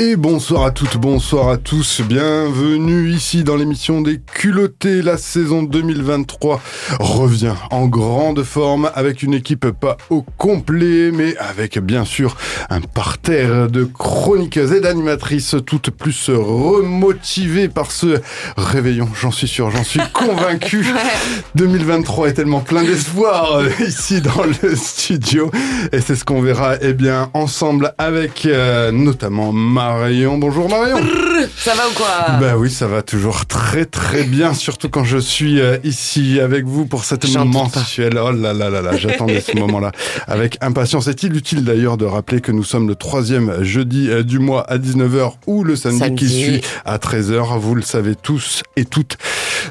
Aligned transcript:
Et 0.00 0.14
bonsoir 0.14 0.62
à 0.62 0.70
toutes, 0.70 0.96
bonsoir 0.96 1.48
à 1.48 1.56
tous, 1.56 2.02
bienvenue 2.02 3.10
ici 3.10 3.42
dans 3.42 3.56
l'émission 3.56 4.00
des 4.00 4.20
culottés. 4.38 5.02
La 5.02 5.16
saison 5.16 5.64
2023 5.64 6.60
revient 7.00 7.56
en 7.72 7.88
grande 7.88 8.44
forme 8.44 8.88
avec 8.94 9.24
une 9.24 9.34
équipe 9.34 9.68
pas 9.72 9.96
au 10.10 10.22
complet, 10.22 11.10
mais 11.12 11.36
avec 11.38 11.80
bien 11.80 12.04
sûr 12.04 12.36
un 12.70 12.80
parterre 12.80 13.68
de 13.68 13.82
chroniqueuses 13.82 14.72
et 14.72 14.80
d'animatrices 14.80 15.56
toutes 15.66 15.90
plus 15.90 16.30
remotivées 16.30 17.68
par 17.68 17.90
ce 17.90 18.20
réveillon, 18.56 19.08
j'en 19.20 19.32
suis 19.32 19.48
sûr, 19.48 19.72
j'en 19.72 19.82
suis 19.82 20.00
convaincu. 20.12 20.86
2023 21.56 22.28
est 22.28 22.34
tellement 22.34 22.60
plein 22.60 22.84
d'espoir 22.84 23.62
ici 23.80 24.20
dans 24.20 24.44
le 24.62 24.76
studio 24.76 25.50
et 25.90 26.00
c'est 26.00 26.14
ce 26.14 26.24
qu'on 26.24 26.40
verra 26.40 26.76
eh 26.80 26.92
bien 26.92 27.28
ensemble 27.34 27.92
avec 27.98 28.46
euh, 28.46 28.92
notamment 28.92 29.52
Marion. 29.52 30.38
Bonjour 30.38 30.68
Marion. 30.68 31.00
Ça 31.56 31.74
va 31.74 31.88
ou 31.88 31.92
quoi? 31.94 32.38
Bah 32.40 32.56
oui, 32.56 32.70
ça 32.70 32.86
va 32.86 33.02
toujours 33.02 33.46
très 33.46 33.84
très 33.84 34.27
bien, 34.28 34.54
surtout 34.54 34.88
quand 34.88 35.04
je 35.04 35.18
suis 35.18 35.60
euh, 35.60 35.78
ici 35.84 36.40
avec 36.40 36.64
vous 36.64 36.86
pour 36.86 37.04
cette 37.04 37.28
mensuelle. 37.34 38.18
Oh 38.22 38.30
là 38.30 38.52
là 38.52 38.70
là 38.70 38.82
là, 38.82 38.96
j'attendais 38.96 39.40
ce 39.40 39.56
moment-là 39.56 39.92
avec 40.26 40.58
impatience. 40.60 41.08
Est-il 41.08 41.36
utile 41.36 41.64
d'ailleurs 41.64 41.96
de 41.96 42.04
rappeler 42.04 42.40
que 42.40 42.52
nous 42.52 42.64
sommes 42.64 42.88
le 42.88 42.94
troisième 42.94 43.62
jeudi 43.64 44.08
euh, 44.08 44.22
du 44.22 44.38
mois 44.38 44.62
à 44.70 44.78
19h 44.78 45.32
ou 45.46 45.64
le 45.64 45.76
samedi, 45.76 46.14
qui 46.14 46.28
suit 46.28 46.60
à 46.84 46.98
13h 46.98 47.58
Vous 47.58 47.74
le 47.74 47.82
savez 47.82 48.14
tous 48.14 48.62
et 48.76 48.84
toutes. 48.84 49.18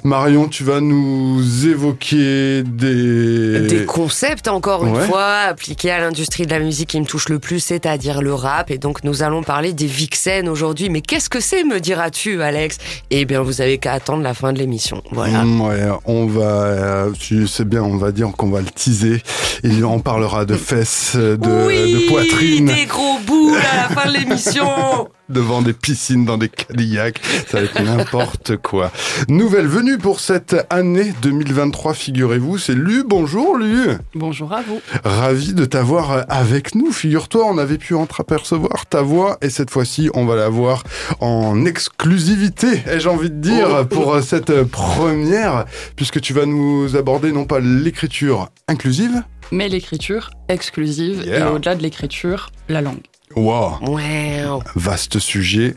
Marion, 0.03 0.47
tu 0.47 0.63
vas 0.63 0.81
nous 0.81 1.67
évoquer 1.67 2.63
des... 2.63 3.61
Des 3.61 3.85
concepts, 3.85 4.47
encore 4.47 4.85
une 4.85 4.95
fois, 5.01 5.35
appliqués 5.49 5.91
à 5.91 5.99
l'industrie 5.99 6.45
de 6.45 6.51
la 6.51 6.59
musique 6.59 6.89
qui 6.89 6.99
me 6.99 7.05
touche 7.05 7.29
le 7.29 7.39
plus, 7.39 7.59
c'est-à-dire 7.59 8.21
le 8.21 8.33
rap. 8.33 8.71
Et 8.71 8.77
donc, 8.77 9.03
nous 9.03 9.23
allons 9.23 9.43
parler 9.43 9.73
des 9.73 9.85
vixen 9.85 10.47
aujourd'hui. 10.47 10.89
Mais 10.89 11.01
qu'est-ce 11.01 11.29
que 11.29 11.39
c'est, 11.39 11.63
me 11.63 11.79
diras-tu, 11.79 12.41
Alex? 12.41 12.77
Eh 13.09 13.25
bien, 13.25 13.41
vous 13.41 13.61
avez 13.61 13.77
qu'à 13.77 13.93
attendre 13.93 14.23
la 14.23 14.33
fin 14.33 14.46
de 14.53 14.59
l'émission. 14.59 15.01
Voilà. 15.11 15.43
Mm, 15.43 15.61
ouais, 15.61 15.89
on 16.05 16.25
va, 16.27 16.41
euh, 16.41 17.13
c'est 17.47 17.67
bien, 17.67 17.83
on 17.83 17.97
va 17.97 18.11
dire 18.11 18.31
qu'on 18.37 18.49
va 18.49 18.61
le 18.61 18.67
teaser. 18.67 19.21
Et 19.63 19.83
on 19.83 19.99
parlera 19.99 20.45
de 20.45 20.55
fesses, 20.55 21.15
de, 21.15 21.35
de 21.35 22.07
poitrine. 22.07 22.65
des 22.65 22.85
gros 22.85 23.19
boules 23.25 23.57
à 23.57 23.89
la 23.89 23.95
fin 23.95 24.09
de 24.09 24.17
l'émission 24.17 24.67
devant 25.29 25.61
des 25.61 25.73
piscines 25.73 26.25
dans 26.25 26.37
des 26.37 26.49
Cadillacs. 26.49 27.19
Ça 27.47 27.57
va 27.59 27.63
être 27.63 27.81
n'importe 27.81 28.57
quoi. 28.57 28.91
Nouvelle 29.27 29.67
venue 29.67 29.97
pour 29.97 30.19
cette 30.19 30.55
année 30.69 31.13
2023, 31.21 31.93
figurez-vous. 31.93 32.57
C'est 32.57 32.75
Lu. 32.75 33.03
Bonjour 33.05 33.57
Lu. 33.57 33.89
Bonjour 34.15 34.53
à 34.53 34.61
vous. 34.61 34.79
Ravi 35.03 35.53
de 35.53 35.65
t'avoir 35.65 36.25
avec 36.29 36.75
nous. 36.75 36.91
Figure-toi, 36.91 37.45
on 37.45 37.57
avait 37.57 37.77
pu 37.77 37.95
entreapercevoir 37.95 38.85
ta 38.85 39.01
voix 39.01 39.37
et 39.41 39.49
cette 39.49 39.69
fois-ci, 39.69 40.09
on 40.13 40.25
va 40.25 40.35
la 40.35 40.49
voir 40.49 40.83
en 41.19 41.65
exclusivité, 41.65 42.83
ai-je 42.87 43.09
envie 43.09 43.29
de 43.29 43.41
dire, 43.41 43.67
oh. 43.81 43.85
pour 43.85 44.21
cette 44.21 44.36
première, 44.45 45.65
puisque 45.95 46.21
tu 46.21 46.33
vas 46.33 46.45
nous 46.45 46.95
aborder 46.95 47.31
non 47.31 47.45
pas 47.45 47.59
l'écriture 47.59 48.49
inclusive, 48.67 49.23
mais 49.51 49.69
l'écriture 49.69 50.31
exclusive 50.49 51.25
et 51.27 51.43
au-delà 51.43 51.75
de 51.75 51.81
l'écriture, 51.81 52.49
la 52.69 52.81
langue. 52.81 53.01
Wow. 53.35 54.63
Vaste 54.75 55.19
sujet 55.19 55.75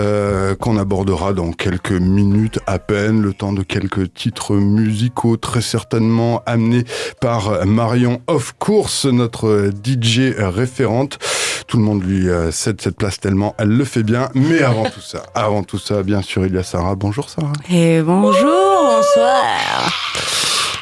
euh, 0.00 0.54
qu'on 0.54 0.78
abordera 0.78 1.32
dans 1.32 1.52
quelques 1.52 1.92
minutes 1.92 2.60
à 2.66 2.78
peine, 2.78 3.20
le 3.20 3.34
temps 3.34 3.52
de 3.52 3.62
quelques 3.62 4.14
titres 4.14 4.54
musicaux 4.54 5.36
très 5.36 5.62
certainement 5.62 6.42
amenés 6.46 6.84
par 7.20 7.66
Marion 7.66 8.22
Of 8.28 8.54
Course, 8.58 9.06
notre 9.06 9.70
DJ 9.84 10.32
référente. 10.38 11.18
Tout 11.66 11.76
le 11.76 11.82
monde 11.82 12.02
lui 12.02 12.28
euh, 12.28 12.50
cède 12.50 12.80
cette 12.80 12.96
place 12.96 13.20
tellement 13.20 13.54
elle 13.58 13.68
le 13.68 13.84
fait 13.84 14.02
bien. 14.02 14.28
Mais 14.34 14.62
avant 14.62 14.84
tout 14.84 15.00
ça, 15.00 15.22
avant 15.34 15.62
tout 15.62 15.78
ça, 15.78 16.02
bien 16.02 16.22
sûr, 16.22 16.46
il 16.46 16.54
y 16.54 16.58
a 16.58 16.62
Sarah. 16.62 16.94
Bonjour 16.94 17.28
Sarah. 17.28 17.52
Et 17.70 18.02
bonjour, 18.02 18.32
bonsoir 18.42 19.92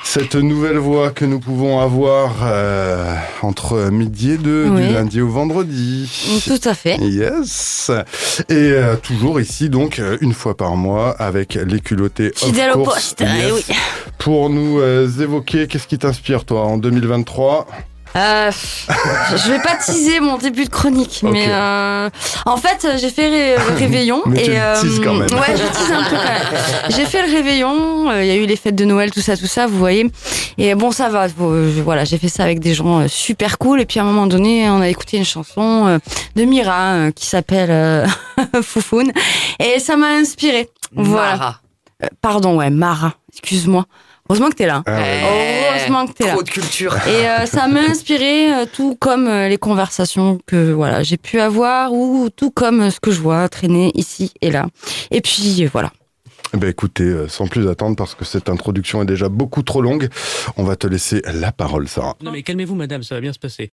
cette 0.02 0.34
nouvelle 0.34 0.78
voix 0.78 1.10
que 1.10 1.24
nous 1.24 1.38
pouvons 1.38 1.78
avoir 1.78 2.38
euh, 2.42 3.14
entre 3.42 3.90
midi 3.90 4.32
et 4.32 4.38
deux, 4.38 4.68
du 4.68 4.92
lundi 4.92 5.20
au 5.20 5.28
vendredi. 5.28 6.10
Tout 6.44 6.68
à 6.68 6.74
fait. 6.74 6.96
Yes. 6.96 7.92
Et 8.48 8.54
euh, 8.54 8.96
toujours 8.96 9.40
ici, 9.40 9.70
donc, 9.70 10.02
une 10.20 10.32
fois 10.32 10.56
par 10.56 10.74
mois, 10.74 11.10
avec 11.10 11.54
les 11.54 11.78
culottés. 11.78 12.32
Fidèle 12.34 12.72
au 12.72 12.82
poste, 12.82 13.22
eh 13.22 13.52
oui. 13.52 13.64
Pour 14.18 14.50
nous 14.50 14.82
évoquer, 15.22 15.68
qu'est-ce 15.68 15.86
qui 15.86 15.98
t'inspire, 15.98 16.44
toi, 16.44 16.62
en 16.62 16.76
2023 16.76 17.68
euh, 18.16 18.50
je 19.36 19.50
vais 19.52 19.60
pas 19.60 19.76
teaser 19.76 20.18
mon 20.20 20.36
début 20.36 20.64
de 20.64 20.70
chronique, 20.70 21.20
mais 21.22 21.46
euh, 21.48 22.10
en 22.44 22.56
fait 22.56 22.86
j'ai 22.98 23.10
fait 23.10 23.56
le 23.56 23.76
réveillon 23.78 24.22
mais 24.26 24.42
et 24.42 24.44
tu 24.46 24.56
euh, 24.56 24.74
quand 25.04 25.14
même. 25.14 25.30
ouais 25.32 25.56
je 25.56 25.78
tease 25.78 25.92
un 25.92 26.02
peu 26.04 26.16
quand 26.16 26.22
même. 26.22 26.62
J'ai 26.88 27.04
fait 27.04 27.24
le 27.26 27.32
réveillon, 27.32 28.10
euh, 28.10 28.22
il 28.24 28.26
y 28.26 28.30
a 28.32 28.34
eu 28.34 28.46
les 28.46 28.56
fêtes 28.56 28.74
de 28.74 28.84
Noël, 28.84 29.12
tout 29.12 29.20
ça, 29.20 29.36
tout 29.36 29.46
ça, 29.46 29.66
vous 29.68 29.78
voyez. 29.78 30.10
Et 30.58 30.74
bon 30.74 30.90
ça 30.90 31.08
va, 31.08 31.28
voilà 31.28 32.04
j'ai 32.04 32.18
fait 32.18 32.28
ça 32.28 32.42
avec 32.42 32.58
des 32.58 32.74
gens 32.74 33.06
super 33.08 33.58
cool 33.58 33.80
et 33.80 33.86
puis 33.86 34.00
à 34.00 34.02
un 34.02 34.06
moment 34.06 34.26
donné 34.26 34.68
on 34.68 34.80
a 34.80 34.88
écouté 34.88 35.16
une 35.16 35.24
chanson 35.24 36.00
de 36.34 36.44
Mira 36.44 37.12
qui 37.14 37.26
s'appelle 37.26 38.06
Foufoun 38.62 39.12
et 39.58 39.78
ça 39.78 39.96
m'a 39.96 40.08
inspiré. 40.08 40.68
Voilà. 40.94 41.60
Pardon 42.20 42.56
ouais 42.56 42.70
Mara, 42.70 43.14
excuse-moi. 43.32 43.86
Heureusement 44.30 44.50
que 44.50 44.54
t'es 44.54 44.66
là. 44.66 44.84
Ah 44.86 45.00
Heureusement 45.72 46.06
que 46.06 46.12
t'es 46.12 46.24
là. 46.24 46.34
Trop 46.34 46.44
de 46.44 46.48
culture. 46.48 46.94
Et 47.08 47.28
euh, 47.28 47.46
ça 47.46 47.66
m'a 47.66 47.80
inspiré, 47.80 48.54
euh, 48.54 48.64
tout 48.72 48.94
comme 48.94 49.26
euh, 49.26 49.48
les 49.48 49.58
conversations 49.58 50.38
que 50.46 50.70
voilà 50.70 51.02
j'ai 51.02 51.16
pu 51.16 51.40
avoir, 51.40 51.92
ou 51.92 52.30
tout 52.30 52.52
comme 52.52 52.92
ce 52.92 53.00
que 53.00 53.10
je 53.10 53.20
vois 53.20 53.48
traîner 53.48 53.90
ici 53.96 54.32
et 54.40 54.52
là. 54.52 54.68
Et 55.10 55.20
puis 55.20 55.66
voilà. 55.66 55.90
Ben 56.54 56.70
écoutez, 56.70 57.12
sans 57.26 57.48
plus 57.48 57.68
attendre, 57.68 57.96
parce 57.96 58.14
que 58.14 58.24
cette 58.24 58.48
introduction 58.48 59.02
est 59.02 59.06
déjà 59.06 59.28
beaucoup 59.28 59.62
trop 59.64 59.82
longue, 59.82 60.08
on 60.56 60.62
va 60.62 60.76
te 60.76 60.86
laisser 60.86 61.22
la 61.24 61.50
parole, 61.50 61.88
Sarah. 61.88 62.14
Non 62.22 62.30
mais 62.30 62.44
calmez-vous, 62.44 62.76
madame, 62.76 63.02
ça 63.02 63.16
va 63.16 63.20
bien 63.20 63.32
se 63.32 63.38
passer. 63.40 63.72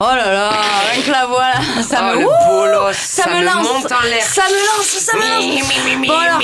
Oh 0.00 0.04
là 0.06 0.30
là, 0.30 0.52
rien 0.92 1.02
que 1.02 1.10
la 1.10 1.26
voix 1.26 1.40
là, 1.40 1.82
ça 1.82 2.12
oh, 2.14 2.20
me, 2.20 2.24
bolos, 2.24 2.92
ça, 2.92 3.24
ça, 3.24 3.34
me, 3.34 3.44
lance, 3.44 3.66
monte 3.66 3.90
en 3.90 4.00
l'air. 4.02 4.22
ça 4.22 4.42
me 4.42 4.76
lance, 4.76 4.86
ça 4.86 5.16
me 5.16 5.22
lance. 5.22 6.06
Bon 6.06 6.16
alors, 6.16 6.40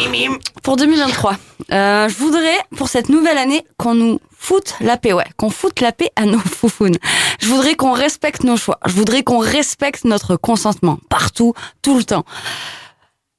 pour 0.65 0.75
2023, 0.77 1.37
euh, 1.71 2.09
je 2.09 2.15
voudrais 2.17 2.59
pour 2.77 2.89
cette 2.89 3.11
nouvelle 3.11 3.39
année 3.39 3.65
qu'on 3.77 3.95
nous 3.95 4.19
foute 4.37 4.75
la 4.81 4.97
paix, 4.97 5.13
ouais, 5.13 5.29
qu'on 5.37 5.51
foute 5.51 5.81
la 5.81 5.93
paix 5.93 6.11
à 6.17 6.25
nos 6.25 6.39
foufounes. 6.61 6.99
Je 7.39 7.47
voudrais 7.47 7.77
qu'on 7.77 7.93
respecte 7.93 8.43
nos 8.43 8.57
choix. 8.57 8.81
Je 8.87 8.93
voudrais 8.93 9.23
qu'on 9.23 9.39
respecte 9.39 10.05
notre 10.05 10.35
consentement 10.35 10.99
partout, 11.09 11.55
tout 11.81 11.97
le 11.97 12.03
temps. 12.03 12.25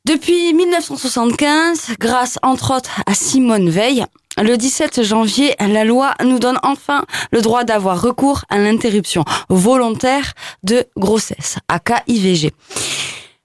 Depuis 0.06 0.54
1975, 0.54 1.96
grâce 2.00 2.40
entre 2.42 2.74
autres 2.74 3.02
à 3.06 3.14
Simone 3.14 3.70
Veil, 3.70 4.06
le 4.38 4.58
17 4.58 5.04
janvier, 5.04 5.56
la 5.60 5.84
loi 5.84 6.14
nous 6.24 6.40
donne 6.40 6.60
enfin 6.64 7.06
le 7.32 7.42
droit 7.42 7.64
d'avoir 7.64 8.02
recours 8.02 8.44
à 8.50 8.58
l'interruption 8.58 9.24
volontaire 9.50 10.34
de 10.64 10.86
grossesse, 10.98 11.58
aka 11.68 12.04
IVG. 12.08 12.52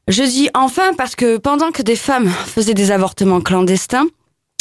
Je 0.09 0.23
dis 0.25 0.51
enfin 0.55 0.95
parce 0.95 1.15
que 1.15 1.37
pendant 1.37 1.71
que 1.71 1.83
des 1.83 1.97
femmes 1.97 2.29
faisaient 2.29 2.75
des 2.75 2.91
avortements 2.91 3.41
clandestins, 3.41 4.07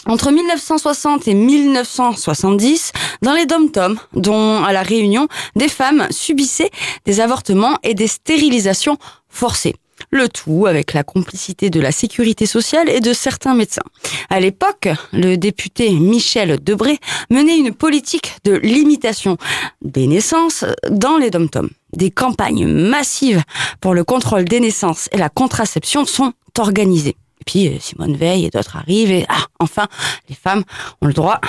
entre 0.05 0.31
1960 0.31 1.27
et 1.27 1.33
1970, 1.33 2.91
dans 3.21 3.33
les 3.33 3.45
dom-toms, 3.45 3.99
dont 4.13 4.63
à 4.63 4.71
la 4.71 4.81
Réunion, 4.81 5.27
des 5.55 5.67
femmes 5.67 6.07
subissaient 6.09 6.71
des 7.05 7.19
avortements 7.19 7.77
et 7.83 7.93
des 7.93 8.07
stérilisations 8.07 8.97
forcées. 9.27 9.75
Le 10.11 10.27
tout 10.27 10.65
avec 10.65 10.93
la 10.93 11.03
complicité 11.03 11.69
de 11.69 11.79
la 11.79 11.91
sécurité 11.91 12.45
sociale 12.45 12.89
et 12.89 12.99
de 12.99 13.13
certains 13.13 13.53
médecins. 13.53 13.83
À 14.29 14.39
l'époque, 14.39 14.89
le 15.13 15.35
député 15.35 15.91
Michel 15.91 16.63
Debré 16.63 16.97
menait 17.29 17.57
une 17.57 17.73
politique 17.73 18.35
de 18.43 18.53
limitation 18.55 19.37
des 19.81 20.07
naissances 20.07 20.65
dans 20.89 21.17
les 21.17 21.29
dom-toms. 21.29 21.69
Des 21.93 22.11
campagnes 22.11 22.67
massives 22.67 23.43
pour 23.81 23.93
le 23.93 24.03
contrôle 24.03 24.45
des 24.45 24.59
naissances 24.59 25.09
et 25.11 25.17
la 25.17 25.29
contraception 25.29 26.05
sont 26.05 26.33
organisées. 26.57 27.15
Et 27.41 27.45
puis 27.45 27.67
euh, 27.67 27.77
Simone 27.79 28.15
Veil 28.15 28.45
et 28.45 28.49
d'autres 28.49 28.75
arrivent 28.75 29.11
et 29.11 29.25
ah, 29.29 29.45
enfin, 29.59 29.87
les 30.27 30.35
femmes 30.35 30.63
ont 31.01 31.07
le 31.07 31.13
droit 31.13 31.39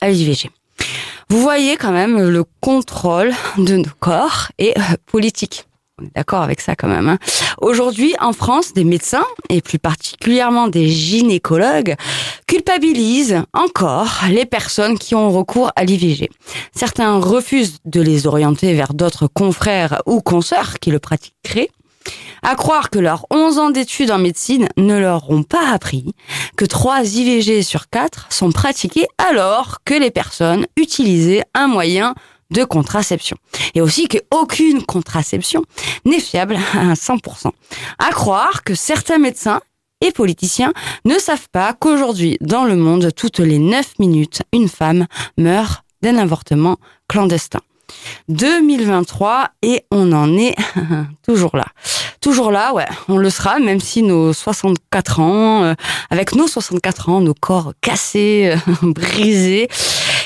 à 0.00 0.10
l'IVG. 0.10 0.50
Vous 1.28 1.40
voyez 1.40 1.76
quand 1.76 1.92
même 1.92 2.28
le 2.28 2.44
contrôle 2.60 3.32
de 3.58 3.76
nos 3.76 3.90
corps 3.98 4.48
est 4.58 4.76
euh, 4.78 4.96
politique. 5.06 5.66
On 6.00 6.06
est 6.06 6.14
d'accord 6.16 6.42
avec 6.42 6.60
ça 6.60 6.74
quand 6.74 6.88
même. 6.88 7.08
Hein. 7.08 7.18
Aujourd'hui, 7.58 8.16
en 8.20 8.32
France, 8.32 8.72
des 8.72 8.82
médecins, 8.82 9.24
et 9.48 9.60
plus 9.60 9.78
particulièrement 9.78 10.66
des 10.66 10.88
gynécologues, 10.88 11.94
culpabilisent 12.48 13.44
encore 13.52 14.22
les 14.28 14.44
personnes 14.44 14.98
qui 14.98 15.14
ont 15.14 15.30
recours 15.30 15.70
à 15.76 15.84
l'IVG. 15.84 16.30
Certains 16.74 17.20
refusent 17.20 17.78
de 17.84 18.00
les 18.00 18.26
orienter 18.26 18.74
vers 18.74 18.92
d'autres 18.92 19.28
confrères 19.28 20.02
ou 20.06 20.20
consoeurs 20.20 20.80
qui 20.80 20.90
le 20.90 20.98
pratiqueraient. 20.98 21.70
À 22.42 22.56
croire 22.56 22.90
que 22.90 22.98
leurs 22.98 23.26
11 23.30 23.58
ans 23.58 23.70
d'études 23.70 24.10
en 24.10 24.18
médecine 24.18 24.68
ne 24.76 24.98
leur 24.98 25.30
ont 25.30 25.44
pas 25.44 25.70
appris 25.72 26.12
que 26.56 26.64
3 26.64 27.04
IVG 27.04 27.62
sur 27.62 27.88
4 27.88 28.26
sont 28.30 28.50
pratiqués 28.50 29.06
alors 29.16 29.78
que 29.84 29.94
les 29.94 30.10
personnes 30.10 30.66
utilisaient 30.76 31.44
un 31.54 31.68
moyen 31.68 32.14
de 32.50 32.64
contraception. 32.64 33.36
Et 33.74 33.80
aussi 33.80 34.08
qu'aucune 34.08 34.82
contraception 34.84 35.64
n'est 36.04 36.20
fiable 36.20 36.56
à 36.74 36.94
100%. 36.94 37.50
À 37.98 38.10
croire 38.10 38.62
que 38.64 38.74
certains 38.74 39.18
médecins 39.18 39.60
et 40.00 40.12
politiciens 40.12 40.72
ne 41.04 41.18
savent 41.18 41.48
pas 41.50 41.72
qu'aujourd'hui, 41.72 42.36
dans 42.40 42.64
le 42.64 42.76
monde, 42.76 43.10
toutes 43.14 43.38
les 43.38 43.58
9 43.58 43.98
minutes, 43.98 44.42
une 44.52 44.68
femme 44.68 45.06
meurt 45.38 45.82
d'un 46.02 46.16
avortement 46.16 46.76
clandestin. 47.08 47.60
2023 48.28 49.50
et 49.62 49.84
on 49.90 50.12
en 50.12 50.36
est 50.36 50.54
toujours 51.26 51.56
là. 51.56 51.66
Toujours 52.20 52.50
là, 52.50 52.72
ouais, 52.72 52.86
on 53.08 53.18
le 53.18 53.28
sera, 53.28 53.58
même 53.58 53.80
si 53.80 54.02
nos 54.02 54.32
64 54.32 55.20
ans, 55.20 55.64
euh, 55.64 55.74
avec 56.08 56.34
nos 56.34 56.46
64 56.46 57.10
ans, 57.10 57.20
nos 57.20 57.34
corps 57.34 57.74
cassés, 57.82 58.54
brisés, 58.82 59.68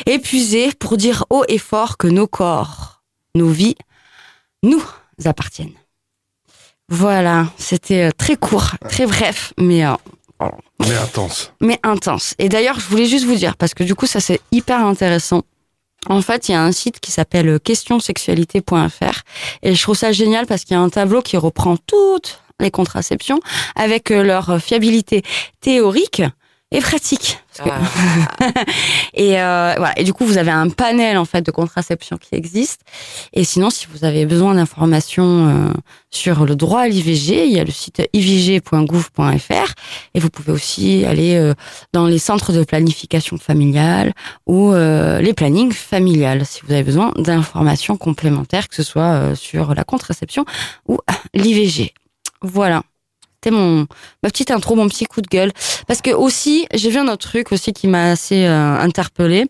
épuisés, 0.06 0.72
pour 0.78 0.96
dire 0.96 1.24
haut 1.30 1.44
et 1.48 1.58
fort 1.58 1.96
que 1.96 2.06
nos 2.06 2.26
corps, 2.26 3.02
nos 3.34 3.48
vies, 3.48 3.76
nous 4.62 4.82
appartiennent. 5.24 5.74
Voilà, 6.88 7.48
c'était 7.58 8.04
euh, 8.04 8.10
très 8.16 8.36
court, 8.36 8.70
très 8.88 9.06
bref, 9.06 9.52
mais 9.58 9.84
euh, 9.84 9.94
mais 10.86 10.96
intense. 10.96 11.52
Mais 11.60 11.78
intense. 11.82 12.34
Et 12.38 12.48
d'ailleurs, 12.48 12.80
je 12.80 12.86
voulais 12.86 13.06
juste 13.06 13.26
vous 13.26 13.34
dire, 13.34 13.56
parce 13.56 13.74
que 13.74 13.84
du 13.84 13.94
coup, 13.94 14.06
ça 14.06 14.20
c'est 14.20 14.40
hyper 14.52 14.84
intéressant. 14.84 15.42
En 16.06 16.22
fait, 16.22 16.48
il 16.48 16.52
y 16.52 16.54
a 16.54 16.62
un 16.62 16.72
site 16.72 17.00
qui 17.00 17.10
s'appelle 17.10 17.58
questionsexualité.fr 17.60 19.22
et 19.62 19.74
je 19.74 19.82
trouve 19.82 19.96
ça 19.96 20.12
génial 20.12 20.46
parce 20.46 20.64
qu'il 20.64 20.74
y 20.74 20.78
a 20.78 20.80
un 20.80 20.88
tableau 20.88 21.22
qui 21.22 21.36
reprend 21.36 21.76
toutes 21.76 22.40
les 22.60 22.70
contraceptions 22.70 23.40
avec 23.74 24.10
euh, 24.10 24.22
leur 24.22 24.60
fiabilité 24.62 25.22
théorique 25.60 26.22
et 26.70 26.80
pratique. 26.80 27.38
Ah. 27.60 27.80
et 29.14 29.40
euh, 29.40 29.74
voilà. 29.78 29.98
Et 29.98 30.04
du 30.04 30.12
coup, 30.12 30.26
vous 30.26 30.36
avez 30.36 30.50
un 30.50 30.68
panel 30.68 31.16
en 31.16 31.24
fait 31.24 31.42
de 31.42 31.50
contraception 31.50 32.18
qui 32.18 32.34
existe. 32.34 32.82
Et 33.32 33.42
sinon, 33.44 33.70
si 33.70 33.86
vous 33.90 34.04
avez 34.04 34.26
besoin 34.26 34.54
d'informations 34.54 35.48
euh, 35.48 35.72
sur 36.10 36.44
le 36.44 36.54
droit 36.56 36.82
à 36.82 36.88
l'IVG, 36.88 37.46
il 37.46 37.52
y 37.52 37.58
a 37.58 37.64
le 37.64 37.70
site 37.70 38.02
ivg.gouv.fr 38.12 39.74
et 40.14 40.20
vous 40.20 40.30
pouvez 40.30 40.52
aussi 40.52 41.04
aller 41.06 41.36
euh, 41.36 41.54
dans 41.92 42.06
les 42.06 42.18
centres 42.18 42.52
de 42.52 42.62
planification 42.64 43.38
familiale 43.38 44.12
ou 44.46 44.72
euh, 44.72 45.20
les 45.20 45.32
plannings 45.32 45.72
familiales 45.72 46.44
si 46.44 46.60
vous 46.64 46.72
avez 46.72 46.84
besoin 46.84 47.12
d'informations 47.16 47.96
complémentaires, 47.96 48.68
que 48.68 48.74
ce 48.74 48.82
soit 48.82 49.34
sur 49.34 49.74
la 49.74 49.84
contraception 49.84 50.44
ou 50.86 50.98
l'IVG. 51.34 51.94
Voilà. 52.42 52.82
C'était 53.40 53.54
mon 53.54 53.86
ma 54.24 54.30
petite 54.30 54.50
intro, 54.50 54.74
mon 54.74 54.88
petit 54.88 55.04
coup 55.04 55.20
de 55.20 55.28
gueule. 55.28 55.52
Parce 55.86 56.02
que 56.02 56.10
aussi, 56.10 56.66
j'ai 56.74 56.90
vu 56.90 56.98
un 56.98 57.06
autre 57.06 57.28
truc 57.28 57.52
aussi 57.52 57.72
qui 57.72 57.86
m'a 57.86 58.10
assez 58.10 58.44
euh, 58.44 58.78
interpellée. 58.80 59.46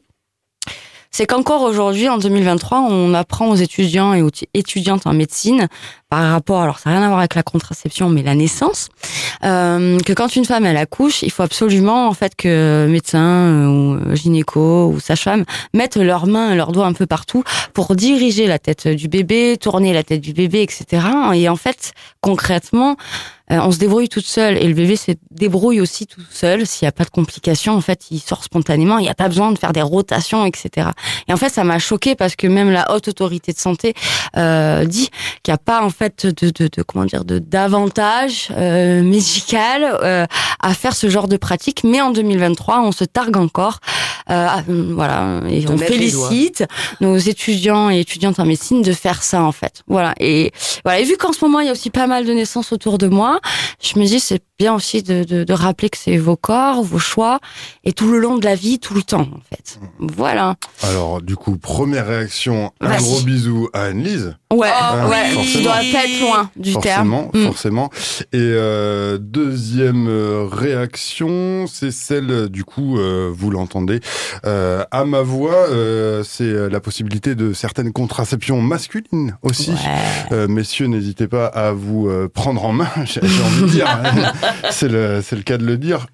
C'est 1.10 1.26
qu'encore 1.26 1.62
aujourd'hui, 1.62 2.06
en 2.08 2.18
2023, 2.18 2.80
on 2.80 3.14
apprend 3.14 3.48
aux 3.48 3.54
étudiants 3.54 4.12
et 4.12 4.20
aux 4.20 4.30
étudiantes 4.52 5.06
en 5.06 5.14
médecine, 5.14 5.68
par 6.10 6.30
rapport, 6.30 6.60
alors 6.60 6.78
ça 6.78 6.90
n'a 6.90 6.96
rien 6.96 7.04
à 7.06 7.08
voir 7.08 7.20
avec 7.20 7.34
la 7.34 7.42
contraception, 7.42 8.10
mais 8.10 8.22
la 8.22 8.34
naissance, 8.34 8.88
euh, 9.42 9.98
que 10.00 10.12
quand 10.12 10.36
une 10.36 10.44
femme 10.44 10.66
elle 10.66 10.76
accouche, 10.76 11.22
il 11.22 11.30
faut 11.30 11.42
absolument 11.42 12.08
en 12.08 12.12
fait 12.12 12.36
que 12.36 12.86
médecin 12.90 13.18
euh, 13.18 13.66
ou 13.66 14.14
gynéco 14.14 14.88
ou 14.88 15.00
sage-femme 15.00 15.44
mettent 15.72 15.96
leurs 15.96 16.26
mains 16.26 16.54
leurs 16.54 16.72
doigts 16.72 16.86
un 16.86 16.92
peu 16.92 17.06
partout 17.06 17.42
pour 17.72 17.96
diriger 17.96 18.46
la 18.46 18.58
tête 18.58 18.86
du 18.86 19.08
bébé, 19.08 19.56
tourner 19.58 19.94
la 19.94 20.02
tête 20.02 20.20
du 20.20 20.34
bébé, 20.34 20.62
etc. 20.62 21.06
Et 21.34 21.48
en 21.48 21.56
fait, 21.56 21.92
concrètement, 22.20 22.96
euh, 23.50 23.58
on 23.62 23.70
se 23.70 23.78
débrouille 23.78 24.08
toute 24.08 24.26
seule 24.26 24.56
et 24.56 24.66
le 24.66 24.74
bébé 24.74 24.96
se 24.96 25.12
débrouille 25.30 25.80
aussi 25.80 26.06
tout 26.06 26.20
seul. 26.30 26.66
S'il 26.66 26.84
n'y 26.84 26.88
a 26.88 26.92
pas 26.92 27.04
de 27.04 27.10
complications, 27.10 27.74
en 27.74 27.80
fait, 27.80 28.06
il 28.10 28.20
sort 28.20 28.44
spontanément. 28.44 28.98
Il 28.98 29.02
n'y 29.02 29.08
a 29.08 29.14
pas 29.14 29.28
besoin 29.28 29.52
de 29.52 29.58
faire 29.58 29.72
des 29.72 29.82
rotations, 29.82 30.44
etc. 30.44 30.88
Et 31.28 31.32
en 31.32 31.36
fait, 31.36 31.48
ça 31.48 31.64
m'a 31.64 31.78
choqué 31.78 32.14
parce 32.14 32.36
que 32.36 32.46
même 32.46 32.70
la 32.70 32.92
haute 32.92 33.08
autorité 33.08 33.52
de 33.52 33.58
santé 33.58 33.94
euh, 34.36 34.84
dit 34.84 35.08
qu'il 35.42 35.52
n'y 35.52 35.54
a 35.54 35.58
pas 35.58 35.82
en 35.82 35.90
fait 35.90 36.26
de, 36.26 36.50
de, 36.50 36.68
de 36.70 36.82
comment 36.82 37.04
dire 37.04 37.24
de 37.24 37.38
d'avantage 37.38 38.48
euh, 38.56 39.02
médical 39.02 39.84
euh, 40.02 40.26
à 40.60 40.74
faire 40.74 40.94
ce 40.94 41.08
genre 41.08 41.28
de 41.28 41.36
pratique. 41.36 41.84
Mais 41.84 42.00
en 42.00 42.10
2023, 42.10 42.80
on 42.80 42.92
se 42.92 43.04
targue 43.04 43.36
encore. 43.36 43.78
Euh, 44.30 44.46
voilà, 44.90 45.40
et 45.48 45.64
on 45.68 45.78
félicite 45.78 46.64
nos 47.00 47.16
étudiants 47.16 47.90
et 47.90 48.00
étudiantes 48.00 48.38
en 48.38 48.44
médecine 48.44 48.82
de 48.82 48.92
faire 48.92 49.22
ça 49.22 49.42
en 49.42 49.52
fait. 49.52 49.82
Voilà. 49.86 50.14
Et 50.20 50.52
voilà. 50.84 51.00
Et 51.00 51.04
vu 51.04 51.16
qu'en 51.16 51.32
ce 51.32 51.42
moment, 51.44 51.60
il 51.60 51.66
y 51.66 51.68
a 51.70 51.72
aussi 51.72 51.90
pas 51.90 52.06
mal 52.06 52.26
de 52.26 52.32
naissances 52.32 52.72
autour 52.72 52.98
de 52.98 53.08
moi 53.08 53.37
je 53.82 53.98
me 53.98 54.04
dis 54.04 54.20
c'est 54.20 54.42
bien 54.58 54.74
aussi 54.74 55.02
de, 55.02 55.22
de, 55.22 55.52
rappeler 55.52 55.88
que 55.88 55.96
c'est 55.96 56.16
vos 56.16 56.36
corps, 56.36 56.82
vos 56.82 56.98
choix, 56.98 57.38
et 57.84 57.92
tout 57.92 58.10
le 58.10 58.18
long 58.18 58.38
de 58.38 58.44
la 58.44 58.56
vie, 58.56 58.80
tout 58.80 58.94
le 58.94 59.02
temps, 59.02 59.20
en 59.20 59.40
fait. 59.48 59.78
Voilà. 60.00 60.56
Alors, 60.82 61.22
du 61.22 61.36
coup, 61.36 61.56
première 61.56 62.08
réaction, 62.08 62.72
un 62.80 62.96
gros 62.96 63.20
bisou 63.20 63.68
à 63.72 63.84
Anne-Lise. 63.84 64.36
Ouais, 64.52 64.68
oh, 64.70 65.08
ouais, 65.10 65.44
il 65.44 65.62
doit 65.62 65.74
pas 65.74 66.06
être 66.06 66.20
loin 66.20 66.50
du 66.56 66.72
forcément, 66.72 67.30
terme. 67.30 67.42
Mm. 67.44 67.46
Forcément, 67.46 67.90
Et 68.32 68.38
euh, 68.38 69.18
deuxième 69.20 70.08
euh, 70.08 70.48
réaction, 70.50 71.66
c'est 71.66 71.92
celle, 71.92 72.48
du 72.48 72.64
coup, 72.64 72.98
euh, 72.98 73.30
vous 73.32 73.50
l'entendez, 73.50 74.00
euh, 74.44 74.84
à 74.90 75.04
ma 75.04 75.22
voix, 75.22 75.68
euh, 75.68 76.24
c'est 76.24 76.68
la 76.68 76.80
possibilité 76.80 77.34
de 77.34 77.52
certaines 77.52 77.92
contraceptions 77.92 78.60
masculines 78.60 79.36
aussi. 79.42 79.72
messieurs, 80.48 80.86
n'hésitez 80.86 81.28
pas 81.28 81.46
à 81.46 81.72
vous 81.72 82.10
prendre 82.34 82.64
en 82.64 82.72
main, 82.72 82.88
j'ai 83.36 83.42
envie 83.42 83.62
de 83.62 83.68
dire. 83.68 84.02
c'est 84.70 84.88
le, 84.88 85.20
le 85.30 85.42
cas 85.42 85.58
de 85.58 85.64
le 85.64 85.76
dire, 85.76 86.06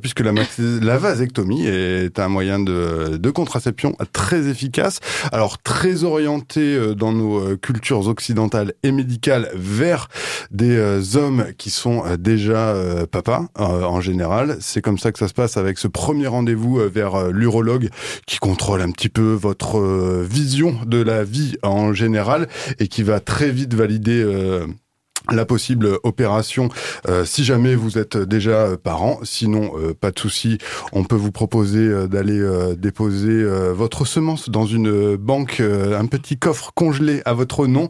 puisque 0.00 0.20
la, 0.20 0.32
la 0.58 0.98
vasectomie 0.98 1.66
est 1.66 2.18
un 2.18 2.28
moyen 2.28 2.58
de, 2.58 3.16
de 3.16 3.30
contraception 3.30 3.96
très 4.12 4.48
efficace, 4.48 5.00
alors 5.32 5.58
très 5.58 6.04
orienté 6.04 6.94
dans 6.94 7.12
nos 7.12 7.38
euh, 7.38 7.56
cultures 7.56 8.08
occidentales 8.08 8.72
et 8.82 8.92
médicales 8.92 9.50
vers 9.54 10.08
des 10.50 10.76
euh, 10.76 11.02
hommes 11.14 11.46
qui 11.58 11.70
sont 11.70 12.04
euh, 12.04 12.16
déjà 12.16 12.74
papas 13.10 13.46
en 13.56 14.00
général. 14.00 14.56
C'est 14.60 14.80
comme 14.80 14.98
ça 14.98 15.12
que 15.12 15.18
ça 15.18 15.28
se 15.28 15.34
passe 15.34 15.56
avec 15.56 15.78
ce 15.78 15.88
premier 15.88 16.26
rendez-vous 16.26 16.80
vers 16.92 17.30
l'urologue 17.30 17.88
qui 18.26 18.38
contrôle 18.38 18.80
un 18.80 18.90
petit 18.90 19.08
peu 19.08 19.32
votre 19.32 19.80
vision 20.22 20.76
de 20.86 21.02
la 21.02 21.24
vie 21.24 21.56
en 21.62 21.92
général 21.92 22.48
et 22.78 22.88
qui 22.88 23.02
va 23.02 23.20
très 23.20 23.50
vite 23.50 23.74
valider 23.74 24.24
la 25.32 25.46
possible 25.46 25.98
opération 26.02 26.68
euh, 27.08 27.24
si 27.24 27.44
jamais 27.44 27.74
vous 27.74 27.98
êtes 27.98 28.16
déjà 28.16 28.50
euh, 28.50 28.76
parent. 28.76 29.20
Sinon, 29.22 29.72
euh, 29.78 29.94
pas 29.94 30.10
de 30.10 30.18
souci, 30.18 30.58
on 30.92 31.04
peut 31.04 31.16
vous 31.16 31.32
proposer 31.32 32.08
d'aller 32.08 32.42
déposer 32.76 33.44
votre 33.72 34.04
semence 34.04 34.50
dans 34.50 34.66
une 34.66 35.16
banque, 35.16 35.60
un 35.60 36.06
petit 36.06 36.36
coffre 36.36 36.72
congelé 36.74 37.22
à 37.24 37.32
votre 37.32 37.66
nom 37.66 37.88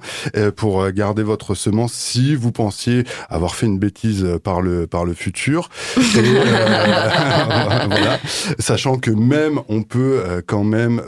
pour 0.56 0.88
garder 0.90 1.22
votre 1.22 1.54
semence 1.54 1.92
si 1.92 2.34
vous 2.34 2.52
pensiez 2.52 3.04
avoir 3.28 3.54
fait 3.54 3.66
une 3.66 3.78
bêtise 3.78 4.26
par 4.42 4.60
le 4.60 4.86
par 4.86 5.04
le 5.04 5.14
futur. 5.14 5.68
voilà. 5.96 8.18
Sachant 8.58 8.98
que 8.98 9.10
même 9.10 9.60
on 9.68 9.82
peut 9.82 10.42
quand 10.46 10.64
même 10.64 11.00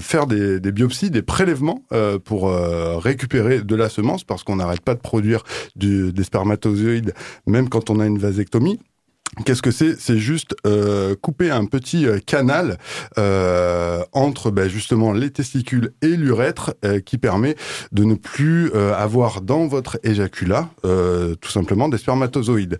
faire 0.00 0.26
des, 0.26 0.60
des, 0.60 0.72
biopsies, 0.72 1.10
des 1.10 1.22
prélèvements 1.22 1.82
pour 2.24 2.50
récupérer 2.50 3.60
de 3.60 3.76
la 3.76 3.88
semence 3.88 4.24
parce 4.24 4.44
qu'on 4.44 4.56
n'arrête 4.56 4.80
pas 4.80 4.93
produire 4.96 5.44
du, 5.76 6.12
des 6.12 6.24
spermatozoïdes, 6.24 7.14
même 7.46 7.68
quand 7.68 7.90
on 7.90 8.00
a 8.00 8.06
une 8.06 8.18
vasectomie. 8.18 8.78
Qu'est-ce 9.44 9.62
que 9.62 9.72
c'est? 9.72 9.98
C'est 9.98 10.18
juste 10.18 10.54
euh, 10.64 11.16
couper 11.20 11.50
un 11.50 11.64
petit 11.64 12.06
euh, 12.06 12.18
canal 12.24 12.78
euh, 13.18 14.04
entre 14.12 14.52
ben, 14.52 14.68
justement 14.68 15.12
les 15.12 15.30
testicules 15.30 15.92
et 16.02 16.16
l'urètre 16.16 16.74
qui 17.04 17.18
permet 17.18 17.56
de 17.90 18.04
ne 18.04 18.14
plus 18.14 18.72
avoir 18.74 19.40
dans 19.40 19.66
votre 19.66 19.98
éjaculat 20.02 20.68
tout 20.82 21.50
simplement 21.50 21.88
des 21.88 21.98
spermatozoïdes. 21.98 22.78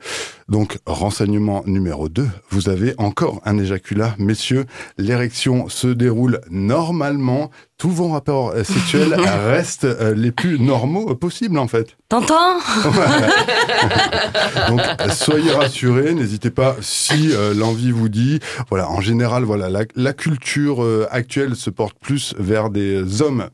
Donc 0.48 0.78
renseignement 0.86 1.62
numéro 1.66 2.08
2, 2.08 2.26
vous 2.50 2.68
avez 2.68 2.94
encore 2.98 3.40
un 3.44 3.58
éjaculat. 3.58 4.14
Messieurs, 4.18 4.66
l'érection 4.98 5.68
se 5.68 5.88
déroule 5.88 6.40
normalement 6.50 7.50
tous 7.78 7.90
vos 7.90 8.08
rapports 8.08 8.50
euh, 8.50 8.64
sexuels 8.64 9.14
restent 9.14 9.84
euh, 9.84 10.14
les 10.14 10.32
plus 10.32 10.58
normaux 10.58 11.14
possibles 11.14 11.58
en 11.58 11.68
fait. 11.68 11.96
T'entends 12.08 12.58
Donc 14.68 14.80
soyez 15.12 15.52
rassurés, 15.52 16.14
n'hésitez 16.14 16.50
pas 16.50 16.76
si 16.80 17.30
euh, 17.32 17.54
l'envie 17.54 17.90
vous 17.90 18.08
dit. 18.08 18.40
Voilà, 18.70 18.90
en 18.90 19.00
général, 19.00 19.44
voilà, 19.44 19.68
la, 19.68 19.84
la 19.94 20.12
culture 20.12 20.84
actuelle 21.10 21.56
se 21.56 21.70
porte 21.70 21.96
plus 22.00 22.34
vers 22.38 22.70
des 22.70 23.22
hommes 23.22 23.48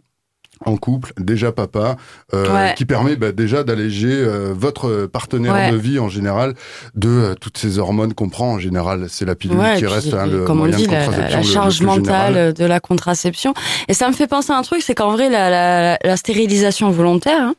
en 0.64 0.76
couple, 0.76 1.12
déjà 1.19 1.52
papa, 1.52 1.97
euh, 2.35 2.69
qui 2.73 2.85
permet 2.85 3.17
bah, 3.17 3.33
déjà 3.33 3.64
d'alléger 3.64 4.12
euh, 4.12 4.52
votre 4.55 5.07
partenaire 5.07 5.73
de 5.73 5.76
vie 5.76 5.99
en 5.99 6.09
général 6.09 6.55
de 6.95 7.09
euh, 7.09 7.35
toutes 7.35 7.57
ces 7.57 7.79
hormones 7.79 8.12
qu'on 8.12 8.29
prend 8.29 8.52
en 8.52 8.59
général. 8.59 9.07
C'est 9.09 9.25
la 9.25 9.35
pilule 9.35 9.59
qui 9.79 9.87
reste 9.87 10.12
hein, 10.12 10.26
le 10.26 10.45
comme 10.45 10.59
moyen 10.59 10.76
on 10.76 10.79
dit, 10.79 10.87
de 10.87 10.90
contraception. 10.90 11.38
La, 11.38 11.43
charge 11.43 11.83
mentale 11.83 12.52
de 12.52 12.64
la 12.64 12.81
contraception. 12.81 13.55
Et 13.88 13.95
ça 13.95 14.09
me 14.09 14.12
fait 14.12 14.26
penser 14.26 14.52
à 14.52 14.57
un 14.57 14.62
truc, 14.62 14.83
c'est 14.83 14.95
qu'en 14.95 15.12
vrai, 15.12 15.31
la, 15.31 15.49
la, 15.49 15.99
la, 16.02 16.17
stérilisation 16.17 16.90
volontaire, 16.90 17.40
hein, 17.40 17.55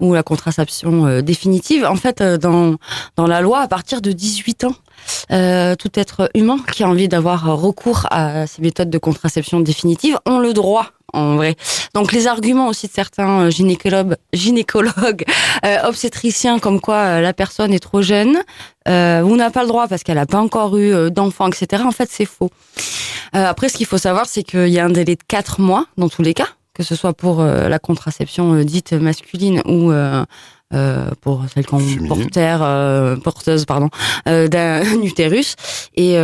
ou 0.00 0.14
la 0.14 0.22
contraception 0.22 1.20
définitive. 1.20 1.84
En 1.84 1.96
fait, 1.96 2.22
dans 2.22 2.76
dans 3.16 3.26
la 3.26 3.40
loi, 3.40 3.60
à 3.60 3.68
partir 3.68 4.00
de 4.00 4.12
18 4.12 4.64
ans, 4.64 4.74
tout 5.28 5.90
être 5.94 6.30
humain 6.34 6.58
qui 6.72 6.82
a 6.82 6.88
envie 6.88 7.08
d'avoir 7.08 7.44
recours 7.56 8.06
à 8.10 8.46
ces 8.46 8.62
méthodes 8.62 8.90
de 8.90 8.98
contraception 8.98 9.60
définitive 9.60 10.18
ont 10.26 10.38
le 10.38 10.52
droit 10.52 10.92
en 11.12 11.36
vrai. 11.36 11.56
Donc 11.94 12.12
les 12.12 12.26
arguments 12.26 12.68
aussi 12.68 12.86
de 12.86 12.92
certains 12.92 13.50
gynécologues, 13.50 14.16
gynécologues 14.32 15.24
obstétriciens 15.84 16.58
comme 16.58 16.80
quoi 16.80 17.20
la 17.20 17.32
personne 17.32 17.72
est 17.74 17.80
trop 17.80 18.02
jeune, 18.02 18.38
euh, 18.88 19.20
ou 19.22 19.36
n'a 19.36 19.50
pas 19.50 19.62
le 19.62 19.68
droit 19.68 19.88
parce 19.88 20.02
qu'elle 20.02 20.16
n'a 20.16 20.26
pas 20.26 20.40
encore 20.40 20.76
eu 20.76 21.10
d'enfant, 21.10 21.48
etc. 21.48 21.82
En 21.86 21.92
fait, 21.92 22.08
c'est 22.10 22.24
faux. 22.24 22.50
Euh, 23.34 23.46
après, 23.46 23.68
ce 23.68 23.76
qu'il 23.76 23.86
faut 23.86 23.98
savoir, 23.98 24.26
c'est 24.26 24.42
qu'il 24.42 24.68
y 24.68 24.78
a 24.78 24.84
un 24.84 24.90
délai 24.90 25.16
de 25.16 25.22
4 25.26 25.60
mois 25.60 25.86
dans 25.96 26.08
tous 26.08 26.22
les 26.22 26.34
cas, 26.34 26.48
que 26.74 26.82
ce 26.82 26.94
soit 26.94 27.12
pour 27.12 27.40
euh, 27.40 27.68
la 27.68 27.78
contraception 27.78 28.54
euh, 28.54 28.64
dite 28.64 28.92
masculine 28.92 29.62
ou 29.66 29.92
euh, 29.92 30.24
pour 31.20 31.44
celle 31.52 31.66
qu'on 31.66 31.82
porteur, 32.08 33.20
porteuse 33.20 33.66
pardon 33.66 33.90
d'un 34.24 34.82
utérus. 35.02 35.54
Et 35.96 36.16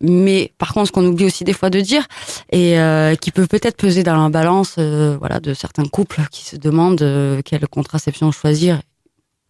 mais 0.00 0.52
par 0.58 0.72
contre 0.72 0.86
ce 0.86 0.92
qu'on 0.92 1.04
oublie 1.04 1.24
aussi 1.24 1.42
des 1.42 1.52
fois 1.52 1.70
de 1.70 1.80
dire 1.80 2.06
et 2.52 2.76
qui 3.20 3.32
peut 3.32 3.48
peut-être 3.48 3.76
peser 3.76 4.04
dans 4.04 4.22
la 4.22 4.28
balance 4.28 4.78
voilà 4.78 5.40
de 5.40 5.54
certains 5.54 5.86
couples 5.86 6.22
qui 6.30 6.44
se 6.44 6.54
demandent 6.54 7.42
quelle 7.44 7.66
contraception 7.66 8.30
choisir 8.30 8.80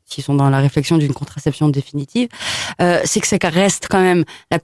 qui 0.09 0.23
sont 0.23 0.35
dans 0.35 0.49
la 0.49 0.61
réflexion 0.61 0.97
d'une 0.97 1.13
contraception 1.13 1.69
définitive, 1.69 2.29
c'est 2.79 3.21
que 3.21 3.27
ça 3.27 3.37
reste 3.43 3.89
quand 3.91 4.01
même 4.01 4.25
la, 4.51 4.59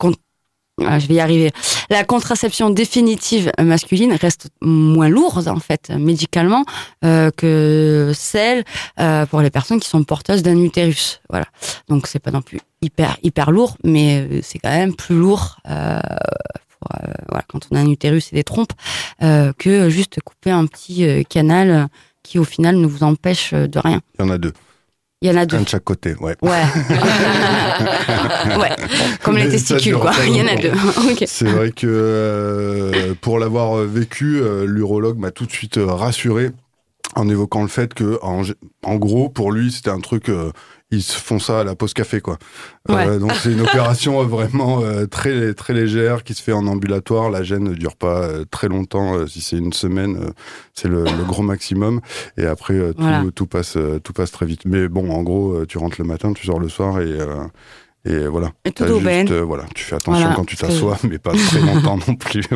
ah, 0.84 0.98
je 0.98 1.06
vais 1.06 1.14
y 1.14 1.20
arriver. 1.20 1.52
La 1.88 2.04
contraception 2.04 2.68
définitive 2.68 3.50
masculine 3.58 4.12
reste 4.12 4.48
moins 4.60 5.08
lourde 5.08 5.48
en 5.48 5.58
fait 5.58 5.90
médicalement 5.90 6.64
euh, 7.02 7.30
que 7.34 8.12
celle 8.14 8.62
euh, 9.00 9.24
pour 9.24 9.40
les 9.40 9.50
personnes 9.50 9.80
qui 9.80 9.88
sont 9.88 10.04
porteuses 10.04 10.42
d'un 10.42 10.58
utérus. 10.58 11.22
Voilà. 11.30 11.46
Donc 11.88 12.06
c'est 12.06 12.18
pas 12.18 12.30
non 12.30 12.42
plus 12.42 12.60
hyper 12.82 13.16
hyper 13.22 13.50
lourd, 13.50 13.78
mais 13.84 14.26
euh, 14.30 14.40
c'est 14.42 14.58
quand 14.58 14.70
même 14.70 14.94
plus 14.94 15.16
lourd. 15.16 15.56
Euh, 15.70 15.98
voilà, 17.28 17.44
quand 17.48 17.66
on 17.70 17.76
a 17.76 17.80
un 17.80 17.88
utérus 17.88 18.32
et 18.32 18.36
des 18.36 18.44
trompes, 18.44 18.72
que 19.18 19.88
juste 19.88 20.20
couper 20.20 20.50
un 20.50 20.66
petit 20.66 21.24
canal 21.28 21.88
qui 22.22 22.38
au 22.38 22.44
final 22.44 22.76
ne 22.76 22.86
vous 22.86 23.02
empêche 23.02 23.54
de 23.54 23.78
rien. 23.78 24.00
Il 24.18 24.24
y 24.24 24.28
en 24.28 24.30
a 24.30 24.38
deux. 24.38 24.52
Il 25.22 25.30
y 25.30 25.32
en 25.32 25.36
a 25.36 25.46
deux. 25.46 25.56
Un 25.56 25.62
de 25.62 25.68
chaque 25.68 25.84
côté, 25.84 26.14
ouais. 26.20 26.36
Ouais. 26.42 26.50
ouais. 28.60 28.76
Comme 29.22 29.38
les 29.38 29.48
testicules, 29.48 29.96
quoi. 29.96 30.12
Il 30.26 30.36
y 30.36 30.42
en 30.42 30.46
a 30.46 30.56
deux. 30.56 30.72
C'est 31.26 31.48
vrai 31.48 31.72
que 31.72 31.86
euh, 31.86 33.14
pour 33.22 33.38
l'avoir 33.38 33.76
vécu, 33.76 34.40
euh, 34.42 34.66
l'urologue 34.66 35.18
m'a 35.18 35.30
tout 35.30 35.46
de 35.46 35.52
suite 35.52 35.78
euh, 35.78 35.86
rassuré 35.86 36.50
en 37.14 37.30
évoquant 37.30 37.62
le 37.62 37.68
fait 37.68 37.94
que, 37.94 38.18
en, 38.20 38.42
en 38.82 38.96
gros, 38.96 39.30
pour 39.30 39.52
lui, 39.52 39.72
c'était 39.72 39.88
un 39.88 40.00
truc 40.00 40.30
ils 40.90 41.02
se 41.02 41.16
font 41.18 41.38
ça 41.38 41.60
à 41.60 41.64
la 41.64 41.74
pause 41.74 41.94
café 41.94 42.20
quoi. 42.20 42.38
Euh, 42.90 43.18
donc 43.18 43.32
c'est 43.32 43.52
une 43.52 43.62
opération 43.62 44.22
vraiment 44.24 44.82
euh, 44.82 45.06
très 45.06 45.52
très 45.54 45.74
légère 45.74 46.22
qui 46.22 46.34
se 46.34 46.42
fait 46.42 46.52
en 46.52 46.66
ambulatoire. 46.66 47.30
La 47.30 47.42
gêne 47.42 47.64
ne 47.64 47.74
dure 47.74 47.96
pas 47.96 48.22
euh, 48.22 48.44
très 48.50 48.68
longtemps. 48.68 49.26
si 49.26 49.40
c'est 49.40 49.56
une 49.56 49.72
semaine, 49.72 50.30
c'est 50.74 50.88
le, 50.88 51.04
le, 51.04 51.24
gros 51.24 51.42
maximum. 51.42 52.00
Et 52.36 52.46
après 52.46 52.92
tout, 52.94 53.30
tout, 53.32 53.46
passe 53.46 53.76
tout 54.04 54.12
passe 54.12 54.30
très 54.30 54.46
vite. 54.46 54.62
Mais 54.64 54.88
bon, 54.88 55.10
en 55.10 55.22
gros, 55.22 55.66
tu 55.66 55.78
rentres 55.78 55.96
le 55.98 56.06
matin, 56.06 56.32
tu 56.32 56.46
sors 56.46 56.60
le 56.60 56.68
soir 56.68 57.00
et 57.00 57.18
et 58.06 58.28
voilà. 58.28 58.52
Et 58.64 58.70
tout 58.70 58.84
juste, 58.86 59.30
euh, 59.32 59.42
voilà. 59.42 59.64
Tu 59.74 59.82
fais 59.82 59.96
attention 59.96 60.32
quand 60.36 60.44
tu 60.44 60.56
t'assois, 60.56 60.96
mais 61.02 61.18
pas 61.18 61.32
très 61.32 61.60
longtemps 61.60 61.98
non 62.06 62.14
plus. 62.14 62.44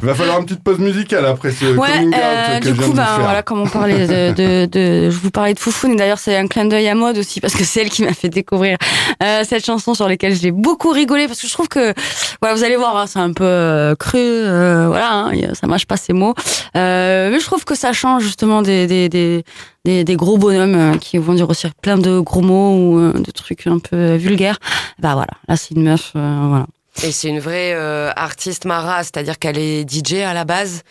Il 0.00 0.04
va 0.04 0.14
falloir 0.14 0.38
une 0.38 0.44
petite 0.44 0.62
pause 0.62 0.78
musicale 0.78 1.26
après 1.26 1.50
ce 1.50 1.64
ouais, 1.76 1.88
coming 1.88 2.08
out 2.08 2.14
euh, 2.14 2.58
que 2.60 2.68
du 2.68 2.74
je 2.74 2.82
coup, 2.82 2.92
bah, 2.92 3.16
voilà, 3.18 3.42
comme 3.42 3.60
on 3.60 3.68
parlait 3.68 4.06
de, 4.06 4.32
de, 4.32 4.66
de, 4.66 5.10
je 5.10 5.18
vous 5.18 5.30
parlais 5.30 5.54
de 5.54 5.58
Foufoune, 5.58 5.92
et 5.92 5.96
d'ailleurs 5.96 6.18
c'est 6.18 6.36
un 6.36 6.46
clin 6.46 6.64
d'œil 6.64 6.88
à 6.88 6.94
mode 6.94 7.18
aussi 7.18 7.40
parce 7.40 7.54
que 7.54 7.64
c'est 7.64 7.80
elle 7.80 7.90
qui 7.90 8.02
m'a 8.02 8.12
fait 8.12 8.28
découvrir 8.28 8.76
euh, 9.22 9.42
cette 9.48 9.64
chanson 9.64 9.94
sur 9.94 10.08
laquelle 10.08 10.34
j'ai 10.34 10.50
beaucoup 10.50 10.90
rigolé 10.90 11.26
parce 11.26 11.40
que 11.40 11.46
je 11.46 11.52
trouve 11.52 11.68
que, 11.68 11.94
voilà, 12.40 12.54
vous 12.54 12.64
allez 12.64 12.76
voir, 12.76 12.96
hein, 12.96 13.06
c'est 13.06 13.18
un 13.18 13.32
peu 13.32 13.44
euh, 13.44 13.94
cru, 13.94 14.18
euh, 14.18 14.86
voilà, 14.88 15.12
hein, 15.12 15.32
ça 15.54 15.66
marche 15.66 15.86
pas 15.86 15.96
ces 15.96 16.12
mots, 16.12 16.34
euh, 16.76 17.30
mais 17.30 17.40
je 17.40 17.44
trouve 17.44 17.64
que 17.64 17.74
ça 17.74 17.92
change 17.92 18.22
justement 18.22 18.62
des, 18.62 18.86
des, 18.86 19.08
des 19.08 19.44
des, 19.84 20.04
des, 20.04 20.16
gros 20.16 20.36
bonhommes 20.36 20.98
qui 20.98 21.16
vont 21.16 21.32
dire 21.32 21.48
aussi 21.48 21.66
plein 21.80 21.96
de 21.96 22.20
gros 22.20 22.42
mots 22.42 22.74
ou 22.76 23.12
de 23.12 23.30
trucs 23.30 23.66
un 23.66 23.78
peu 23.78 24.16
vulgaires. 24.16 24.58
Bah 24.98 25.14
voilà, 25.14 25.32
là 25.48 25.56
c'est 25.56 25.74
une 25.74 25.84
meuf, 25.84 26.10
voilà. 26.14 26.66
Et 27.04 27.12
c'est 27.12 27.28
une 27.28 27.38
vraie 27.38 27.74
euh, 27.74 28.10
artiste 28.16 28.64
Mara, 28.64 29.04
c'est-à-dire 29.04 29.38
qu'elle 29.38 29.58
est 29.58 29.88
DJ 29.88 30.14
à 30.14 30.34
la 30.34 30.44
base. 30.44 30.82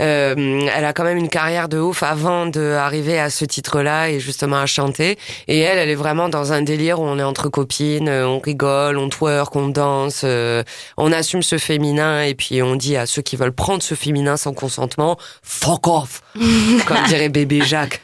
Euh, 0.00 0.68
elle 0.74 0.84
a 0.84 0.92
quand 0.92 1.04
même 1.04 1.16
une 1.16 1.28
carrière 1.28 1.68
de 1.68 1.78
ouf 1.78 2.02
avant 2.02 2.46
d'arriver 2.46 3.18
à 3.18 3.30
ce 3.30 3.44
titre-là 3.44 4.10
et 4.10 4.20
justement 4.20 4.58
à 4.58 4.66
chanter. 4.66 5.18
Et 5.48 5.60
elle, 5.60 5.78
elle 5.78 5.88
est 5.88 5.94
vraiment 5.94 6.28
dans 6.28 6.52
un 6.52 6.62
délire 6.62 7.00
où 7.00 7.04
on 7.04 7.18
est 7.18 7.22
entre 7.22 7.48
copines, 7.48 8.08
euh, 8.08 8.26
on 8.26 8.40
rigole, 8.40 8.98
on 8.98 9.08
twerk, 9.08 9.56
on 9.56 9.68
danse, 9.68 10.22
euh, 10.24 10.62
on 10.96 11.12
assume 11.12 11.42
ce 11.42 11.56
féminin 11.56 12.22
et 12.22 12.34
puis 12.34 12.62
on 12.62 12.76
dit 12.76 12.96
à 12.96 13.06
ceux 13.06 13.22
qui 13.22 13.36
veulent 13.36 13.52
prendre 13.52 13.82
ce 13.82 13.94
féminin 13.94 14.36
sans 14.36 14.52
consentement, 14.52 15.16
fuck 15.42 15.86
off, 15.86 16.22
comme 16.86 17.02
dirait 17.08 17.30
bébé 17.30 17.62
Jacques. 17.62 18.02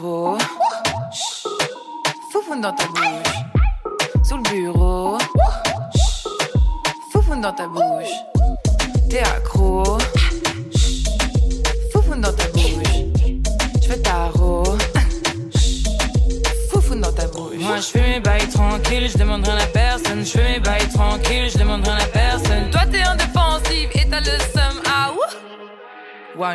Trop. 0.00 0.19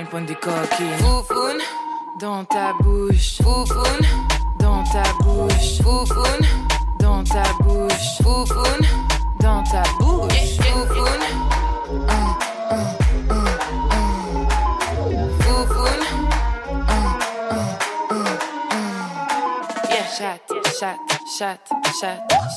Ouh. 0.05 0.15
Ouais, 0.15 0.21
une 0.21 0.25
pointe 0.25 0.25
de 0.27 0.33
coquille. 0.33 0.97
Foufoune 0.99 1.61
dans 2.19 2.45
ta 2.45 2.73
bouche. 2.81 3.37
Foufoune 3.41 4.04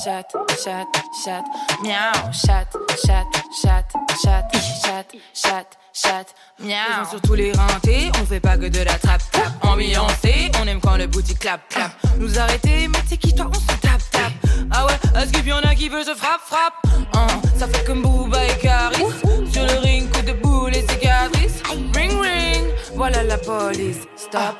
chat, 0.03 0.23
chat, 0.63 0.87
chat, 1.23 1.43
miaou, 1.83 2.31
chat, 2.31 2.65
chat, 3.05 3.25
chat, 3.61 3.85
chat, 4.23 4.47
chat, 4.81 5.05
chat, 5.33 5.65
chat, 5.93 6.25
miaou. 6.59 7.05
sur 7.09 7.21
tous 7.21 7.33
les 7.33 7.51
rentés, 7.51 8.09
on 8.21 8.25
fait 8.25 8.39
pas 8.39 8.57
que 8.57 8.67
de 8.67 8.79
la 8.79 8.97
trap 8.97 9.21
trap. 9.31 9.51
Ambiancé, 9.63 10.51
on 10.61 10.67
aime 10.67 10.79
quand 10.79 10.95
le 10.95 11.07
boutique 11.07 11.39
clap 11.39 11.67
clap. 11.69 11.91
Nous 12.17 12.39
arrêter, 12.39 12.87
mais 12.87 12.99
c'est 13.07 13.17
qui 13.17 13.35
toi, 13.35 13.47
on 13.49 13.53
se 13.53 13.77
tape 13.79 14.01
tape. 14.11 14.31
Ah 14.71 14.85
ouais, 14.85 15.21
est-ce 15.21 15.31
qu'il 15.33 15.47
y 15.47 15.51
en 15.51 15.59
a 15.59 15.75
qui 15.75 15.89
veut 15.89 16.03
se 16.03 16.15
frappe 16.15 16.41
frappe? 16.45 16.75
Hein, 17.13 17.27
ça 17.57 17.67
fait 17.67 17.83
comme 17.85 18.01
Booba 18.01 18.45
et 18.45 18.57
Caris. 18.59 19.03
Sur 19.51 19.65
le 19.65 19.79
ring, 19.79 20.09
coup 20.11 20.21
de 20.21 20.33
boule 20.33 20.75
et 20.75 20.81
cicatrices. 20.87 21.61
Ring 21.93 22.11
ring, 22.21 22.67
voilà 22.95 23.23
la 23.23 23.37
police. 23.37 24.07
Stop. 24.15 24.55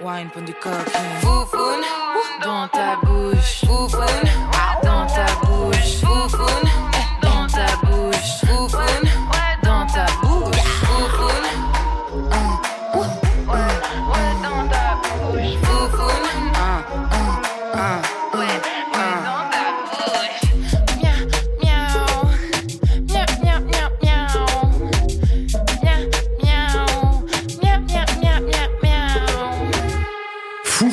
Wine 0.00 0.28
pour 0.32 0.42
du 0.42 0.54
cocaine. 0.54 1.18
Foufoune 1.20 1.82
dans 2.44 2.68
ta 2.68 2.96
bouche. 3.02 3.64
Foufoune 3.66 4.30
dans 4.82 5.06
ta 5.06 5.26
bouche. 5.44 6.00
Foufoune 6.00 6.70
dans 7.20 7.46
ta 7.48 7.76
bouche. 7.84 8.40
Foufoune 8.46 9.07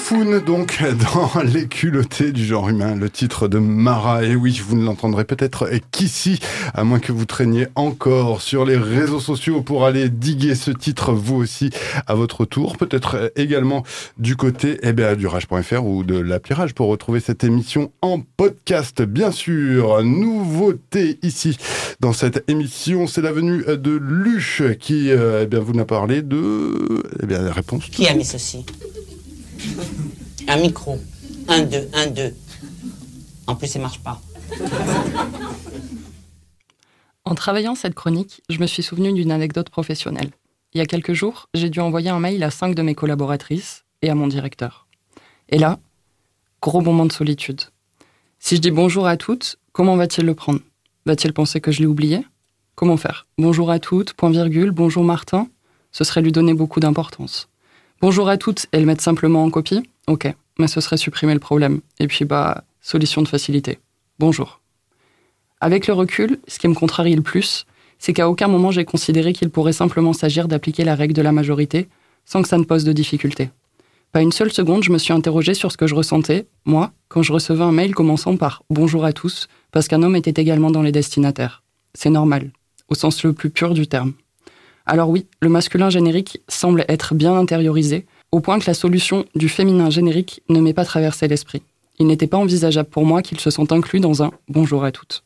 Foufoune, 0.05 0.39
donc, 0.39 0.83
dans 1.13 1.41
Les 1.41 1.67
culottés 1.67 2.31
du 2.31 2.45
genre 2.45 2.69
humain, 2.69 2.93
le 2.95 3.09
titre 3.09 3.47
de 3.47 3.57
Mara. 3.57 4.24
Et 4.24 4.35
oui, 4.35 4.62
vous 4.63 4.75
ne 4.75 4.85
l'entendrez 4.85 5.24
peut-être 5.25 5.67
qu'ici, 5.89 6.39
à 6.75 6.83
moins 6.83 7.00
que 7.00 7.12
vous 7.12 7.25
traîniez 7.25 7.65
encore 7.74 8.43
sur 8.43 8.65
les 8.65 8.77
réseaux 8.77 9.19
sociaux 9.19 9.62
pour 9.62 9.83
aller 9.83 10.09
diguer 10.09 10.53
ce 10.53 10.69
titre, 10.69 11.12
vous 11.12 11.38
aussi, 11.38 11.71
à 12.05 12.13
votre 12.13 12.45
tour. 12.45 12.77
Peut-être 12.77 13.31
également 13.35 13.81
du 14.19 14.35
côté 14.35 14.77
eh 14.83 14.93
bien, 14.93 15.15
du 15.15 15.25
rage.fr 15.25 15.83
ou 15.83 16.03
de 16.03 16.19
l'appli 16.19 16.53
Rage 16.53 16.75
pour 16.75 16.88
retrouver 16.88 17.19
cette 17.19 17.43
émission 17.43 17.91
en 18.03 18.21
podcast, 18.38 19.01
bien 19.01 19.31
sûr. 19.31 20.03
Nouveauté 20.03 21.17
ici, 21.24 21.57
dans 22.00 22.13
cette 22.13 22.47
émission, 22.47 23.07
c'est 23.07 23.21
la 23.21 23.31
venue 23.31 23.63
de 23.65 24.00
Luche 24.00 24.62
qui, 24.79 25.09
euh, 25.09 25.41
eh 25.43 25.47
bien, 25.47 25.62
vous 25.62 25.74
n'a 25.74 25.85
parlé 25.85 26.21
de, 26.21 27.01
eh 27.24 27.25
bien, 27.25 27.51
réponse. 27.51 27.85
Qui 27.85 28.07
a 28.07 28.13
mis 28.13 28.25
ceci? 28.25 28.65
Un 30.48 30.57
micro. 30.57 31.00
Un, 31.48 31.63
deux, 31.63 31.88
un, 31.93 32.07
deux. 32.07 32.34
En 33.48 33.55
plus, 33.55 33.67
ça 33.67 33.79
marche 33.79 34.00
pas. 34.00 34.22
En 37.24 37.36
travaillant 37.36 37.75
cette 37.75 37.95
chronique, 37.95 38.41
je 38.50 38.60
me 38.60 38.67
suis 38.67 38.84
souvenu 38.84 39.12
d'une 39.13 39.31
anecdote 39.31 39.69
professionnelle. 39.69 40.31
Il 40.74 40.77
y 40.77 40.81
a 40.81 40.86
quelques 40.86 41.13
jours, 41.13 41.48
j'ai 41.53 41.69
dû 41.69 41.79
envoyer 41.79 42.10
un 42.10 42.19
mail 42.19 42.43
à 42.43 42.51
cinq 42.51 42.75
de 42.75 42.81
mes 42.81 42.95
collaboratrices 42.95 43.86
et 44.01 44.10
à 44.10 44.15
mon 44.15 44.27
directeur. 44.27 44.88
Et 45.50 45.57
là, 45.57 45.79
gros 46.62 46.81
moment 46.81 47.05
de 47.05 47.12
solitude. 47.12 47.62
Si 48.39 48.57
je 48.57 48.62
dis 48.62 48.72
bonjour 48.72 49.07
à 49.07 49.17
toutes, 49.17 49.57
comment 49.72 49.95
va-t-il 49.95 50.25
le 50.25 50.36
prendre? 50.36 50.60
Va-t-il 51.05 51.34
penser 51.34 51.62
que 51.62 51.72
je 51.72 51.79
l'ai 51.79 51.86
oublié? 51.86 52.25
Comment 52.75 52.98
faire? 52.98 53.25
Bonjour 53.38 53.72
à 53.72 53.79
toutes, 53.79 54.13
point 54.13 54.29
virgule, 54.29 54.72
bonjour 54.72 55.03
Martin 55.03 55.48
Ce 55.91 56.03
serait 56.03 56.22
lui 56.22 56.31
donner 56.31 56.53
beaucoup 56.53 56.79
d'importance. 56.79 57.48
Bonjour 58.07 58.29
à 58.29 58.38
toutes 58.38 58.67
et 58.71 58.79
le 58.79 58.85
mettre 58.85 59.01
simplement 59.01 59.43
en 59.43 59.50
copie 59.50 59.81
Ok, 60.05 60.31
mais 60.59 60.67
ce 60.67 60.79
serait 60.79 60.95
supprimer 60.95 61.33
le 61.33 61.39
problème. 61.39 61.81
Et 62.00 62.05
puis, 62.05 62.24
bah, 62.24 62.63
solution 62.79 63.24
de 63.24 63.27
facilité. 63.27 63.79
Bonjour. 64.19 64.62
Avec 65.59 65.88
le 65.88 65.93
recul, 65.95 66.38
ce 66.47 66.59
qui 66.59 66.67
me 66.67 66.75
contrarie 66.75 67.15
le 67.15 67.24
plus, 67.24 67.65
c'est 67.97 68.13
qu'à 68.13 68.29
aucun 68.29 68.47
moment 68.47 68.69
j'ai 68.69 68.85
considéré 68.85 69.33
qu'il 69.33 69.50
pourrait 69.50 69.74
simplement 69.74 70.13
s'agir 70.13 70.47
d'appliquer 70.47 70.83
la 70.83 70.93
règle 70.93 71.15
de 71.15 71.24
la 71.24 71.31
majorité 71.31 71.88
sans 72.25 72.43
que 72.43 72.47
ça 72.47 72.59
ne 72.59 72.63
pose 72.63 72.83
de 72.83 72.93
difficultés. 72.93 73.50
Pas 74.12 74.21
une 74.21 74.31
seule 74.31 74.51
seconde, 74.51 74.83
je 74.83 74.91
me 74.91 75.00
suis 75.00 75.12
interrogé 75.12 75.55
sur 75.55 75.71
ce 75.71 75.77
que 75.77 75.88
je 75.88 75.95
ressentais, 75.95 76.45
moi, 76.63 76.91
quand 77.07 77.24
je 77.24 77.33
recevais 77.33 77.63
un 77.63 77.71
mail 77.71 77.95
commençant 77.95 78.38
par 78.38 78.62
Bonjour 78.69 79.03
à 79.03 79.13
tous, 79.13 79.47
parce 79.71 79.88
qu'un 79.88 80.03
homme 80.03 80.15
était 80.15 80.39
également 80.39 80.69
dans 80.69 80.83
les 80.83 80.91
destinataires. 80.91 81.63
C'est 81.95 82.12
normal, 82.12 82.51
au 82.88 82.93
sens 82.93 83.24
le 83.24 83.33
plus 83.33 83.50
pur 83.50 83.74
du 83.74 83.88
terme. 83.88 84.13
Alors 84.86 85.10
oui, 85.10 85.25
le 85.42 85.50
masculin 85.50 85.89
générique 85.89 86.42
semble 86.48 86.86
être 86.88 87.15
bien 87.15 87.36
intériorisé, 87.36 88.06
au 88.32 88.39
point 88.39 88.60
que 88.60 88.68
la 88.68 88.74
solution 88.74 89.25
du 89.36 89.50
féminin 89.50 89.89
générique 89.89 90.42
ne 90.50 90.60
m'est 90.60 90.74
pas 90.74 90.86
traversé 90.86 91.27
l'esprit. 91.27 91.63
Il 91.98 92.08
n'était 92.08 92.27
pas 92.27 92.38
envisageable 92.38 92.89
pour 92.89 93.06
moi 93.06 93.22
qu'ils 93.22 93.39
se 93.39 93.50
sentent 93.50 93.72
inclus 93.72 94.00
dans 94.00 94.22
un 94.22 94.32
bonjour 94.50 94.84
à 94.84 94.92
toutes. 94.92 95.24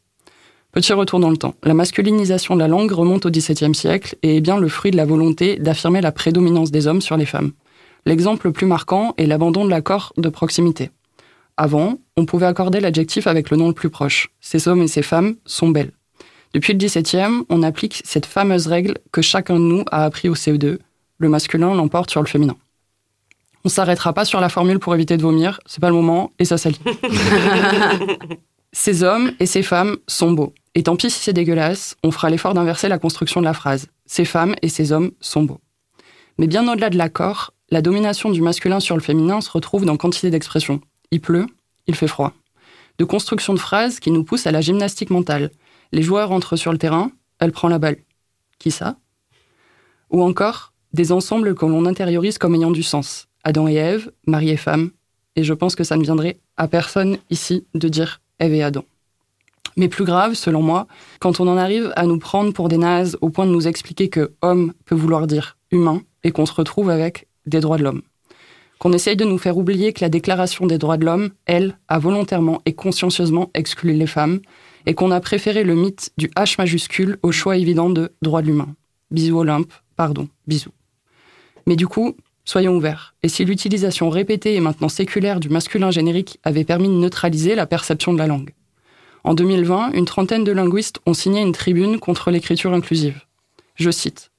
Petit 0.71 0.93
retour 0.93 1.19
dans 1.19 1.31
le 1.31 1.37
temps. 1.37 1.55
La 1.63 1.73
masculinisation 1.73 2.55
de 2.55 2.59
la 2.59 2.67
langue 2.67 2.91
remonte 2.91 3.25
au 3.25 3.31
XVIIe 3.31 3.73
siècle 3.73 4.15
et 4.21 4.37
est 4.37 4.41
bien 4.41 4.59
le 4.59 4.67
fruit 4.67 4.91
de 4.91 4.97
la 4.97 5.05
volonté 5.05 5.57
d'affirmer 5.57 5.99
la 5.99 6.11
prédominance 6.11 6.69
des 6.69 6.85
hommes 6.85 7.01
sur 7.01 7.17
les 7.17 7.25
femmes. 7.25 7.51
L'exemple 8.05 8.47
le 8.47 8.53
plus 8.53 8.67
marquant 8.67 9.15
est 9.17 9.25
l'abandon 9.25 9.65
de 9.65 9.71
l'accord 9.71 10.13
de 10.17 10.29
proximité. 10.29 10.91
Avant, 11.57 11.97
on 12.15 12.25
pouvait 12.25 12.45
accorder 12.45 12.79
l'adjectif 12.79 13.25
avec 13.25 13.49
le 13.49 13.57
nom 13.57 13.67
le 13.67 13.73
plus 13.73 13.89
proche. 13.89 14.29
Ces 14.39 14.67
hommes 14.67 14.83
et 14.83 14.87
ces 14.87 15.01
femmes 15.01 15.35
sont 15.45 15.69
belles. 15.69 15.91
Depuis 16.53 16.73
le 16.73 16.79
XVIIe, 16.79 17.43
on 17.49 17.61
applique 17.63 18.01
cette 18.05 18.25
fameuse 18.25 18.67
règle 18.67 18.95
que 19.11 19.21
chacun 19.21 19.55
de 19.55 19.63
nous 19.63 19.83
a 19.91 20.03
appris 20.03 20.29
au 20.29 20.35
CE2. 20.35 20.79
Le 21.17 21.29
masculin 21.29 21.75
l'emporte 21.75 22.09
sur 22.09 22.21
le 22.21 22.27
féminin. 22.27 22.55
On 23.65 23.69
s'arrêtera 23.69 24.13
pas 24.13 24.25
sur 24.25 24.39
la 24.39 24.49
formule 24.49 24.79
pour 24.79 24.95
éviter 24.95 25.17
de 25.17 25.21
vomir, 25.21 25.59
c'est 25.65 25.81
pas 25.81 25.89
le 25.89 25.95
moment, 25.95 26.31
et 26.39 26.45
ça 26.45 26.57
salit. 26.57 26.79
ces 28.71 29.03
hommes 29.03 29.33
et 29.39 29.45
ces 29.45 29.63
femmes 29.63 29.97
sont 30.07 30.31
beaux. 30.31 30.53
Et 30.75 30.83
tant 30.83 30.95
pis 30.95 31.09
si 31.09 31.19
c'est 31.19 31.33
dégueulasse, 31.33 31.97
on 32.03 32.11
fera 32.11 32.29
l'effort 32.29 32.53
d'inverser 32.53 32.87
la 32.87 32.99
construction 32.99 33.41
de 33.41 33.45
la 33.45 33.53
phrase. 33.53 33.87
Ces 34.05 34.25
femmes 34.25 34.55
et 34.61 34.69
ces 34.69 34.91
hommes 34.91 35.11
sont 35.19 35.43
beaux. 35.43 35.59
Mais 36.37 36.47
bien 36.47 36.71
au-delà 36.71 36.89
de 36.89 36.97
l'accord, 36.97 37.53
la 37.69 37.81
domination 37.81 38.31
du 38.31 38.41
masculin 38.41 38.79
sur 38.79 38.95
le 38.95 39.01
féminin 39.01 39.41
se 39.41 39.51
retrouve 39.51 39.85
dans 39.85 39.97
quantité 39.97 40.29
d'expressions. 40.29 40.79
Il 41.11 41.19
pleut, 41.19 41.47
il 41.87 41.95
fait 41.95 42.07
froid. 42.07 42.33
De 42.97 43.03
construction 43.03 43.53
de 43.53 43.59
phrases 43.59 43.99
qui 43.99 44.09
nous 44.09 44.23
poussent 44.23 44.47
à 44.47 44.51
la 44.51 44.61
gymnastique 44.61 45.09
mentale. 45.09 45.51
Les 45.91 46.03
joueurs 46.03 46.31
entrent 46.31 46.55
sur 46.55 46.71
le 46.71 46.77
terrain, 46.77 47.11
elle 47.39 47.51
prend 47.51 47.67
la 47.67 47.79
balle. 47.79 47.97
Qui 48.59 48.71
ça? 48.71 48.97
Ou 50.11 50.23
encore, 50.23 50.73
des 50.93 51.11
ensembles 51.11 51.55
que 51.55 51.65
l'on 51.65 51.85
intériorise 51.85 52.37
comme 52.37 52.55
ayant 52.55 52.71
du 52.71 52.83
sens. 52.83 53.27
Adam 53.43 53.67
et 53.67 53.75
Ève, 53.75 54.11
mari 54.27 54.49
et 54.49 54.57
femme, 54.57 54.91
et 55.35 55.43
je 55.43 55.53
pense 55.53 55.75
que 55.75 55.83
ça 55.83 55.97
ne 55.97 56.03
viendrait 56.03 56.39
à 56.57 56.67
personne 56.67 57.17
ici 57.29 57.65
de 57.73 57.87
dire 57.87 58.21
Ève 58.39 58.53
et 58.53 58.63
Adam. 58.63 58.83
Mais 59.77 59.87
plus 59.87 60.03
grave, 60.03 60.33
selon 60.33 60.61
moi, 60.61 60.87
quand 61.19 61.39
on 61.39 61.47
en 61.47 61.57
arrive 61.57 61.93
à 61.95 62.05
nous 62.05 62.19
prendre 62.19 62.51
pour 62.53 62.67
des 62.67 62.77
nazes 62.77 63.17
au 63.21 63.29
point 63.29 63.45
de 63.45 63.51
nous 63.51 63.67
expliquer 63.67 64.09
que 64.09 64.33
homme 64.41 64.73
peut 64.85 64.95
vouloir 64.95 65.25
dire 65.25 65.57
humain 65.71 66.01
et 66.23 66.31
qu'on 66.31 66.45
se 66.45 66.53
retrouve 66.53 66.89
avec 66.89 67.27
des 67.45 67.61
droits 67.61 67.77
de 67.77 67.83
l'homme. 67.83 68.01
Qu'on 68.79 68.93
essaye 68.93 69.15
de 69.15 69.25
nous 69.25 69.37
faire 69.37 69.57
oublier 69.57 69.93
que 69.93 70.03
la 70.03 70.09
Déclaration 70.09 70.65
des 70.65 70.77
droits 70.77 70.97
de 70.97 71.05
l'homme, 71.05 71.31
elle, 71.45 71.77
a 71.87 71.99
volontairement 71.99 72.61
et 72.65 72.73
consciencieusement 72.73 73.51
exclu 73.53 73.93
les 73.93 74.07
femmes 74.07 74.39
et 74.89 74.95
qu'on 74.95 75.11
a 75.11 75.21
préféré 75.21 75.63
le 75.63 75.75
mythe 75.75 76.11
du 76.17 76.27
H 76.29 76.55
majuscule 76.57 77.19
au 77.21 77.31
choix 77.31 77.55
évident 77.55 77.89
de 77.89 78.11
droit 78.21 78.41
de 78.41 78.47
l'humain. 78.47 78.75
Bisous 79.11 79.37
Olympe, 79.37 79.71
pardon, 79.95 80.27
bisous. 80.47 80.73
Mais 81.65 81.75
du 81.75 81.87
coup, 81.87 82.15
Soyons 82.49 82.77
ouverts. 82.77 83.13
Et 83.21 83.29
si 83.29 83.45
l'utilisation 83.45 84.09
répétée 84.09 84.55
et 84.55 84.59
maintenant 84.59 84.89
séculaire 84.89 85.39
du 85.39 85.49
masculin 85.49 85.91
générique 85.91 86.39
avait 86.43 86.63
permis 86.63 86.87
de 86.87 86.93
neutraliser 86.93 87.53
la 87.53 87.67
perception 87.67 88.11
de 88.11 88.17
la 88.17 88.25
langue 88.25 88.55
En 89.23 89.35
2020, 89.35 89.91
une 89.91 90.05
trentaine 90.05 90.43
de 90.43 90.51
linguistes 90.51 90.99
ont 91.05 91.13
signé 91.13 91.41
une 91.41 91.51
tribune 91.51 91.99
contre 91.99 92.31
l'écriture 92.31 92.73
inclusive. 92.73 93.21
Je 93.75 93.91
cite 93.91 94.31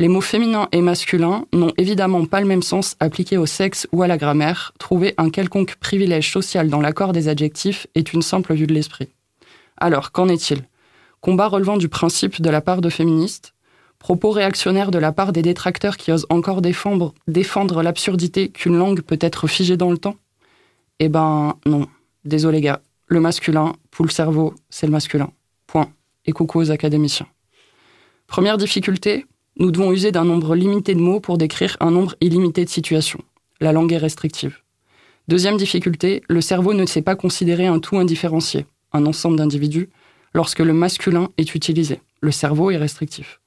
Les 0.00 0.08
mots 0.08 0.20
féminins 0.20 0.66
et 0.72 0.80
masculins 0.80 1.44
n'ont 1.52 1.72
évidemment 1.78 2.26
pas 2.26 2.40
le 2.40 2.48
même 2.48 2.62
sens 2.62 2.96
appliqué 2.98 3.38
au 3.38 3.46
sexe 3.46 3.86
ou 3.92 4.02
à 4.02 4.08
la 4.08 4.18
grammaire. 4.18 4.72
Trouver 4.80 5.14
un 5.16 5.30
quelconque 5.30 5.76
privilège 5.76 6.32
social 6.32 6.68
dans 6.68 6.80
l'accord 6.80 7.12
des 7.12 7.28
adjectifs 7.28 7.86
est 7.94 8.12
une 8.12 8.22
simple 8.22 8.54
vue 8.54 8.66
de 8.66 8.74
l'esprit. 8.74 9.10
Alors, 9.76 10.12
qu'en 10.12 10.28
est-il? 10.28 10.62
Combat 11.20 11.48
relevant 11.48 11.76
du 11.76 11.88
principe 11.88 12.40
de 12.40 12.50
la 12.50 12.60
part 12.60 12.80
de 12.80 12.90
féministes? 12.90 13.54
Propos 13.98 14.30
réactionnaires 14.30 14.90
de 14.90 14.98
la 14.98 15.12
part 15.12 15.32
des 15.32 15.42
détracteurs 15.42 15.96
qui 15.96 16.12
osent 16.12 16.26
encore 16.28 16.60
défendre, 16.60 17.14
l'absurdité 17.82 18.50
qu'une 18.50 18.76
langue 18.76 19.00
peut 19.00 19.18
être 19.20 19.46
figée 19.46 19.76
dans 19.76 19.90
le 19.90 19.98
temps? 19.98 20.16
Eh 20.98 21.08
ben 21.08 21.56
non. 21.64 21.86
Désolé 22.24 22.60
gars. 22.60 22.82
Le 23.06 23.20
masculin, 23.20 23.74
pour 23.90 24.04
le 24.04 24.10
cerveau, 24.10 24.54
c'est 24.70 24.86
le 24.86 24.92
masculin. 24.92 25.30
Point. 25.66 25.88
Et 26.26 26.32
coucou 26.32 26.60
aux 26.60 26.70
académiciens. 26.70 27.26
Première 28.26 28.56
difficulté, 28.56 29.26
nous 29.58 29.70
devons 29.70 29.92
user 29.92 30.12
d'un 30.12 30.24
nombre 30.24 30.54
limité 30.54 30.94
de 30.94 31.00
mots 31.00 31.20
pour 31.20 31.38
décrire 31.38 31.76
un 31.80 31.90
nombre 31.90 32.14
illimité 32.20 32.64
de 32.64 32.70
situations. 32.70 33.20
La 33.60 33.72
langue 33.72 33.92
est 33.92 33.98
restrictive. 33.98 34.58
Deuxième 35.28 35.56
difficulté, 35.56 36.22
le 36.28 36.40
cerveau 36.40 36.74
ne 36.74 36.86
sait 36.86 37.02
pas 37.02 37.16
considérer 37.16 37.66
un 37.66 37.78
tout 37.78 37.96
indifférencié, 37.96 38.66
un 38.94 39.04
ensemble 39.04 39.36
d'individus, 39.36 39.90
lorsque 40.32 40.60
le 40.60 40.72
masculin 40.72 41.28
est 41.36 41.54
utilisé. 41.54 42.00
Le 42.22 42.30
cerveau 42.30 42.70
est 42.70 42.78
restrictif. 42.78 43.40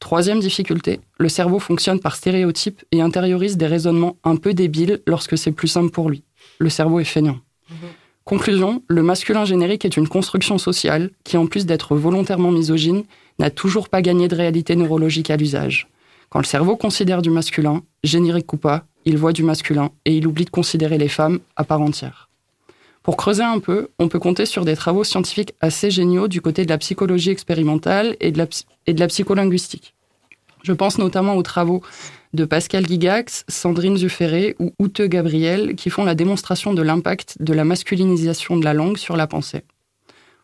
Troisième 0.00 0.40
difficulté, 0.40 1.00
le 1.18 1.28
cerveau 1.28 1.58
fonctionne 1.58 2.00
par 2.00 2.16
stéréotypes 2.16 2.82
et 2.90 3.02
intériorise 3.02 3.56
des 3.56 3.66
raisonnements 3.66 4.16
un 4.24 4.36
peu 4.36 4.54
débiles 4.54 5.00
lorsque 5.06 5.36
c'est 5.36 5.52
plus 5.52 5.68
simple 5.68 5.90
pour 5.90 6.08
lui. 6.08 6.24
Le 6.58 6.70
cerveau 6.70 7.00
est 7.00 7.04
feignant. 7.04 7.38
Mhm. 7.70 7.76
Conclusion, 8.24 8.82
le 8.88 9.02
masculin 9.02 9.44
générique 9.44 9.84
est 9.84 9.96
une 9.96 10.08
construction 10.08 10.56
sociale 10.56 11.10
qui, 11.24 11.36
en 11.36 11.46
plus 11.46 11.66
d'être 11.66 11.96
volontairement 11.96 12.50
misogyne, 12.50 13.04
n'a 13.38 13.50
toujours 13.50 13.88
pas 13.88 14.02
gagné 14.02 14.28
de 14.28 14.36
réalité 14.36 14.76
neurologique 14.76 15.30
à 15.30 15.36
l'usage. 15.36 15.88
Quand 16.30 16.38
le 16.38 16.44
cerveau 16.44 16.76
considère 16.76 17.22
du 17.22 17.30
masculin, 17.30 17.82
générique 18.04 18.52
ou 18.52 18.56
pas, 18.56 18.84
il 19.04 19.18
voit 19.18 19.32
du 19.32 19.42
masculin 19.42 19.90
et 20.04 20.14
il 20.16 20.26
oublie 20.26 20.44
de 20.44 20.50
considérer 20.50 20.96
les 20.96 21.08
femmes 21.08 21.40
à 21.56 21.64
part 21.64 21.80
entière. 21.80 22.29
Pour 23.10 23.16
creuser 23.16 23.42
un 23.42 23.58
peu, 23.58 23.88
on 23.98 24.06
peut 24.06 24.20
compter 24.20 24.46
sur 24.46 24.64
des 24.64 24.76
travaux 24.76 25.02
scientifiques 25.02 25.54
assez 25.60 25.90
géniaux 25.90 26.28
du 26.28 26.40
côté 26.40 26.64
de 26.64 26.68
la 26.68 26.78
psychologie 26.78 27.30
expérimentale 27.30 28.16
et 28.20 28.30
de 28.30 28.38
la, 28.38 29.06
psycholinguistique. 29.08 29.96
Je 30.62 30.72
pense 30.72 30.96
notamment 30.96 31.34
aux 31.34 31.42
travaux 31.42 31.82
de 32.34 32.44
Pascal 32.44 32.86
Gigax, 32.86 33.44
Sandrine 33.48 33.96
Zufferet 33.96 34.54
ou 34.60 34.74
Ute 34.78 35.02
Gabriel 35.02 35.74
qui 35.74 35.90
font 35.90 36.04
la 36.04 36.14
démonstration 36.14 36.72
de 36.72 36.82
l'impact 36.82 37.34
de 37.40 37.52
la 37.52 37.64
masculinisation 37.64 38.56
de 38.56 38.64
la 38.64 38.74
langue 38.74 38.96
sur 38.96 39.16
la 39.16 39.26
pensée. 39.26 39.64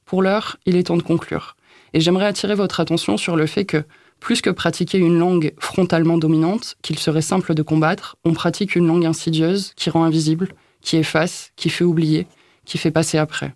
Pour 0.05 0.20
l'heure, 0.20 0.57
il 0.66 0.74
est 0.74 0.88
temps 0.88 0.96
de 0.96 1.02
conclure. 1.02 1.55
Et 1.94 2.00
j'aimerais 2.00 2.26
attirer 2.26 2.57
votre 2.57 2.81
attention 2.81 3.16
sur 3.16 3.37
le 3.37 3.46
fait 3.46 3.64
que, 3.64 3.85
plus 4.18 4.40
que 4.40 4.50
pratiquer 4.50 4.98
une 4.98 5.20
langue 5.20 5.55
frontalement 5.61 6.18
dominante, 6.18 6.74
qu'il 6.83 6.98
serait 6.98 7.22
simple 7.22 7.55
de 7.55 7.62
combattre, 7.62 8.16
on 8.24 8.33
pratique 8.33 8.74
une 8.74 8.88
langue 8.88 9.07
insidieuse 9.07 9.72
qui 9.76 9.88
rend 9.88 10.02
invisible, 10.02 10.48
qui 10.81 10.96
efface, 10.96 11.52
qui 11.55 11.70
fait 11.70 11.85
oublier, 11.85 12.26
qui 12.66 12.76
fait 12.76 12.90
passer 12.90 13.16
après. 13.16 13.55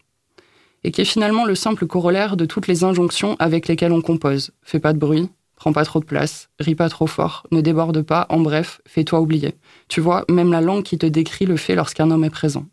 Et 0.83 0.92
qui 0.92 1.03
est 1.03 1.05
finalement 1.05 1.44
le 1.44 1.55
simple 1.55 1.87
corollaire 1.87 2.38
de 2.38 2.46
toutes 2.46 2.66
les 2.66 2.85
injonctions 2.85 3.37
avec 3.38 3.68
lesquelles 3.68 3.92
on 3.92 4.01
compose. 4.01 4.53
Fais 4.62 4.81
pas 4.81 4.94
de 4.94 4.99
bruit, 4.99 5.29
Prends 5.61 5.75
pas 5.75 5.85
trop 5.85 6.01
de 6.01 6.07
place, 6.07 6.49
ris 6.59 6.75
pas 6.75 6.88
trop 6.88 7.07
fort, 7.07 7.46
ne 7.51 7.61
déborde 7.61 8.01
pas, 8.01 8.25
en 8.31 8.40
bref, 8.40 8.81
fais-toi 8.87 9.20
oublier. 9.20 9.57
Tu 9.88 10.01
vois, 10.01 10.25
même 10.31 10.51
la 10.51 10.62
langue 10.62 10.83
qui 10.83 10.96
te 10.96 11.05
décrit 11.05 11.44
le 11.44 11.59
fait 11.59 11.75
lorsqu'un 11.75 12.11
homme 12.11 12.25
est 12.25 12.31
présent. 12.31 12.64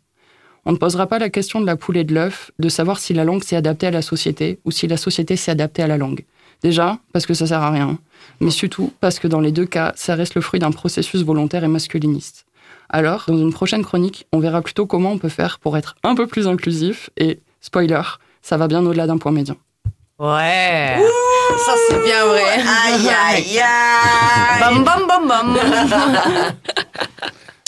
On 0.64 0.72
ne 0.72 0.78
posera 0.78 1.06
pas 1.06 1.18
la 1.18 1.28
question 1.28 1.60
de 1.60 1.66
la 1.66 1.76
poule 1.76 1.98
et 1.98 2.04
de 2.04 2.14
l'œuf, 2.14 2.50
de 2.58 2.70
savoir 2.70 2.98
si 2.98 3.12
la 3.12 3.24
langue 3.24 3.44
s'est 3.44 3.56
adaptée 3.56 3.88
à 3.88 3.90
la 3.90 4.00
société 4.00 4.58
ou 4.64 4.70
si 4.70 4.86
la 4.86 4.96
société 4.96 5.36
s'est 5.36 5.50
adaptée 5.50 5.82
à 5.82 5.86
la 5.86 5.98
langue. 5.98 6.24
Déjà, 6.62 6.98
parce 7.12 7.26
que 7.26 7.34
ça 7.34 7.46
sert 7.46 7.60
à 7.60 7.70
rien, 7.70 7.98
mais 8.40 8.50
surtout 8.50 8.90
parce 9.00 9.18
que 9.18 9.28
dans 9.28 9.40
les 9.40 9.52
deux 9.52 9.66
cas, 9.66 9.92
ça 9.94 10.14
reste 10.14 10.34
le 10.34 10.40
fruit 10.40 10.58
d'un 10.58 10.70
processus 10.70 11.22
volontaire 11.22 11.64
et 11.64 11.68
masculiniste. 11.68 12.46
Alors, 12.90 13.24
dans 13.28 13.36
une 13.36 13.52
prochaine 13.52 13.84
chronique, 13.84 14.26
on 14.32 14.38
verra 14.38 14.62
plutôt 14.62 14.86
comment 14.86 15.12
on 15.12 15.18
peut 15.18 15.28
faire 15.28 15.58
pour 15.58 15.76
être 15.76 15.94
un 16.04 16.14
peu 16.14 16.26
plus 16.26 16.48
inclusif 16.48 17.10
et, 17.16 17.40
spoiler, 17.60 18.00
ça 18.42 18.56
va 18.56 18.66
bien 18.68 18.84
au-delà 18.84 19.06
d'un 19.06 19.18
point 19.18 19.32
médian. 19.32 19.56
Ouais. 20.18 20.96
ça 21.64 21.72
c'est 21.88 22.02
bien 22.02 22.26
vrai. 22.26 22.42
Aïe 22.42 23.08
aïe 23.08 23.58
aïe. 23.58 24.60
bam 24.60 24.84
bam 24.84 25.06
bam 25.06 25.28
bam. 25.28 25.58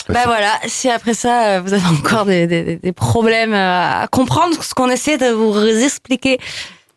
Ben 0.09 0.23
voilà, 0.25 0.51
si 0.65 0.89
après 0.89 1.13
ça 1.13 1.43
euh, 1.43 1.61
vous 1.61 1.73
avez 1.73 1.85
encore 1.85 2.25
des, 2.25 2.45
des, 2.45 2.75
des 2.75 2.91
problèmes 2.91 3.53
à 3.53 4.07
comprendre 4.11 4.61
ce 4.61 4.73
qu'on 4.73 4.89
essaie 4.89 5.17
de 5.17 5.27
vous 5.27 5.57
expliquer, 5.65 6.37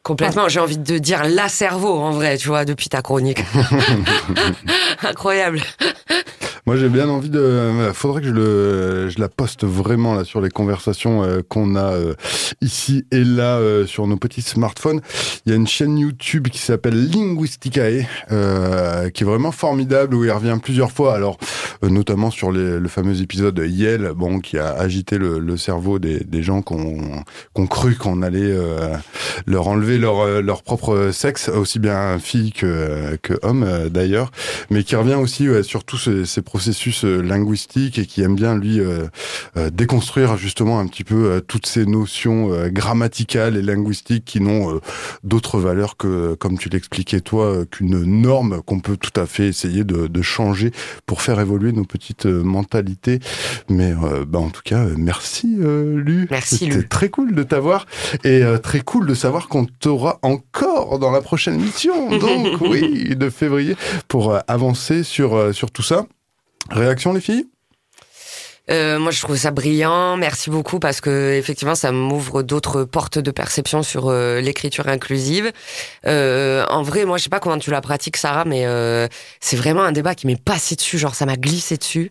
Complètement, 0.04 0.50
j'ai 0.50 0.60
envie 0.60 0.76
de 0.76 0.98
dire 0.98 1.24
la 1.26 1.48
cerveau 1.48 1.98
en 1.98 2.10
vrai, 2.10 2.36
tu 2.36 2.48
vois, 2.48 2.66
depuis 2.66 2.90
ta 2.90 3.00
chronique. 3.00 3.42
Incroyable. 5.02 5.60
Moi, 6.66 6.76
j'ai 6.76 6.88
bien 6.88 7.10
envie 7.10 7.28
de. 7.28 7.40
Euh, 7.40 7.92
faudrait 7.92 8.22
que 8.22 8.28
je 8.28 8.32
le, 8.32 9.08
je 9.10 9.20
la 9.20 9.28
poste 9.28 9.64
vraiment 9.64 10.14
là 10.14 10.24
sur 10.24 10.40
les 10.40 10.48
conversations 10.48 11.22
euh, 11.22 11.42
qu'on 11.46 11.76
a 11.76 11.92
euh, 11.92 12.14
ici 12.62 13.04
et 13.10 13.22
là 13.22 13.60
sur 13.86 14.06
nos 14.06 14.16
petits 14.16 14.40
smartphones. 14.40 15.02
Il 15.44 15.50
y 15.50 15.52
a 15.52 15.56
une 15.56 15.66
chaîne 15.66 15.98
YouTube 15.98 16.48
qui 16.48 16.58
s'appelle 16.58 17.10
Linguisticae, 17.10 18.06
qui 19.12 19.22
est 19.22 19.26
vraiment 19.26 19.52
formidable 19.52 20.14
où 20.14 20.24
il 20.24 20.30
revient 20.30 20.58
plusieurs 20.62 20.90
fois. 20.90 21.14
Alors, 21.14 21.36
notamment 21.82 22.30
sur 22.30 22.50
les, 22.50 22.78
le 22.78 22.88
fameux 22.88 23.20
épisode 23.20 23.62
Yale, 23.66 24.12
bon, 24.16 24.40
qui 24.40 24.58
a 24.58 24.72
agité 24.72 25.18
le, 25.18 25.38
le 25.38 25.56
cerveau 25.58 25.98
des, 25.98 26.20
des 26.20 26.42
gens 26.42 26.62
qu'on 26.62 27.22
qu'on 27.52 27.66
cru 27.66 27.94
qu'on 27.94 28.22
allait 28.22 28.56
leur 29.46 29.68
enlever 29.68 29.93
leur 29.98 30.42
leur 30.42 30.62
propre 30.62 31.10
sexe, 31.12 31.48
aussi 31.48 31.78
bien 31.78 32.18
fille 32.18 32.52
que 32.52 33.16
que 33.22 33.34
homme 33.42 33.88
d'ailleurs, 33.90 34.30
mais 34.70 34.84
qui 34.84 34.96
revient 34.96 35.14
aussi 35.14 35.48
sur 35.62 35.84
tous 35.84 35.98
ces, 35.98 36.24
ces 36.26 36.42
processus 36.42 37.04
euh, 37.04 37.20
linguistique 37.20 37.98
et 37.98 38.06
qui 38.06 38.22
aime 38.22 38.34
bien 38.34 38.56
lui 38.56 38.78
euh, 38.78 39.06
euh, 39.56 39.70
déconstruire 39.70 40.36
justement 40.36 40.78
un 40.78 40.86
petit 40.86 41.04
peu 41.04 41.42
toutes 41.46 41.66
ces 41.66 41.86
notions 41.86 42.50
grammaticales 42.68 43.56
et 43.56 43.62
linguistiques 43.62 44.24
qui 44.24 44.40
n'ont 44.40 44.80
d'autres 45.22 45.58
valeurs 45.58 45.96
que, 45.96 46.34
comme 46.34 46.58
tu 46.58 46.68
l'expliquais 46.68 47.20
toi, 47.20 47.64
qu'une 47.70 48.04
norme 48.04 48.62
qu'on 48.62 48.80
peut 48.80 48.96
tout 48.96 49.18
à 49.18 49.26
fait 49.26 49.48
essayer 49.48 49.84
de, 49.84 50.06
de, 50.06 50.22
changer 50.22 50.70
pour 51.06 51.22
faire 51.22 51.40
évoluer 51.40 51.72
nos 51.72 51.84
petites 51.84 52.26
mentalités. 52.26 53.20
Mais 53.68 53.94
bah, 54.26 54.38
en 54.38 54.50
tout 54.50 54.62
cas, 54.64 54.84
merci 54.96 55.56
Lu. 55.56 56.26
Merci 56.30 56.56
C'était 56.58 56.82
très 56.82 57.08
cool 57.08 57.34
de 57.34 57.42
t'avoir 57.42 57.86
et 58.24 58.42
très 58.62 58.80
cool 58.80 59.06
de 59.06 59.14
savoir 59.14 59.48
qu'on 59.48 59.66
t'aura 59.84 60.18
encore 60.22 60.98
dans 60.98 61.10
la 61.10 61.20
prochaine 61.20 61.60
mission. 61.60 62.08
Donc 62.18 62.60
oui, 62.62 63.14
de 63.14 63.28
février 63.28 63.76
pour 64.08 64.38
avancer 64.48 65.02
sur 65.04 65.54
sur 65.54 65.70
tout 65.70 65.82
ça. 65.82 66.06
Réaction 66.70 67.12
les 67.12 67.20
filles? 67.20 67.44
Euh, 68.70 68.98
moi, 68.98 69.10
je 69.10 69.20
trouve 69.20 69.36
ça 69.36 69.50
brillant. 69.50 70.16
Merci 70.16 70.48
beaucoup 70.48 70.78
parce 70.78 71.00
que 71.02 71.34
effectivement, 71.34 71.74
ça 71.74 71.92
m'ouvre 71.92 72.42
d'autres 72.42 72.84
portes 72.84 73.18
de 73.18 73.30
perception 73.30 73.82
sur 73.82 74.08
euh, 74.08 74.40
l'écriture 74.40 74.88
inclusive. 74.88 75.52
Euh, 76.06 76.64
en 76.70 76.82
vrai, 76.82 77.04
moi, 77.04 77.18
je 77.18 77.24
sais 77.24 77.28
pas 77.28 77.40
comment 77.40 77.58
tu 77.58 77.70
la 77.70 77.82
pratiques, 77.82 78.16
Sarah, 78.16 78.44
mais 78.46 78.64
euh, 78.64 79.06
c'est 79.40 79.56
vraiment 79.56 79.82
un 79.82 79.92
débat 79.92 80.14
qui 80.14 80.26
m'est 80.26 80.42
passé 80.42 80.76
dessus. 80.76 80.96
Genre, 80.96 81.14
ça 81.14 81.26
m'a 81.26 81.36
glissé 81.36 81.76
dessus, 81.76 82.10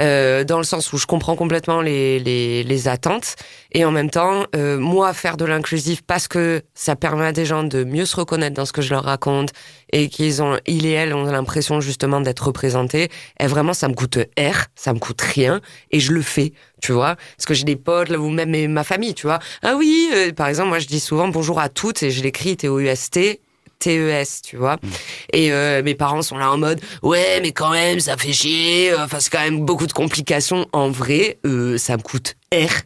euh, 0.00 0.44
dans 0.44 0.58
le 0.58 0.64
sens 0.64 0.92
où 0.92 0.98
je 0.98 1.06
comprends 1.06 1.34
complètement 1.34 1.80
les, 1.80 2.20
les, 2.20 2.62
les 2.62 2.88
attentes 2.88 3.34
et 3.72 3.84
en 3.84 3.90
même 3.90 4.10
temps, 4.10 4.44
moi, 4.54 5.12
faire 5.12 5.36
de 5.36 5.44
l'inclusif 5.44 6.02
parce 6.02 6.28
que 6.28 6.62
ça 6.74 6.96
permet 6.96 7.26
à 7.26 7.32
des 7.32 7.44
gens 7.44 7.64
de 7.64 7.84
mieux 7.84 8.06
se 8.06 8.16
reconnaître 8.16 8.54
dans 8.54 8.64
ce 8.64 8.72
que 8.72 8.82
je 8.82 8.90
leur 8.90 9.04
raconte 9.04 9.50
et 9.92 10.08
qu'ils 10.08 10.42
ont, 10.42 10.58
il 10.66 10.86
et 10.86 10.92
elle 10.92 11.14
ont 11.14 11.24
l'impression 11.24 11.80
justement 11.80 12.20
d'être 12.20 12.46
représentés. 12.46 13.10
Et 13.40 13.46
vraiment, 13.46 13.74
ça 13.74 13.88
me 13.88 13.94
coûte 13.94 14.18
R, 14.38 14.66
ça 14.74 14.92
me 14.92 14.98
coûte 14.98 15.20
rien 15.20 15.60
et 15.90 16.00
je 16.00 16.12
le 16.12 16.22
fais, 16.22 16.52
tu 16.82 16.92
vois. 16.92 17.16
Parce 17.36 17.46
que 17.46 17.54
j'ai 17.54 17.64
des 17.64 17.76
potes, 17.76 18.10
ou 18.10 18.30
même 18.30 18.72
ma 18.72 18.84
famille, 18.84 19.14
tu 19.14 19.26
vois. 19.26 19.38
Ah 19.62 19.76
oui, 19.76 20.10
euh, 20.12 20.32
par 20.32 20.48
exemple, 20.48 20.68
moi 20.68 20.78
je 20.78 20.86
dis 20.86 21.00
souvent 21.00 21.28
bonjour 21.28 21.60
à 21.60 21.68
toutes 21.68 22.02
et 22.02 22.10
je 22.10 22.22
l'écris 22.22 22.56
T-O-U-S-T. 22.56 23.40
TES, 23.78 24.42
tu 24.42 24.56
vois. 24.56 24.74
Mm. 24.74 24.88
Et 25.34 25.52
euh, 25.52 25.84
mes 25.84 25.94
parents 25.94 26.22
sont 26.22 26.36
là 26.36 26.50
en 26.50 26.58
mode 26.58 26.80
ouais, 27.04 27.40
mais 27.40 27.52
quand 27.52 27.70
même, 27.70 28.00
ça 28.00 28.16
fait 28.16 28.32
chier. 28.32 28.92
Enfin, 28.98 29.20
c'est 29.20 29.30
quand 29.30 29.38
même 29.38 29.64
beaucoup 29.64 29.86
de 29.86 29.92
complications. 29.92 30.66
En 30.72 30.90
vrai, 30.90 31.38
euh, 31.46 31.78
ça 31.78 31.96
me 31.96 32.02
coûte 32.02 32.34
R 32.52 32.82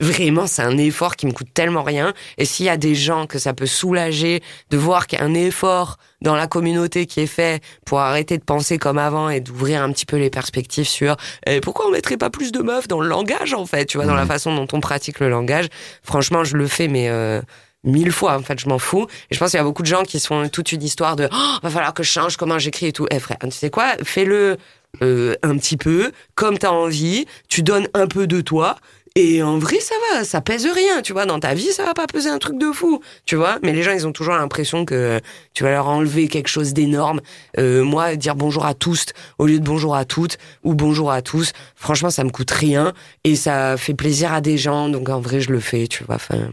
Vraiment, 0.00 0.48
c'est 0.48 0.62
un 0.62 0.76
effort 0.76 1.14
qui 1.14 1.26
me 1.26 1.32
coûte 1.32 1.48
tellement 1.54 1.84
rien. 1.84 2.12
Et 2.36 2.44
s'il 2.44 2.66
y 2.66 2.68
a 2.68 2.76
des 2.76 2.96
gens 2.96 3.26
que 3.26 3.38
ça 3.38 3.54
peut 3.54 3.66
soulager 3.66 4.42
de 4.70 4.76
voir 4.76 5.06
qu'il 5.06 5.18
y 5.18 5.22
a 5.22 5.24
un 5.24 5.34
effort 5.34 5.98
dans 6.20 6.34
la 6.34 6.48
communauté 6.48 7.06
qui 7.06 7.20
est 7.20 7.26
fait 7.26 7.62
pour 7.86 8.00
arrêter 8.00 8.36
de 8.36 8.42
penser 8.42 8.78
comme 8.78 8.98
avant 8.98 9.28
et 9.28 9.40
d'ouvrir 9.40 9.82
un 9.82 9.92
petit 9.92 10.06
peu 10.06 10.16
les 10.16 10.30
perspectives 10.30 10.88
sur 10.88 11.16
eh, 11.46 11.60
pourquoi 11.60 11.86
on 11.86 11.90
mettrait 11.90 12.16
pas 12.16 12.30
plus 12.30 12.50
de 12.50 12.60
meufs 12.60 12.88
dans 12.88 13.00
le 13.00 13.08
langage 13.08 13.54
en 13.54 13.66
fait, 13.66 13.86
tu 13.86 13.98
vois, 13.98 14.06
dans 14.06 14.14
la 14.14 14.26
façon 14.26 14.54
dont 14.54 14.66
on 14.72 14.80
pratique 14.80 15.20
le 15.20 15.28
langage. 15.28 15.66
Franchement, 16.02 16.42
je 16.42 16.56
le 16.56 16.66
fais, 16.66 16.88
mais 16.88 17.08
euh, 17.08 17.40
mille 17.84 18.10
fois 18.10 18.36
en 18.36 18.42
fait 18.42 18.58
je 18.58 18.68
m'en 18.68 18.78
fous. 18.78 19.06
Et 19.30 19.34
je 19.34 19.38
pense 19.38 19.50
qu'il 19.50 19.58
y 19.58 19.60
a 19.60 19.64
beaucoup 19.64 19.82
de 19.82 19.88
gens 19.88 20.02
qui 20.02 20.18
sont 20.18 20.48
toute 20.48 20.72
une 20.72 20.82
histoire 20.82 21.14
de 21.14 21.28
oh, 21.30 21.58
va 21.62 21.70
falloir 21.70 21.94
que 21.94 22.02
je 22.02 22.10
change 22.10 22.36
comment 22.36 22.58
j'écris 22.58 22.86
et 22.86 22.92
tout. 22.92 23.06
Eh 23.10 23.20
frère 23.20 23.38
tu 23.42 23.50
sais 23.50 23.70
quoi? 23.70 23.94
Fais-le 24.02 24.56
euh, 25.02 25.34
un 25.42 25.56
petit 25.58 25.76
peu 25.76 26.10
comme 26.34 26.58
t'as 26.58 26.70
envie. 26.70 27.26
Tu 27.48 27.62
donnes 27.62 27.88
un 27.94 28.06
peu 28.06 28.26
de 28.26 28.40
toi 28.40 28.76
et 29.16 29.44
en 29.44 29.58
vrai, 29.58 29.78
ça 29.78 29.94
va, 30.10 30.24
ça 30.24 30.40
pèse 30.40 30.66
rien, 30.66 31.00
tu 31.00 31.12
vois. 31.12 31.24
Dans 31.24 31.38
ta 31.38 31.54
vie, 31.54 31.70
ça 31.70 31.84
va 31.84 31.94
pas 31.94 32.08
peser 32.08 32.28
un 32.30 32.38
truc 32.38 32.58
de 32.58 32.72
fou, 32.72 33.00
tu 33.26 33.36
vois. 33.36 33.58
Mais 33.62 33.72
les 33.72 33.84
gens, 33.84 33.92
ils 33.92 34.08
ont 34.08 34.12
toujours 34.12 34.34
l'impression 34.34 34.84
que 34.84 35.20
tu 35.52 35.62
vas 35.62 35.70
leur 35.70 35.86
enlever 35.86 36.26
quelque 36.26 36.48
chose 36.48 36.72
d'énorme. 36.72 37.20
Euh, 37.56 37.84
moi, 37.84 38.16
dire 38.16 38.34
bonjour 38.34 38.66
à 38.66 38.74
tous 38.74 39.06
au 39.38 39.46
lieu 39.46 39.60
de 39.60 39.64
bonjour 39.64 39.94
à 39.94 40.04
toutes 40.04 40.38
ou 40.64 40.74
bonjour 40.74 41.12
à 41.12 41.22
tous, 41.22 41.52
franchement, 41.76 42.10
ça 42.10 42.24
me 42.24 42.30
coûte 42.30 42.50
rien 42.50 42.92
et 43.22 43.36
ça 43.36 43.76
fait 43.76 43.94
plaisir 43.94 44.32
à 44.32 44.40
des 44.40 44.58
gens. 44.58 44.88
Donc 44.88 45.08
en 45.08 45.20
vrai, 45.20 45.40
je 45.40 45.52
le 45.52 45.60
fais, 45.60 45.86
tu 45.86 46.02
vois. 46.02 46.16
Enfin, 46.16 46.50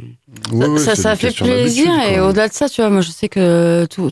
ça, 0.77 0.95
ça, 0.95 1.15
fait 1.15 1.31
plaisir 1.31 1.91
et 2.07 2.19
au-delà 2.19 2.47
de 2.47 2.53
ça, 2.53 2.69
tu 2.69 2.81
vois, 2.81 2.91
moi, 2.91 3.01
je 3.01 3.09
sais 3.09 3.27
que 3.27 3.87
tout 3.89 4.11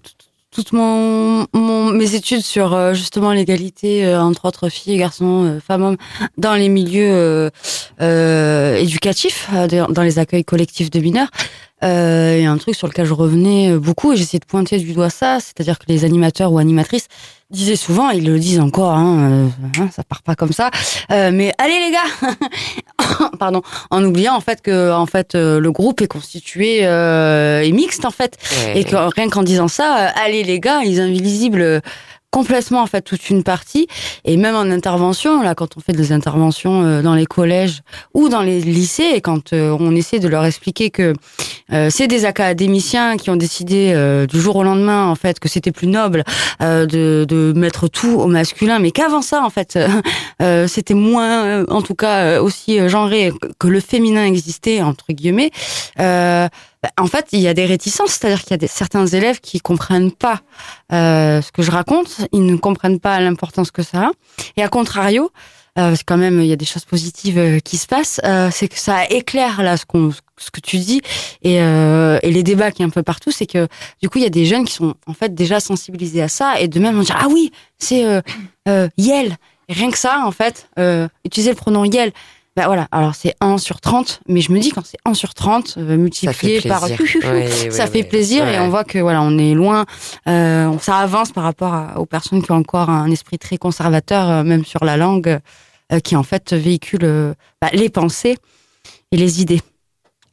toutes 0.59 0.73
mon, 0.73 1.47
mes 1.93 2.15
études 2.15 2.41
sur 2.41 2.73
euh, 2.73 2.93
justement 2.93 3.31
l'égalité 3.31 4.05
euh, 4.05 4.21
entre 4.21 4.43
autres 4.43 4.67
filles 4.67 4.95
et 4.95 4.97
garçons, 4.97 5.45
euh, 5.45 5.59
femmes, 5.65 5.83
hommes, 5.83 5.97
dans 6.37 6.55
les 6.55 6.67
milieux 6.67 7.49
euh, 8.01 8.75
éducatifs, 8.75 9.49
dans 9.69 10.03
les 10.03 10.19
accueils 10.19 10.43
collectifs 10.43 10.91
de 10.91 10.99
mineurs. 10.99 11.29
Euh, 11.83 12.35
il 12.37 12.43
y 12.43 12.45
a 12.45 12.51
un 12.51 12.57
truc 12.57 12.75
sur 12.75 12.87
lequel 12.87 13.05
je 13.05 13.13
revenais 13.13 13.77
beaucoup 13.77 14.11
et 14.13 14.17
j'essayais 14.17 14.39
de 14.39 14.45
pointer 14.45 14.77
du 14.77 14.93
doigt 14.93 15.09
ça, 15.09 15.39
c'est-à-dire 15.39 15.79
que 15.79 15.85
les 15.87 16.03
animateurs 16.05 16.51
ou 16.51 16.57
animatrices 16.57 17.07
disaient 17.49 17.75
souvent, 17.75 18.09
ils 18.09 18.25
le 18.25 18.37
disent 18.37 18.59
encore, 18.59 18.93
hein, 18.93 19.49
hein, 19.79 19.89
ça 19.91 20.03
part 20.03 20.21
pas 20.21 20.35
comme 20.35 20.51
ça, 20.51 20.69
euh, 21.11 21.31
mais 21.33 21.53
allez 21.57 21.79
les 21.79 21.91
gars, 21.91 23.29
pardon, 23.39 23.61
en 23.89 24.03
oubliant 24.03 24.35
en 24.35 24.41
fait 24.41 24.61
que 24.61 24.91
en 24.91 25.05
fait 25.05 25.35
le 25.35 25.71
groupe 25.71 26.01
est 26.01 26.07
constitué 26.07 26.81
euh, 26.83 27.61
et 27.61 27.71
mixte 27.71 28.05
en 28.05 28.11
fait, 28.11 28.37
et 28.75 28.83
que 28.83 28.95
rien 28.95 29.29
qu'en 29.29 29.43
disant 29.43 29.67
ça, 29.67 30.11
allez 30.23 30.43
les 30.43 30.59
gars, 30.59 30.83
les 30.83 30.99
invisibles 30.99 31.81
complètement 32.31 32.81
en 32.81 32.87
fait 32.87 33.01
toute 33.01 33.29
une 33.29 33.43
partie. 33.43 33.87
Et 34.25 34.37
même 34.37 34.55
en 34.55 34.69
intervention 34.71 35.41
là 35.41 35.55
quand 35.55 35.77
on 35.77 35.79
fait 35.79 35.93
des 35.93 36.11
interventions 36.11 36.83
euh, 36.83 37.01
dans 37.01 37.15
les 37.15 37.25
collèges 37.25 37.81
ou 38.13 38.29
dans 38.29 38.41
les 38.41 38.61
lycées 38.61 39.11
et 39.15 39.21
quand 39.21 39.53
euh, 39.53 39.75
on 39.79 39.95
essaie 39.95 40.19
de 40.19 40.27
leur 40.27 40.45
expliquer 40.45 40.89
que 40.89 41.13
euh, 41.71 41.89
c'est 41.89 42.07
des 42.07 42.25
académiciens 42.25 43.17
qui 43.17 43.29
ont 43.29 43.35
décidé 43.35 43.69
du 44.29 44.39
jour 44.39 44.55
au 44.57 44.63
lendemain 44.63 45.07
en 45.07 45.15
fait 45.15 45.39
que 45.39 45.47
c'était 45.47 45.71
plus 45.71 45.87
noble 45.87 46.23
de, 46.59 47.25
de 47.27 47.53
mettre 47.55 47.87
tout 47.87 48.19
au 48.19 48.27
masculin. 48.27 48.79
Mais 48.79 48.91
qu'avant 48.91 49.21
ça 49.21 49.43
en 49.43 49.49
fait 49.49 49.77
c'était 50.67 50.93
moins 50.93 51.65
en 51.67 51.81
tout 51.81 51.95
cas 51.95 52.41
aussi 52.41 52.87
genré 52.89 53.31
que 53.59 53.67
le 53.67 53.79
féminin 53.79 54.25
existait 54.25 54.81
entre 54.81 55.13
guillemets 55.13 55.51
en 56.97 57.07
fait, 57.07 57.27
il 57.31 57.39
y 57.39 57.47
a 57.47 57.53
des 57.53 57.65
réticences, 57.65 58.11
c'est-à-dire 58.11 58.41
qu'il 58.41 58.51
y 58.51 58.53
a 58.53 58.57
des, 58.57 58.67
certains 58.67 59.05
élèves 59.05 59.39
qui 59.41 59.59
comprennent 59.59 60.11
pas 60.11 60.41
euh, 60.93 61.41
ce 61.41 61.51
que 61.51 61.61
je 61.61 61.71
raconte, 61.71 62.21
ils 62.31 62.45
ne 62.45 62.55
comprennent 62.55 62.99
pas 62.99 63.19
l'importance 63.19 63.71
que 63.71 63.83
ça 63.83 64.07
a. 64.07 64.11
Et 64.55 64.63
à 64.63 64.69
contrario, 64.69 65.31
euh, 65.77 65.95
quand 66.05 66.17
même, 66.17 66.39
il 66.41 66.47
y 66.47 66.53
a 66.53 66.55
des 66.55 66.65
choses 66.65 66.85
positives 66.85 67.37
euh, 67.37 67.59
qui 67.59 67.77
se 67.77 67.87
passent, 67.87 68.21
euh, 68.23 68.49
c'est 68.51 68.67
que 68.67 68.79
ça 68.79 69.05
éclaire 69.09 69.61
là 69.61 69.77
ce 69.77 69.85
qu'on 69.85 70.11
ce 70.39 70.51
que 70.51 70.59
tu 70.59 70.77
dis. 70.77 71.01
Et, 71.43 71.61
euh, 71.61 72.19
et 72.23 72.31
les 72.31 72.43
débats 72.43 72.71
qui 72.71 72.81
est 72.81 72.85
un 72.85 72.89
peu 72.89 73.03
partout, 73.03 73.31
c'est 73.31 73.45
que 73.45 73.67
du 74.01 74.09
coup 74.09 74.17
il 74.17 74.23
y 74.23 74.27
a 74.27 74.31
des 74.31 74.45
jeunes 74.45 74.65
qui 74.65 74.73
sont 74.73 74.95
en 75.05 75.13
fait 75.13 75.35
déjà 75.35 75.59
sensibilisés 75.59 76.21
à 76.21 76.27
ça. 76.27 76.59
Et 76.59 76.67
de 76.67 76.79
même 76.79 76.97
on 76.97 77.01
dit 77.01 77.11
ah 77.13 77.27
oui 77.29 77.51
c'est 77.77 78.05
euh, 78.05 78.21
euh, 78.67 78.89
Yel 78.97 79.37
rien 79.67 79.91
que 79.91 79.97
ça 79.97 80.23
en 80.25 80.31
fait 80.31 80.67
utiliser 81.23 81.51
le 81.51 81.55
pronom 81.55 81.85
Yel 81.85 82.11
Bah 82.55 82.65
voilà, 82.65 82.87
alors 82.91 83.15
c'est 83.15 83.35
1 83.39 83.57
sur 83.57 83.79
30, 83.79 84.21
mais 84.27 84.41
je 84.41 84.51
me 84.51 84.59
dis 84.59 84.71
quand 84.71 84.83
c'est 84.85 84.97
1 85.05 85.13
sur 85.13 85.33
30 85.33 85.75
euh, 85.77 85.95
multiplié 85.97 86.59
par 86.69 86.81
Oui, 87.33 87.71
ça 87.71 87.85
oui, 87.85 87.91
fait 87.91 88.03
plaisir 88.03 88.43
et 88.49 88.59
on 88.59 88.69
voit 88.69 88.83
que 88.83 88.97
voilà, 88.99 89.21
on 89.21 89.37
est 89.37 89.53
loin, 89.53 89.85
euh, 90.27 90.77
ça 90.79 90.97
avance 90.97 91.31
par 91.31 91.43
rapport 91.43 91.73
à- 91.73 91.99
aux 91.99 92.05
personnes 92.05 92.41
qui 92.43 92.51
ont 92.51 92.55
encore 92.55 92.89
un 92.89 93.09
esprit 93.11 93.37
très 93.37 93.57
conservateur, 93.57 94.29
euh, 94.29 94.43
même 94.43 94.65
sur 94.65 94.83
la 94.83 94.97
langue, 94.97 95.39
euh, 95.93 95.99
qui 95.99 96.15
en 96.15 96.23
fait 96.23 96.51
véhicule 96.53 97.33
bah, 97.61 97.69
les 97.71 97.89
pensées 97.89 98.37
et 99.11 99.17
les 99.17 99.41
idées. 99.41 99.61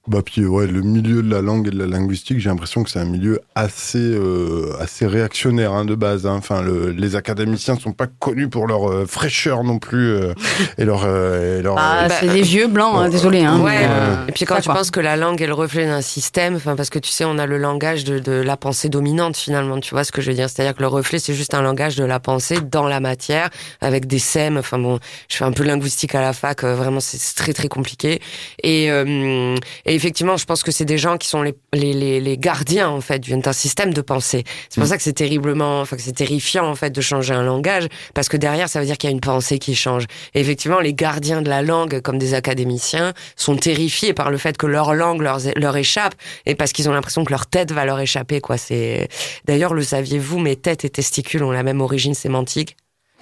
Bah 0.09 0.21
puis 0.25 0.47
ouais, 0.47 0.66
le 0.69 0.83
milieu 0.83 1.21
de 1.23 1.29
la 1.31 1.42
langue 1.42 1.66
et 1.66 1.71
de 1.71 1.79
la 1.79 1.87
linguistique, 1.87 2.38
j'ai 2.38 2.49
l'impression 2.49 2.85
que 2.85 2.90
c'est 2.90 3.01
un 3.01 3.05
milieu 3.07 3.40
assez 3.57 3.99
euh, 3.99 4.73
assez 4.81 5.05
réactionnaire 5.07 5.73
hein, 5.73 5.85
de 5.85 5.97
base. 5.97 6.27
hein. 6.27 6.35
Enfin, 6.38 6.62
le- 6.62 6.90
les 6.90 7.16
académiciens 7.16 7.77
sont 7.77 7.92
pas 7.92 8.07
connus 8.07 8.49
pour 8.49 8.69
leur 8.69 8.88
euh, 8.88 9.05
fraîcheur 9.07 9.64
non 9.64 9.79
plus 9.81 10.11
euh, 10.12 10.33
et 10.79 10.85
leur 10.85 11.03
euh, 11.05 11.59
et 11.59 11.62
leur. 11.62 11.77
Ah, 11.77 12.05
euh, 12.05 12.09
c'est 12.21 12.29
des 12.29 12.42
vieux 12.42 12.69
blancs, 12.69 12.95
hein, 12.97 13.07
euh, 13.07 13.09
désolé. 13.09 13.40
Hein, 13.45 13.61
Ouais. 13.61 13.81
euh, 13.83 14.27
Et 14.29 14.33
puis 14.33 14.45
quand 14.45 14.55
ça, 14.57 14.61
tu 14.62 14.66
quoi. 14.69 14.77
penses 14.77 14.90
que 14.92 15.01
la 15.01 15.16
langue 15.16 15.42
est 15.42 15.47
le 15.49 15.55
reflet 15.55 15.87
d'un 15.87 16.03
système, 16.03 16.55
enfin 16.55 16.77
parce 16.77 16.90
que 16.90 17.01
tu 17.01 17.11
sais, 17.11 17.25
on 17.25 17.38
a 17.38 17.47
le 17.47 17.59
langage 17.59 18.05
de, 18.05 18.21
de 18.21 18.33
la 18.33 18.57
pensée 18.57 18.88
dominante 18.88 19.37
finalement. 19.37 19.81
Tu 19.81 19.92
vois 19.92 20.05
ce 20.05 20.12
que 20.12 20.21
je 20.23 20.31
veux 20.31 20.37
dire? 20.37 20.49
C'est-à-dire 20.49 20.75
que 20.77 20.83
le 20.83 20.88
reflet, 20.88 21.19
c'est 21.19 21.35
juste 21.35 21.53
un 21.55 21.62
langage 21.62 21.97
de 21.97 22.05
la 22.05 22.21
pensée 22.21 22.59
dans 22.61 22.87
la 22.87 23.01
matière 23.01 23.51
avec 23.81 24.07
des 24.07 24.21
sèmes. 24.21 24.57
Enfin 24.59 24.79
bon, 24.79 25.01
je 25.29 25.37
fais 25.37 25.45
un 25.45 25.53
peu 25.53 25.64
de 25.64 25.69
linguistique 25.69 26.14
à 26.14 26.21
la 26.21 26.33
fac. 26.33 26.62
euh, 26.62 26.77
vraiment, 26.77 27.01
c'est 27.01 27.16
c'est 27.19 27.35
très 27.35 27.53
très 27.53 27.69
compliqué. 27.69 28.21
Et, 28.62 28.90
euh, 28.90 29.57
et 29.85 29.96
effectivement, 29.97 30.37
je 30.37 30.45
pense 30.45 30.63
que 30.63 30.71
c'est 30.71 30.85
des 30.85 30.99
gens 30.99 31.17
qui 31.17 31.29
sont 31.29 31.43
les, 31.43 31.55
les, 31.73 31.93
les, 31.93 32.21
les 32.21 32.39
gardiens 32.39 32.89
en 32.89 33.01
fait 33.01 33.29
d'un 33.29 33.53
système 33.53 33.93
de 33.93 34.01
pensée. 34.01 34.45
C'est 34.69 34.81
pour 34.81 34.89
ça 34.89 34.97
que 34.97 35.03
c'est 35.03 35.13
terriblement, 35.13 35.81
enfin 35.81 35.97
que 35.97 36.03
c'est 36.03 36.13
terrifiant 36.13 36.67
en 36.67 36.75
fait 36.75 36.91
de 36.91 37.01
changer 37.01 37.35
un 37.35 37.43
langage 37.43 37.89
parce 38.15 38.29
que 38.29 38.37
derrière, 38.37 38.69
ça 38.69 38.81
veut 38.81 38.87
dire 38.87 38.99
qu'il 38.99 39.09
y 39.09 39.13
a 39.13 39.15
une 39.15 39.21
pensée 39.21 39.59
qui 39.59 39.75
change. 39.75 40.05
Et 40.35 40.41
effectivement, 40.41 40.81
les 40.81 40.95
gardiens 40.95 41.43
de 41.43 41.49
la 41.49 41.63
langue, 41.63 42.01
comme 42.01 42.19
des 42.19 42.35
académiciens, 42.35 43.13
sont 43.37 43.57
terrifiés 43.57 44.13
par 44.13 44.31
le 44.31 44.39
fait 44.39 44.57
que 44.57 44.67
leur 44.67 44.95
langue 44.95 45.23
leur, 45.23 45.39
leur 45.57 45.77
échappe 45.77 46.15
et 46.45 46.55
parce 46.55 46.73
qu'ils 46.73 46.89
ont 46.89 46.93
l'impression 46.93 47.25
que 47.25 47.33
leur 47.33 47.47
tête 47.47 47.73
va 47.73 47.85
leur 47.85 47.99
échapper. 47.99 48.41
Quoi. 48.41 48.59
C'est 48.59 49.09
d'ailleurs, 49.47 49.75
le 49.75 49.83
saviez-vous, 49.83 50.39
mais 50.39 50.57
tête 50.57 50.85
et 50.85 50.91
testicules 50.91 51.43
ont 51.43 51.51
la 51.51 51.63
même 51.63 51.81
origine 51.81 52.15
sémantique? 52.15 52.77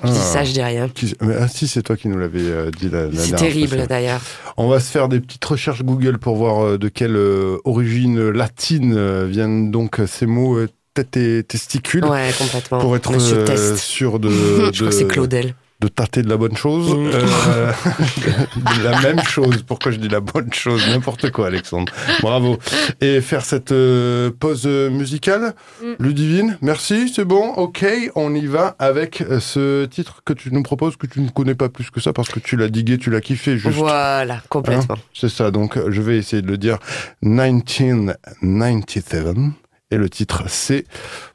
Je 0.05 0.11
dis 0.13 0.19
Ah. 0.21 0.25
ça, 0.25 0.45
je 0.45 0.53
dis 0.53 0.63
rien. 0.63 0.89
qui- 0.89 1.15
mais, 1.21 1.35
ah 1.39 1.49
si, 1.49 1.67
c'est 1.69 1.83
toi 1.83 1.97
qui 1.97 2.09
nous 2.09 2.19
l'avais 2.19 2.41
euh, 2.43 2.71
dit 2.71 2.89
la, 2.91 3.07
la 3.07 3.13
C'est 3.19 3.33
terrible 3.37 3.87
d'ailleurs. 3.89 4.21
On 4.57 4.69
va 4.69 4.81
se 4.81 4.91
faire 4.91 5.09
des 5.09 5.21
petites 5.21 5.45
recherches 5.45 5.83
Google 5.83 6.19
pour 6.19 6.37
voir 6.37 6.65
euh, 6.65 6.79
de 6.79 6.89
quelle 6.89 7.17
euh, 7.17 7.57
origine 7.65 8.29
latine 8.31 8.95
euh, 8.97 9.27
viennent 9.29 9.71
donc 9.71 10.01
ces 10.07 10.27
mots 10.27 10.57
euh, 10.57 10.69
tête 10.95 11.17
et 11.17 11.43
testicules. 11.43 12.05
Ouais, 12.05 12.31
complètement. 12.39 12.79
Pour 12.79 12.95
être 12.97 13.13
euh, 13.13 13.77
sûr 13.77 14.19
de, 14.21 14.29
je 14.73 14.79
crois 14.79 14.89
que 14.89 14.91
c'est 14.95 15.05
de- 15.05 15.09
Claudel. 15.09 15.55
De 15.85 15.89
tâter 15.89 16.23
de 16.23 16.31
la 16.31 16.39
bonne 16.39 16.57
chose. 16.57 16.95
Mm. 16.95 17.11
Euh, 17.13 17.71
de 18.57 18.83
la 18.83 18.99
même 19.03 19.23
chose. 19.23 19.63
Pourquoi 19.63 19.93
je 19.93 19.99
dis 19.99 20.09
la 20.09 20.21
bonne 20.21 20.51
chose? 20.53 20.83
N'importe 20.89 21.31
quoi, 21.31 21.47
Alexandre. 21.49 21.93
Bravo. 22.23 22.59
Et 23.01 23.21
faire 23.21 23.45
cette 23.45 23.73
euh, 23.73 24.31
pause 24.31 24.65
musicale? 24.67 25.53
Mm. 25.83 25.93
Ludivine, 25.99 26.57
merci, 26.63 27.13
c'est 27.15 27.27
bon. 27.27 27.53
Ok, 27.57 27.85
on 28.15 28.35
y 28.35 28.47
va 28.47 28.77
avec 28.79 29.21
euh, 29.21 29.41
ce 29.41 29.85
titre 29.85 30.23
que 30.25 30.33
tu 30.33 30.51
nous 30.53 30.63
proposes, 30.63 30.97
que 30.97 31.07
tu 31.07 31.21
ne 31.21 31.29
connais 31.29 31.55
pas 31.55 31.69
plus 31.69 31.91
que 31.91 32.01
ça, 32.01 32.15
parce 32.15 32.31
que 32.31 32.41
tu 32.41 32.57
l'as 32.57 32.69
digué, 32.69 32.97
tu 32.97 33.11
l'as 33.11 33.21
kiffé 33.21 33.59
juste. 33.59 33.77
Voilà, 33.77 34.41
complètement. 34.49 34.97
C'est 35.13 35.29
ça, 35.29 35.51
donc 35.51 35.79
je 35.91 36.01
vais 36.01 36.17
essayer 36.17 36.41
de 36.41 36.49
le 36.49 36.57
dire. 36.57 36.79
1997. 37.23 39.37
Et 39.91 39.97
le 39.97 40.09
titre, 40.09 40.45
c'est 40.49 40.87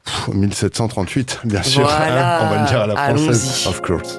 pff, 0.04 0.28
1738, 0.34 1.40
bien 1.44 1.62
sûr. 1.62 1.82
Voilà. 1.82 2.40
hein, 2.40 2.46
on 2.46 2.50
va 2.54 2.62
le 2.62 2.68
dire 2.68 2.80
à 2.80 2.86
la 2.86 2.96
française, 2.96 3.66
of 3.68 3.80
course. 3.80 4.18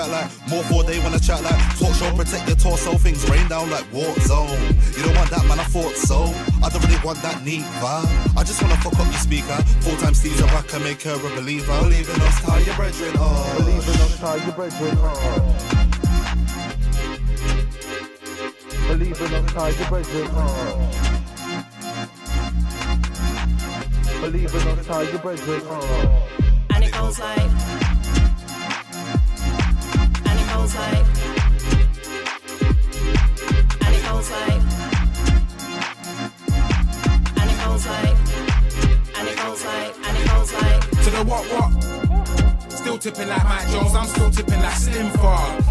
Chat 0.00 0.10
like. 0.10 0.48
More 0.48 0.62
for 0.64 0.82
they 0.84 0.98
wanna 1.00 1.18
chat 1.20 1.42
like. 1.42 1.78
Talk 1.78 1.94
show, 1.94 2.14
protect 2.14 2.46
your 2.48 2.56
torso. 2.56 2.96
Things 2.98 3.28
rain 3.28 3.46
down 3.48 3.70
like 3.70 3.86
war 3.92 4.14
zone. 4.20 4.48
You 4.96 5.02
don't 5.04 5.16
want 5.16 5.30
that, 5.30 5.44
man. 5.46 5.60
I 5.60 5.64
thought 5.64 5.94
so. 5.96 6.32
I 6.62 6.68
don't 6.68 6.82
really 6.84 7.00
want 7.04 7.20
that 7.22 7.44
neat 7.44 7.64
vibe. 7.80 8.08
I 8.36 8.42
just 8.44 8.62
wanna 8.62 8.76
fuck 8.76 8.98
up 8.98 9.06
your 9.06 9.20
speaker. 9.20 9.56
Full 9.84 9.96
time 9.96 10.14
Steve's 10.14 10.40
a 10.40 10.46
rocker, 10.46 10.80
make 10.80 11.02
her 11.02 11.14
a 11.14 11.30
believer. 11.36 11.78
Believe 11.80 12.08
in 12.08 12.20
us, 12.22 12.40
tie 12.40 12.60
your 12.60 12.74
brethren 12.76 13.16
on. 13.16 13.56
Believe 13.56 13.88
in 13.88 14.00
us, 14.00 14.18
tie 14.18 14.36
your 14.36 14.52
brethren 14.52 14.98
on. 14.98 15.10
Believe 18.88 19.20
in 19.20 19.34
us, 19.34 19.52
tie 19.52 19.68
your 19.68 19.88
brethren 19.88 20.28
on. 20.28 20.90
Believe 24.20 24.54
in 24.54 24.68
us, 24.68 24.86
tie 24.86 25.02
your 25.02 25.18
brethren 25.18 25.62
on. 25.62 26.22
And 26.74 26.84
it 26.84 26.92
goes 26.92 27.18
like. 27.18 27.59
Tipping 43.10 43.28
like 43.28 43.44
Mike 43.44 43.68
Jones, 43.68 43.94
I'm 43.94 44.06
still 44.06 44.30
tipping 44.30 44.60
like 44.60 44.76
Slim 44.76 45.10
Fog. 45.18 45.64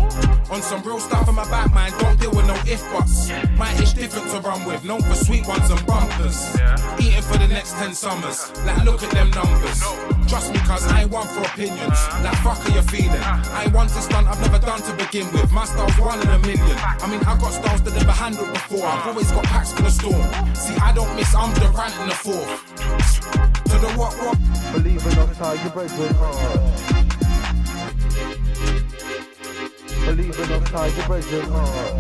On 0.52 0.62
some 0.62 0.82
real 0.84 1.00
stuff 1.00 1.28
in 1.30 1.36
my 1.36 1.48
back, 1.50 1.74
man, 1.74 1.92
don't 2.00 2.20
deal 2.20 2.32
with 2.32 2.48
no 2.48 2.56
if 2.66 2.82
buts. 2.92 3.30
My 3.58 3.72
ish 3.82 3.94
different 3.94 4.30
to 4.32 4.42
run 4.42 4.66
with, 4.66 4.84
known 4.84 5.02
for 5.02 5.16
sweet 5.16 5.48
ones 5.48 5.70
and 5.70 5.86
bumpers. 5.86 6.56
Eating 7.00 7.22
for 7.22 7.38
the 7.38 7.48
next 7.48 7.74
10 7.74 7.94
summers, 7.94 8.52
like 8.66 8.84
look 8.84 9.04
at 9.04 9.12
them 9.12 9.30
numbers. 9.32 9.80
Trust 10.28 10.52
me, 10.52 10.60
cuz 10.60 10.86
I 10.88 11.02
ain't 11.04 11.12
one 11.12 11.28
for 11.28 11.42
opinions. 11.42 12.00
Like 12.24 12.38
fuck 12.44 12.60
are 12.66 12.76
you 12.76 12.82
feeling? 12.82 13.24
I 13.24 13.64
ain't 13.66 13.74
one 13.74 13.88
to 13.88 14.02
stunt 14.02 14.28
I've 14.28 14.42
never 14.42 14.60
done 14.60 14.82
to 14.82 14.94
begin 15.04 15.32
with. 15.32 15.52
My 15.52 15.66
style's 15.66 15.98
one 16.00 16.20
in 16.22 16.28
a 16.28 16.40
million. 16.40 16.78
I 17.04 17.08
mean, 17.08 17.22
I 17.22 17.38
got 17.38 17.54
styles 17.54 17.82
that 17.84 17.94
never 17.94 18.12
handled 18.12 18.52
before. 18.54 18.86
I've 18.86 19.08
always 19.08 19.32
got 19.32 19.44
packs 19.46 19.72
for 19.72 19.84
the 19.84 19.92
storm. 19.92 20.28
See, 20.56 20.76
I 20.82 20.92
don't 20.94 21.16
miss, 21.16 21.34
I'm 21.36 21.54
the 21.54 21.62
Durant 21.72 21.94
in 22.02 22.10
the 22.10 22.16
fourth. 22.16 22.52
To 23.70 23.76
the 23.80 23.92
what 23.96 24.14
what? 24.24 24.38
Believe 24.74 25.06
in 25.06 25.20
us, 25.20 25.38
tie 25.38 25.54
you 25.64 25.70
brethren 25.70 26.16
on. 26.18 26.90
Believe 26.94 27.09
believe 30.16 30.36
Believing 30.36 30.56
outside 30.56 30.92
the 30.92 31.02
bedroom 31.08 31.52
heart. 31.52 31.94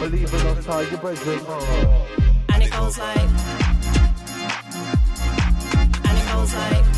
Believing 0.00 0.46
outside 0.46 0.86
the 0.86 0.96
bedroom 0.96 1.44
heart. 1.44 2.08
And 2.52 2.62
it 2.62 2.70
goes 2.70 2.98
like. 2.98 3.30
And 6.06 6.18
it 6.18 6.26
goes 6.32 6.54
like. 6.54 6.89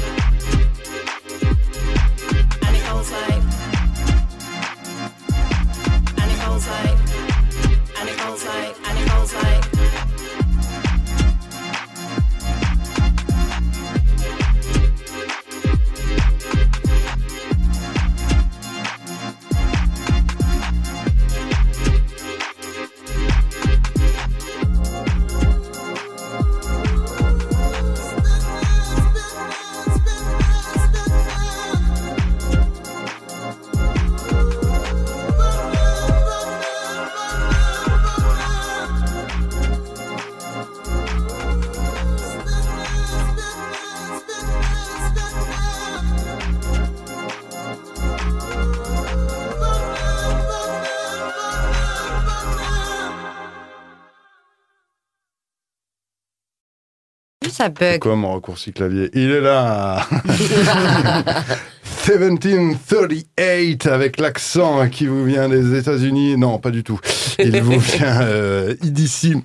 Ça 57.63 57.69
bug 57.69 58.01
Quoi 58.01 58.17
mon 58.17 58.33
raccourci 58.33 58.73
clavier 58.73 59.09
Il 59.15 59.31
est 59.31 59.41
là 59.41 60.05
1738 62.09 63.87
avec 63.87 64.19
l'accent 64.19 64.89
qui 64.89 65.07
vous 65.07 65.25
vient 65.25 65.49
des 65.49 65.79
États-Unis. 65.79 66.37
Non, 66.37 66.59
pas 66.59 66.71
du 66.71 66.83
tout. 66.83 66.99
Il 67.39 67.63
vous 67.63 67.79
vient 67.97 68.23
euh, 68.23 68.75
d'ici 68.83 69.37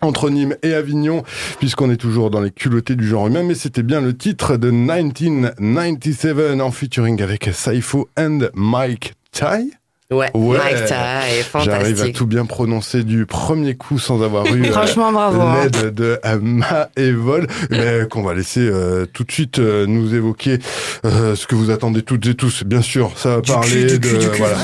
entre 0.00 0.30
Nîmes 0.30 0.56
et 0.62 0.74
Avignon, 0.74 1.22
puisqu'on 1.58 1.90
est 1.90 1.96
toujours 1.96 2.30
dans 2.30 2.40
les 2.40 2.50
culottés 2.50 2.96
du 2.96 3.06
genre 3.06 3.28
humain, 3.28 3.44
mais 3.44 3.54
c'était 3.54 3.84
bien 3.84 4.00
le 4.00 4.16
titre 4.16 4.56
de 4.56 4.70
1997 4.70 6.60
en 6.60 6.70
featuring 6.72 7.22
avec 7.22 7.50
Saifo 7.52 8.08
and 8.18 8.48
Mike 8.54 9.12
Tai. 9.30 9.79
Ouais, 10.12 10.30
Ouais. 10.34 10.58
J'arrive 11.64 12.02
à 12.02 12.08
tout 12.10 12.26
bien 12.26 12.44
prononcer 12.44 13.04
du 13.04 13.26
premier 13.26 13.76
coup 13.76 13.98
sans 13.98 14.22
avoir 14.22 14.44
eu 14.46 14.64
euh, 14.66 14.72
Franchement, 14.72 15.12
bravo. 15.12 15.40
hein. 15.40 15.56
l'aide 15.62 15.94
de 15.94 16.18
Ama 16.24 16.88
et 16.96 17.12
Vol, 17.12 17.46
mais 17.70 18.06
qu'on 18.10 18.22
va 18.22 18.34
laisser 18.34 18.60
euh, 18.60 19.06
tout 19.12 19.22
de 19.24 19.30
suite 19.30 19.58
euh, 19.60 19.86
nous 19.86 20.14
évoquer 20.14 20.58
euh, 21.04 21.36
ce 21.36 21.46
que 21.46 21.54
vous 21.54 21.70
attendez 21.70 22.02
toutes 22.02 22.26
et 22.26 22.34
tous. 22.34 22.64
Bien 22.64 22.82
sûr, 22.82 23.12
ça 23.16 23.36
va 23.36 23.42
parler 23.42 23.86
cul, 23.86 23.98
du 23.98 24.00
cul, 24.00 24.14
de 24.16 24.18
du 24.22 24.28
cul. 24.30 24.38
voilà. 24.38 24.56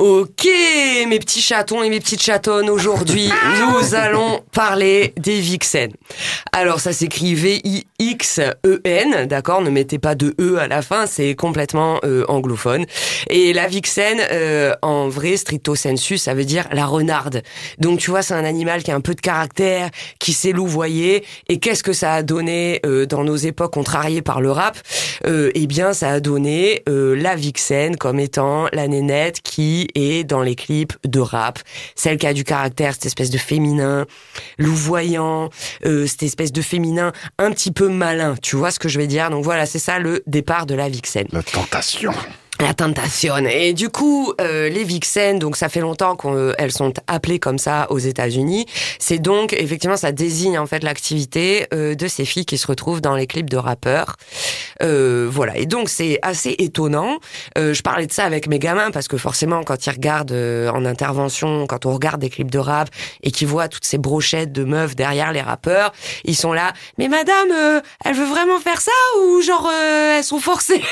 Ok, 0.00 0.48
mes 1.08 1.18
petits 1.18 1.42
chatons 1.42 1.82
et 1.82 1.90
mes 1.90 2.00
petites 2.00 2.22
chatonnes, 2.22 2.70
aujourd'hui, 2.70 3.30
nous 3.60 3.94
allons 3.94 4.40
parler 4.50 5.12
des 5.18 5.38
Vixen. 5.40 5.92
Alors, 6.52 6.80
ça 6.80 6.94
s'écrit 6.94 7.34
V-I-X-E-N, 7.34 9.26
d'accord 9.26 9.60
Ne 9.60 9.68
mettez 9.68 9.98
pas 9.98 10.14
de 10.14 10.34
E 10.40 10.56
à 10.56 10.68
la 10.68 10.80
fin, 10.80 11.04
c'est 11.06 11.34
complètement 11.34 12.00
euh, 12.04 12.24
anglophone. 12.28 12.86
Et 13.28 13.52
la 13.52 13.66
Vixen, 13.66 14.22
euh, 14.32 14.74
en 14.80 15.10
vrai, 15.10 15.36
stricto 15.36 15.74
sensu, 15.74 16.16
ça 16.16 16.32
veut 16.32 16.46
dire 16.46 16.66
la 16.72 16.86
renarde. 16.86 17.42
Donc, 17.76 17.98
tu 17.98 18.08
vois, 18.08 18.22
c'est 18.22 18.32
un 18.32 18.46
animal 18.46 18.82
qui 18.82 18.92
a 18.92 18.94
un 18.94 19.02
peu 19.02 19.14
de 19.14 19.20
caractère, 19.20 19.90
qui 20.18 20.32
sait 20.32 20.52
louvoyer. 20.52 21.26
Et 21.50 21.58
qu'est-ce 21.58 21.82
que 21.82 21.92
ça 21.92 22.14
a 22.14 22.22
donné 22.22 22.80
euh, 22.86 23.04
dans 23.04 23.22
nos 23.22 23.36
époques 23.36 23.74
contrariées 23.74 24.22
par 24.22 24.40
le 24.40 24.50
rap? 24.50 24.78
Euh, 25.26 25.50
Eh 25.54 25.66
bien, 25.66 25.92
ça 25.92 26.08
a 26.08 26.20
donné 26.20 26.84
euh, 26.88 27.14
la 27.14 27.36
Vixen 27.36 27.96
comme 27.96 28.18
étant 28.18 28.66
la 28.72 28.88
nénette 28.88 29.42
qui 29.42 29.89
est 29.94 30.24
dans 30.24 30.42
les 30.42 30.54
clips 30.54 30.94
de 31.04 31.20
rap, 31.20 31.58
celle 31.94 32.18
qui 32.18 32.26
a 32.26 32.32
du 32.32 32.44
caractère, 32.44 32.94
cette 32.94 33.06
espèce 33.06 33.30
de 33.30 33.38
féminin 33.38 34.06
louvoyant, 34.58 35.50
euh, 35.84 36.06
cette 36.06 36.22
espèce 36.22 36.52
de 36.52 36.62
féminin 36.62 37.12
un 37.38 37.50
petit 37.50 37.72
peu 37.72 37.88
malin, 37.88 38.34
tu 38.42 38.56
vois 38.56 38.70
ce 38.70 38.78
que 38.78 38.88
je 38.88 38.98
vais 38.98 39.06
dire? 39.06 39.30
Donc 39.30 39.44
voilà, 39.44 39.66
c'est 39.66 39.78
ça 39.78 39.98
le 39.98 40.22
départ 40.26 40.66
de 40.66 40.74
la 40.74 40.88
Vixen. 40.88 41.26
La 41.32 41.42
tentation. 41.42 42.12
La 42.60 42.74
tentation. 42.74 43.36
Et 43.38 43.72
du 43.72 43.88
coup, 43.88 44.32
euh, 44.40 44.68
les 44.68 44.84
vixen, 44.84 45.38
donc 45.38 45.56
ça 45.56 45.68
fait 45.68 45.80
longtemps 45.80 46.16
qu'elles 46.16 46.72
sont 46.72 46.92
appelées 47.06 47.38
comme 47.38 47.58
ça 47.58 47.86
aux 47.90 47.98
États-Unis. 47.98 48.66
C'est 48.98 49.18
donc 49.18 49.52
effectivement 49.52 49.96
ça 49.96 50.12
désigne 50.12 50.58
en 50.58 50.66
fait 50.66 50.82
l'activité 50.82 51.66
euh, 51.72 51.94
de 51.94 52.06
ces 52.06 52.24
filles 52.24 52.44
qui 52.44 52.58
se 52.58 52.66
retrouvent 52.66 53.00
dans 53.00 53.14
les 53.14 53.26
clips 53.26 53.48
de 53.48 53.56
rappeurs. 53.56 54.16
Euh, 54.82 55.28
voilà. 55.30 55.56
Et 55.56 55.66
donc 55.66 55.88
c'est 55.88 56.18
assez 56.22 56.54
étonnant. 56.58 57.18
Euh, 57.56 57.72
je 57.72 57.82
parlais 57.82 58.06
de 58.06 58.12
ça 58.12 58.24
avec 58.24 58.46
mes 58.46 58.58
gamins 58.58 58.90
parce 58.90 59.08
que 59.08 59.16
forcément 59.16 59.62
quand 59.62 59.86
ils 59.86 59.90
regardent 59.90 60.32
euh, 60.32 60.70
en 60.70 60.84
intervention, 60.84 61.66
quand 61.66 61.86
on 61.86 61.92
regarde 61.92 62.20
des 62.20 62.30
clips 62.30 62.50
de 62.50 62.58
rap 62.58 62.88
et 63.22 63.30
qu'ils 63.30 63.48
voient 63.48 63.68
toutes 63.68 63.84
ces 63.84 63.98
brochettes 63.98 64.52
de 64.52 64.64
meufs 64.64 64.96
derrière 64.96 65.32
les 65.32 65.42
rappeurs, 65.42 65.92
ils 66.24 66.36
sont 66.36 66.52
là. 66.52 66.72
Mais 66.98 67.08
madame, 67.08 67.48
euh, 67.52 67.80
elle 68.04 68.14
veut 68.14 68.26
vraiment 68.26 68.58
faire 68.60 68.80
ça 68.80 68.92
ou 69.22 69.40
genre 69.42 69.68
euh, 69.72 70.18
elles 70.18 70.24
sont 70.24 70.40
forcées 70.40 70.82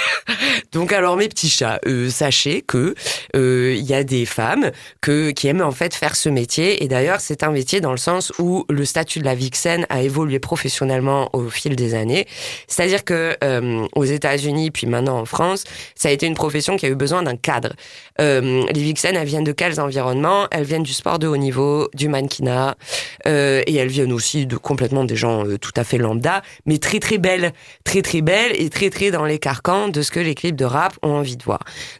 donc 0.72 0.92
alors 0.92 1.16
mes 1.16 1.28
petits 1.28 1.48
euh, 1.62 2.10
sachez 2.10 2.62
que 2.62 2.94
euh, 3.36 3.74
il 3.76 3.84
y 3.84 3.94
a 3.94 4.04
des 4.04 4.26
femmes 4.26 4.70
que 5.00 5.30
qui 5.30 5.48
aiment 5.48 5.62
en 5.62 5.70
fait 5.70 5.94
faire 5.94 6.16
ce 6.16 6.28
métier 6.28 6.82
et 6.82 6.88
d'ailleurs 6.88 7.20
c'est 7.20 7.42
un 7.42 7.50
métier 7.50 7.80
dans 7.80 7.90
le 7.90 7.98
sens 7.98 8.32
où 8.38 8.64
le 8.68 8.84
statut 8.84 9.18
de 9.18 9.24
la 9.24 9.34
vixen 9.34 9.86
a 9.88 10.02
évolué 10.02 10.38
professionnellement 10.38 11.30
au 11.32 11.48
fil 11.48 11.76
des 11.76 11.94
années. 11.94 12.26
C'est-à-dire 12.66 13.04
que 13.04 13.36
euh, 13.42 13.86
aux 13.94 14.04
États-Unis 14.04 14.70
puis 14.70 14.86
maintenant 14.86 15.18
en 15.18 15.24
France, 15.24 15.64
ça 15.94 16.08
a 16.08 16.12
été 16.12 16.26
une 16.26 16.34
profession 16.34 16.76
qui 16.76 16.86
a 16.86 16.88
eu 16.88 16.94
besoin 16.94 17.22
d'un 17.22 17.36
cadre. 17.36 17.72
Euh, 18.20 18.64
les 18.72 18.82
vixen, 18.82 19.16
elles 19.16 19.26
viennent 19.26 19.44
de 19.44 19.52
quels 19.52 19.80
environnements? 19.80 20.46
Elles 20.50 20.64
viennent 20.64 20.82
du 20.82 20.92
sport 20.92 21.18
de 21.18 21.26
haut 21.26 21.36
niveau, 21.36 21.88
du 21.94 22.08
mannequinat 22.08 22.76
euh, 23.26 23.62
et 23.66 23.74
elles 23.76 23.88
viennent 23.88 24.12
aussi 24.12 24.46
de 24.46 24.56
complètement 24.56 25.04
des 25.04 25.16
gens 25.16 25.44
tout 25.60 25.72
à 25.76 25.84
fait 25.84 25.98
lambda, 25.98 26.42
mais 26.66 26.78
très 26.78 27.00
très 27.00 27.18
belles, 27.18 27.52
très 27.84 28.02
très 28.02 28.20
belles 28.20 28.52
et 28.54 28.70
très 28.70 28.90
très 28.90 29.10
dans 29.10 29.24
les 29.24 29.38
carcans 29.38 29.88
de 29.88 30.02
ce 30.02 30.10
que 30.10 30.20
les 30.20 30.34
clips 30.34 30.56
de 30.56 30.64
rap 30.64 30.94
ont 31.02 31.14
envie 31.14 31.36
de 31.36 31.42
voir. 31.42 31.47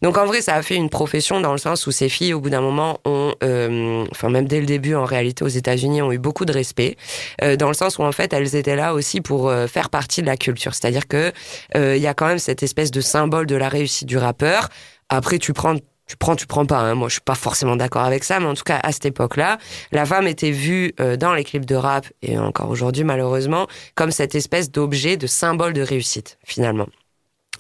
Donc 0.03 0.19
en 0.19 0.27
vrai, 0.27 0.43
ça 0.43 0.55
a 0.55 0.63
fait 0.63 0.77
une 0.77 0.91
profession 0.91 1.41
dans 1.41 1.53
le 1.53 1.59
sens 1.59 1.87
où 1.87 1.91
ces 1.91 2.09
filles, 2.09 2.35
au 2.35 2.41
bout 2.41 2.51
d'un 2.51 2.61
moment, 2.61 2.99
ont, 3.05 3.35
euh, 3.43 4.05
enfin 4.11 4.29
même 4.29 4.47
dès 4.47 4.61
le 4.61 4.67
début, 4.67 4.95
en 4.95 5.05
réalité, 5.05 5.45
aux 5.45 5.49
États-Unis, 5.49 6.03
ont 6.03 6.13
eu 6.13 6.19
beaucoup 6.19 6.45
de 6.45 6.53
respect, 6.53 6.97
euh, 7.43 7.57
dans 7.57 7.69
le 7.69 7.75
sens 7.75 7.99
où 7.99 8.03
en 8.03 8.13
fait, 8.13 8.33
elles 8.33 8.55
étaient 8.55 8.77
là 8.77 8.95
aussi 8.95 9.21
pour 9.21 9.49
euh, 9.49 9.67
faire 9.67 9.91
partie 9.91 10.23
de 10.23 10.27
la 10.27 10.37
culture. 10.37 10.75
C'est-à-dire 10.75 11.07
que 11.09 11.33
euh, 11.77 11.97
il 11.97 12.03
y 12.03 12.07
a 12.07 12.15
quand 12.15 12.27
même 12.27 12.39
cette 12.39 12.63
espèce 12.63 12.91
de 12.91 13.01
symbole 13.01 13.47
de 13.47 13.57
la 13.57 13.69
réussite 13.69 14.09
du 14.09 14.19
rappeur. 14.19 14.69
Après, 15.09 15.39
tu 15.39 15.53
prends 15.53 15.77
tu 16.07 16.17
prends, 16.17 16.37
tu 16.37 16.47
prends 16.47 16.65
pas. 16.65 16.79
Hein. 16.79 16.95
Moi, 16.95 17.09
je 17.09 17.15
suis 17.15 17.21
pas 17.21 17.35
forcément 17.35 17.77
d'accord 17.77 18.03
avec 18.03 18.25
ça, 18.25 18.41
mais 18.41 18.47
en 18.47 18.55
tout 18.55 18.63
cas, 18.65 18.81
à 18.83 18.93
cette 18.93 19.05
époque-là, 19.05 19.59
la 19.93 20.07
femme 20.07 20.27
était 20.27 20.53
vue 20.53 20.95
dans 21.19 21.35
les 21.35 21.45
clips 21.45 21.67
de 21.67 21.75
rap 21.75 22.07
et 22.23 22.39
encore 22.39 22.71
aujourd'hui, 22.71 23.05
malheureusement, 23.05 23.67
comme 23.95 24.11
cette 24.11 24.35
espèce 24.35 24.71
d'objet, 24.71 25.19
de 25.19 25.27
symbole 25.27 25.75
de 25.75 25.83
réussite, 25.83 26.39
finalement. 26.47 26.87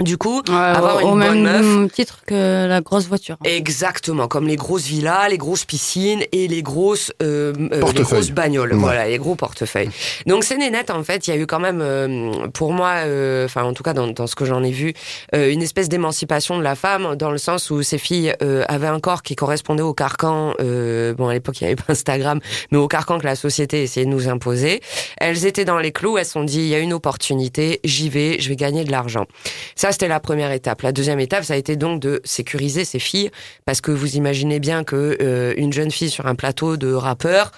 Du 0.00 0.16
coup, 0.16 0.42
Ouais, 0.48 0.54
avoir 0.54 0.96
au 1.04 1.14
une 1.14 1.18
bonne 1.20 1.42
même 1.42 1.80
meuf. 1.82 1.92
titre 1.92 2.20
que 2.26 2.66
la 2.68 2.80
grosse 2.80 3.06
voiture. 3.06 3.37
Exactement, 3.44 4.28
comme 4.28 4.46
les 4.46 4.56
grosses 4.56 4.87
villas, 4.87 5.28
les 5.28 5.38
grosses 5.38 5.64
piscines 5.64 6.22
et 6.32 6.46
les 6.48 6.62
grosses, 6.62 7.12
euh, 7.22 7.52
euh, 7.72 7.82
les 7.94 8.02
grosses 8.02 8.30
bagnoles. 8.30 8.72
Ouais. 8.74 8.78
Voilà, 8.78 9.08
les 9.08 9.18
gros 9.18 9.34
portefeuilles. 9.34 9.90
Donc 10.26 10.44
c'est 10.44 10.56
nénette 10.56 10.90
en 10.90 11.02
fait. 11.02 11.26
Il 11.26 11.30
y 11.34 11.37
a 11.37 11.37
eu 11.37 11.46
quand 11.46 11.58
même, 11.58 11.80
euh, 11.82 12.30
pour 12.54 12.72
moi, 12.72 12.92
euh, 13.06 13.44
enfin 13.46 13.64
en 13.64 13.72
tout 13.72 13.82
cas 13.82 13.92
dans, 13.92 14.06
dans 14.06 14.26
ce 14.28 14.34
que 14.37 14.44
j'en 14.44 14.62
ai 14.62 14.70
vu, 14.70 14.94
euh, 15.34 15.50
une 15.50 15.62
espèce 15.62 15.88
d'émancipation 15.88 16.58
de 16.58 16.62
la 16.62 16.74
femme 16.76 17.16
dans 17.16 17.30
le 17.30 17.38
sens 17.38 17.70
où 17.70 17.82
ces 17.82 17.98
filles 17.98 18.34
euh, 18.42 18.64
avaient 18.68 18.87
un 18.87 19.00
corps 19.00 19.22
qui 19.22 19.34
correspondait 19.34 19.82
au 19.82 19.94
carcan. 19.94 20.54
Euh, 20.61 21.12
bon, 21.14 21.28
à 21.28 21.32
l'époque 21.32 21.61
il 21.61 21.64
n'y 21.64 21.72
avait 21.72 21.76
pas 21.76 21.92
Instagram, 21.92 22.40
mais 22.70 22.78
au 22.78 22.87
carcan 22.88 23.18
que 23.18 23.26
la 23.26 23.34
société 23.37 23.82
essayait 23.82 24.07
de 24.07 24.11
nous 24.11 24.28
imposer. 24.28 24.80
Elles 25.18 25.44
étaient 25.44 25.64
dans 25.64 25.78
les 25.78 25.90
clous. 25.92 26.18
Elles 26.18 26.24
se 26.24 26.32
sont 26.32 26.44
dit 26.44 26.61
il 26.61 26.68
y 26.68 26.74
a 26.74 26.78
une 26.78 26.92
opportunité, 26.92 27.80
j'y 27.84 28.09
vais, 28.09 28.38
je 28.38 28.49
vais 28.49 28.57
gagner 28.57 28.84
de 28.84 28.90
l'argent. 28.92 29.26
Ça, 29.74 29.88
c'était 29.93 30.09
la 30.09 30.20
première 30.20 30.53
étape. 30.53 30.82
La 30.82 30.93
deuxième 30.93 31.20
étape, 31.20 31.45
ça 31.45 31.55
a 31.55 31.57
été 31.57 31.76
donc 31.76 32.01
de 32.01 32.20
sécuriser 32.24 32.84
ces 32.84 32.99
filles, 32.99 33.30
parce 33.64 33.80
que 33.80 33.91
vous 33.91 34.16
imaginez 34.16 34.61
bien 34.61 34.84
que 34.84 35.16
euh, 35.20 35.55
une 35.57 35.72
jeune 35.72 35.91
fille 35.91 36.11
sur 36.11 36.26
un 36.26 36.34
plateau 36.34 36.76
de 36.76 36.93
rappeur, 36.93 37.53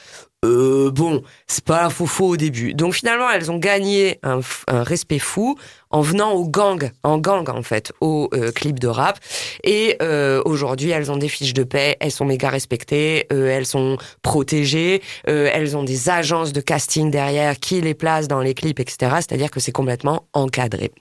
euh, 0.44 0.90
bon, 0.90 1.22
c'est 1.46 1.64
pas 1.64 1.90
faux 1.90 2.06
faux 2.06 2.28
au 2.28 2.36
début. 2.36 2.72
Donc 2.72 2.94
finalement, 2.94 3.30
elles 3.30 3.50
ont 3.50 3.58
gagné 3.58 4.18
un 4.22 4.40
respect 4.68 5.18
fou 5.18 5.58
en 5.90 6.00
venant 6.00 6.32
au 6.32 6.48
gang, 6.48 6.90
en 7.02 7.18
gang 7.18 7.48
en 7.48 7.62
fait, 7.62 7.92
au 8.00 8.28
euh, 8.32 8.52
clip 8.52 8.78
de 8.78 8.88
rap. 8.88 9.18
Et 9.64 9.96
euh, 10.02 10.42
aujourd'hui, 10.44 10.90
elles 10.90 11.10
ont 11.10 11.16
des 11.16 11.28
fiches 11.28 11.54
de 11.54 11.64
paix, 11.64 11.96
elles 12.00 12.12
sont 12.12 12.24
méga 12.24 12.48
respectées, 12.48 13.26
euh, 13.32 13.48
elles 13.48 13.66
sont 13.66 13.96
protégées, 14.22 15.02
euh, 15.28 15.50
elles 15.52 15.76
ont 15.76 15.82
des 15.82 16.08
agences 16.08 16.52
de 16.52 16.60
casting 16.60 17.10
derrière 17.10 17.58
qui 17.58 17.80
les 17.80 17.94
placent 17.94 18.28
dans 18.28 18.40
les 18.40 18.54
clips, 18.54 18.80
etc. 18.80 19.12
C'est-à-dire 19.16 19.50
que 19.50 19.60
c'est 19.60 19.72
complètement 19.72 20.24
encadré. 20.32 20.92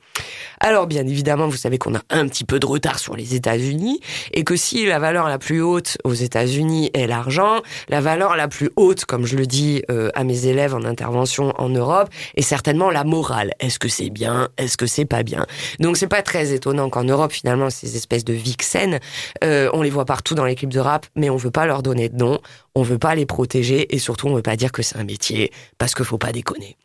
Alors 0.59 0.87
bien 0.87 1.07
évidemment, 1.07 1.47
vous 1.47 1.57
savez 1.57 1.77
qu'on 1.77 1.95
a 1.95 2.01
un 2.09 2.27
petit 2.27 2.43
peu 2.43 2.59
de 2.59 2.65
retard 2.65 2.99
sur 2.99 3.15
les 3.15 3.35
États-Unis 3.35 4.01
et 4.33 4.43
que 4.43 4.55
si 4.55 4.85
la 4.85 4.99
valeur 4.99 5.29
la 5.29 5.37
plus 5.37 5.61
haute 5.61 5.97
aux 6.03 6.13
États-Unis 6.13 6.91
est 6.93 7.07
l'argent, 7.07 7.61
la 7.87 8.01
valeur 8.01 8.35
la 8.35 8.47
plus 8.47 8.69
haute, 8.75 9.05
comme 9.05 9.25
je 9.25 9.37
le 9.37 9.45
dis 9.45 9.83
euh, 9.89 10.09
à 10.15 10.23
mes 10.23 10.47
élèves 10.47 10.75
en 10.75 10.83
intervention 10.83 11.53
en 11.57 11.69
Europe, 11.69 12.09
est 12.35 12.41
certainement 12.41 12.91
la 12.91 13.03
morale. 13.03 13.53
Est-ce 13.59 13.79
que 13.79 13.87
c'est 13.87 14.09
bien? 14.09 14.49
Que 14.79 14.87
c'est 14.87 15.05
pas 15.05 15.23
bien 15.23 15.45
Donc 15.79 15.97
c'est 15.97 16.07
pas 16.07 16.21
très 16.21 16.53
étonnant 16.53 16.89
qu'en 16.89 17.03
Europe 17.03 17.33
finalement 17.33 17.69
ces 17.69 17.97
espèces 17.97 18.23
de 18.23 18.33
vixen, 18.33 18.99
euh, 19.43 19.69
on 19.73 19.81
les 19.81 19.89
voit 19.89 20.05
partout 20.05 20.35
dans 20.35 20.45
les 20.45 20.55
clips 20.55 20.73
de 20.73 20.79
rap, 20.79 21.05
mais 21.15 21.29
on 21.29 21.35
veut 21.35 21.51
pas 21.51 21.65
leur 21.65 21.83
donner 21.83 22.07
de 22.09 22.15
nom, 22.15 22.39
on 22.75 22.81
veut 22.81 22.97
pas 22.97 23.13
les 23.13 23.25
protéger 23.25 23.93
et 23.93 23.99
surtout 23.99 24.27
on 24.27 24.35
veut 24.35 24.41
pas 24.41 24.55
dire 24.55 24.71
que 24.71 24.81
c'est 24.81 24.97
un 24.97 25.03
métier 25.03 25.51
parce 25.77 25.93
qu'il 25.93 26.05
faut 26.05 26.17
pas 26.17 26.31
déconner. 26.31 26.77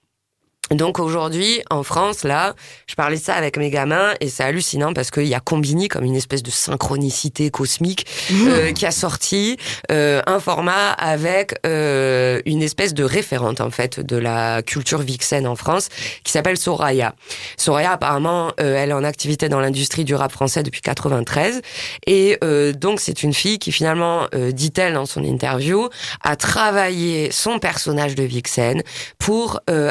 Donc 0.70 0.98
aujourd'hui, 0.98 1.60
en 1.70 1.82
France, 1.82 2.24
là, 2.24 2.54
je 2.86 2.94
parlais 2.94 3.18
de 3.18 3.22
ça 3.22 3.34
avec 3.34 3.58
mes 3.58 3.68
gamins 3.68 4.14
et 4.20 4.28
c'est 4.28 4.44
hallucinant 4.44 4.94
parce 4.94 5.10
qu'il 5.10 5.26
y 5.26 5.34
a 5.34 5.40
Combini 5.40 5.88
comme 5.88 6.04
une 6.04 6.16
espèce 6.16 6.42
de 6.42 6.50
synchronicité 6.50 7.50
cosmique 7.50 8.06
euh, 8.32 8.72
qui 8.72 8.86
a 8.86 8.90
sorti 8.90 9.58
euh, 9.92 10.22
un 10.26 10.40
format 10.40 10.92
avec 10.92 11.54
euh, 11.66 12.40
une 12.46 12.62
espèce 12.62 12.94
de 12.94 13.04
référente 13.04 13.60
en 13.60 13.70
fait 13.70 14.00
de 14.00 14.16
la 14.16 14.62
culture 14.62 15.02
vixen 15.02 15.46
en 15.46 15.54
France 15.54 15.88
qui 16.24 16.32
s'appelle 16.32 16.56
Soraya. 16.56 17.14
Soraya 17.58 17.92
apparemment, 17.92 18.52
euh, 18.58 18.76
elle 18.76 18.90
est 18.90 18.94
en 18.94 19.04
activité 19.04 19.50
dans 19.50 19.60
l'industrie 19.60 20.04
du 20.04 20.14
rap 20.14 20.32
français 20.32 20.62
depuis 20.62 20.80
93 20.80 21.60
et 22.06 22.38
euh, 22.42 22.72
donc 22.72 23.00
c'est 23.00 23.22
une 23.22 23.34
fille 23.34 23.58
qui 23.58 23.70
finalement, 23.70 24.28
euh, 24.34 24.50
dit-elle 24.50 24.94
dans 24.94 25.06
son 25.06 25.24
interview, 25.24 25.88
a 26.22 26.36
travaillé 26.36 27.30
son 27.30 27.58
personnage 27.58 28.14
de 28.14 28.22
vixen 28.22 28.82
pour 29.18 29.60
euh, 29.68 29.90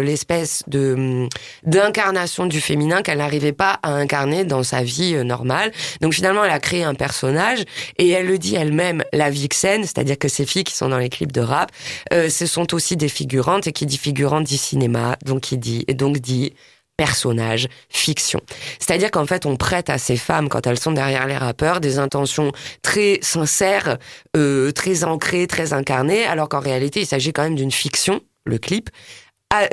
l'espèce 0.00 0.62
de 0.66 0.94
hum, 0.94 1.28
d'incarnation 1.64 2.46
du 2.46 2.60
féminin 2.60 3.02
qu'elle 3.02 3.18
n'arrivait 3.18 3.52
pas 3.52 3.78
à 3.82 3.90
incarner 3.90 4.44
dans 4.44 4.62
sa 4.62 4.82
vie 4.82 5.14
euh, 5.14 5.24
normale. 5.24 5.72
Donc 6.00 6.14
finalement, 6.14 6.44
elle 6.44 6.50
a 6.50 6.60
créé 6.60 6.84
un 6.84 6.94
personnage 6.94 7.64
et 7.98 8.10
elle 8.10 8.26
le 8.26 8.38
dit 8.38 8.54
elle-même, 8.54 9.02
la 9.12 9.30
vixen, 9.30 9.82
c'est-à-dire 9.82 10.18
que 10.18 10.28
ces 10.28 10.46
filles 10.46 10.64
qui 10.64 10.74
sont 10.74 10.88
dans 10.88 10.98
les 10.98 11.08
clips 11.08 11.32
de 11.32 11.40
rap, 11.40 11.70
euh, 12.12 12.28
ce 12.28 12.46
sont 12.46 12.74
aussi 12.74 12.96
des 12.96 13.08
figurantes 13.08 13.66
et 13.66 13.72
qui 13.72 13.86
dit 13.86 13.98
figurante 13.98 14.44
dit 14.44 14.58
cinéma, 14.58 15.16
donc 15.24 15.42
qui 15.42 15.58
dit 15.58 15.84
et 15.88 15.94
donc 15.94 16.18
dit 16.18 16.52
personnage, 16.96 17.68
fiction. 17.88 18.40
C'est-à-dire 18.78 19.10
qu'en 19.10 19.26
fait, 19.26 19.46
on 19.46 19.56
prête 19.56 19.90
à 19.90 19.98
ces 19.98 20.16
femmes, 20.16 20.48
quand 20.48 20.66
elles 20.66 20.78
sont 20.78 20.92
derrière 20.92 21.26
les 21.26 21.36
rappeurs, 21.36 21.80
des 21.80 21.98
intentions 21.98 22.52
très 22.82 23.18
sincères, 23.20 23.98
euh, 24.36 24.70
très 24.70 25.04
ancrées, 25.04 25.46
très 25.46 25.72
incarnées, 25.72 26.24
alors 26.24 26.48
qu'en 26.48 26.60
réalité, 26.60 27.00
il 27.00 27.06
s'agit 27.06 27.32
quand 27.32 27.42
même 27.42 27.56
d'une 27.56 27.72
fiction, 27.72 28.20
le 28.44 28.58
clip, 28.58 28.90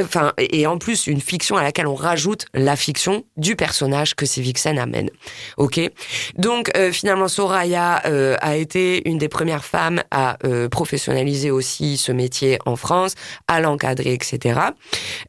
enfin, 0.02 0.34
et 0.38 0.68
en 0.68 0.78
plus 0.78 1.08
une 1.08 1.22
fiction 1.22 1.58
à 1.58 1.64
laquelle 1.64 1.88
on 1.88 1.96
rajoute 1.96 2.46
la 2.54 2.76
fiction 2.76 3.24
du 3.38 3.56
personnage 3.56 4.16
que 4.16 4.26
ces 4.26 4.42
vixen 4.42 4.78
amènent. 4.78 5.10
Ok, 5.58 5.80
donc 6.38 6.72
euh, 6.76 6.92
finalement 6.92 7.28
Soraya 7.28 8.02
euh, 8.06 8.36
a 8.42 8.56
été 8.56 9.08
une 9.10 9.18
des 9.18 9.30
premières 9.30 9.66
femmes 9.66 10.02
à 10.12 10.38
euh, 10.46 10.70
professionnaliser 10.70 11.52
aussi 11.52 11.98
ce 11.98 12.12
métier 12.12 12.60
en 12.66 12.76
France, 12.76 13.14
à 13.48 13.62
l'encadrer, 13.62 14.14
etc. 14.14 14.60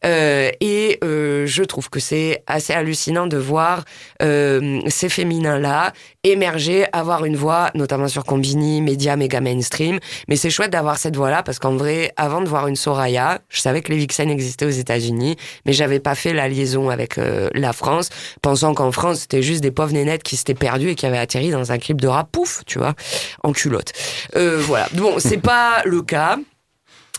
Et 0.02 0.98
je 1.02 1.62
trouve 1.62 1.90
que 1.90 2.00
c'est 2.00 2.42
assez 2.46 2.72
hallucinant 2.72 3.26
de 3.26 3.36
voir 3.36 3.84
ces 4.20 5.08
féminins-là 5.08 5.92
émerger, 6.24 6.86
avoir 6.92 7.24
une 7.24 7.36
voix, 7.36 7.70
notamment 7.74 8.06
sur 8.06 8.24
Combini, 8.24 8.80
média 8.80 9.16
méga 9.16 9.40
mainstream. 9.40 9.98
Mais 10.28 10.36
c'est 10.36 10.50
chouette 10.50 10.70
d'avoir 10.70 10.98
cette 10.98 11.16
voix-là 11.16 11.42
parce 11.42 11.58
qu'en 11.58 11.76
vrai, 11.76 12.12
avant 12.16 12.40
de 12.40 12.48
voir 12.48 12.68
une 12.68 12.76
Soraya, 12.76 13.40
je 13.48 13.60
savais 13.60 13.82
que 13.82 13.90
les 13.90 13.98
vixen 13.98 14.30
existaient 14.30 14.41
aux 14.66 14.70
États-Unis, 14.70 15.36
mais 15.66 15.72
j'avais 15.72 16.00
pas 16.00 16.14
fait 16.14 16.32
la 16.32 16.48
liaison 16.48 16.90
avec 16.90 17.18
euh, 17.18 17.48
la 17.54 17.72
France, 17.72 18.10
pensant 18.40 18.74
qu'en 18.74 18.92
France 18.92 19.20
c'était 19.20 19.42
juste 19.42 19.62
des 19.62 19.70
pauvres 19.70 19.92
nénettes 19.92 20.22
qui 20.22 20.36
s'étaient 20.36 20.54
perdues 20.54 20.90
et 20.90 20.94
qui 20.94 21.06
avaient 21.06 21.18
atterri 21.18 21.50
dans 21.50 21.72
un 21.72 21.78
clip 21.78 22.00
de 22.00 22.08
rap, 22.08 22.30
pouf, 22.30 22.62
tu 22.66 22.78
vois, 22.78 22.94
en 23.42 23.52
culotte. 23.52 23.92
Euh, 24.36 24.60
voilà. 24.60 24.88
Bon, 24.92 25.18
c'est 25.18 25.36
pas 25.42 25.82
le 25.84 26.02
cas. 26.02 26.38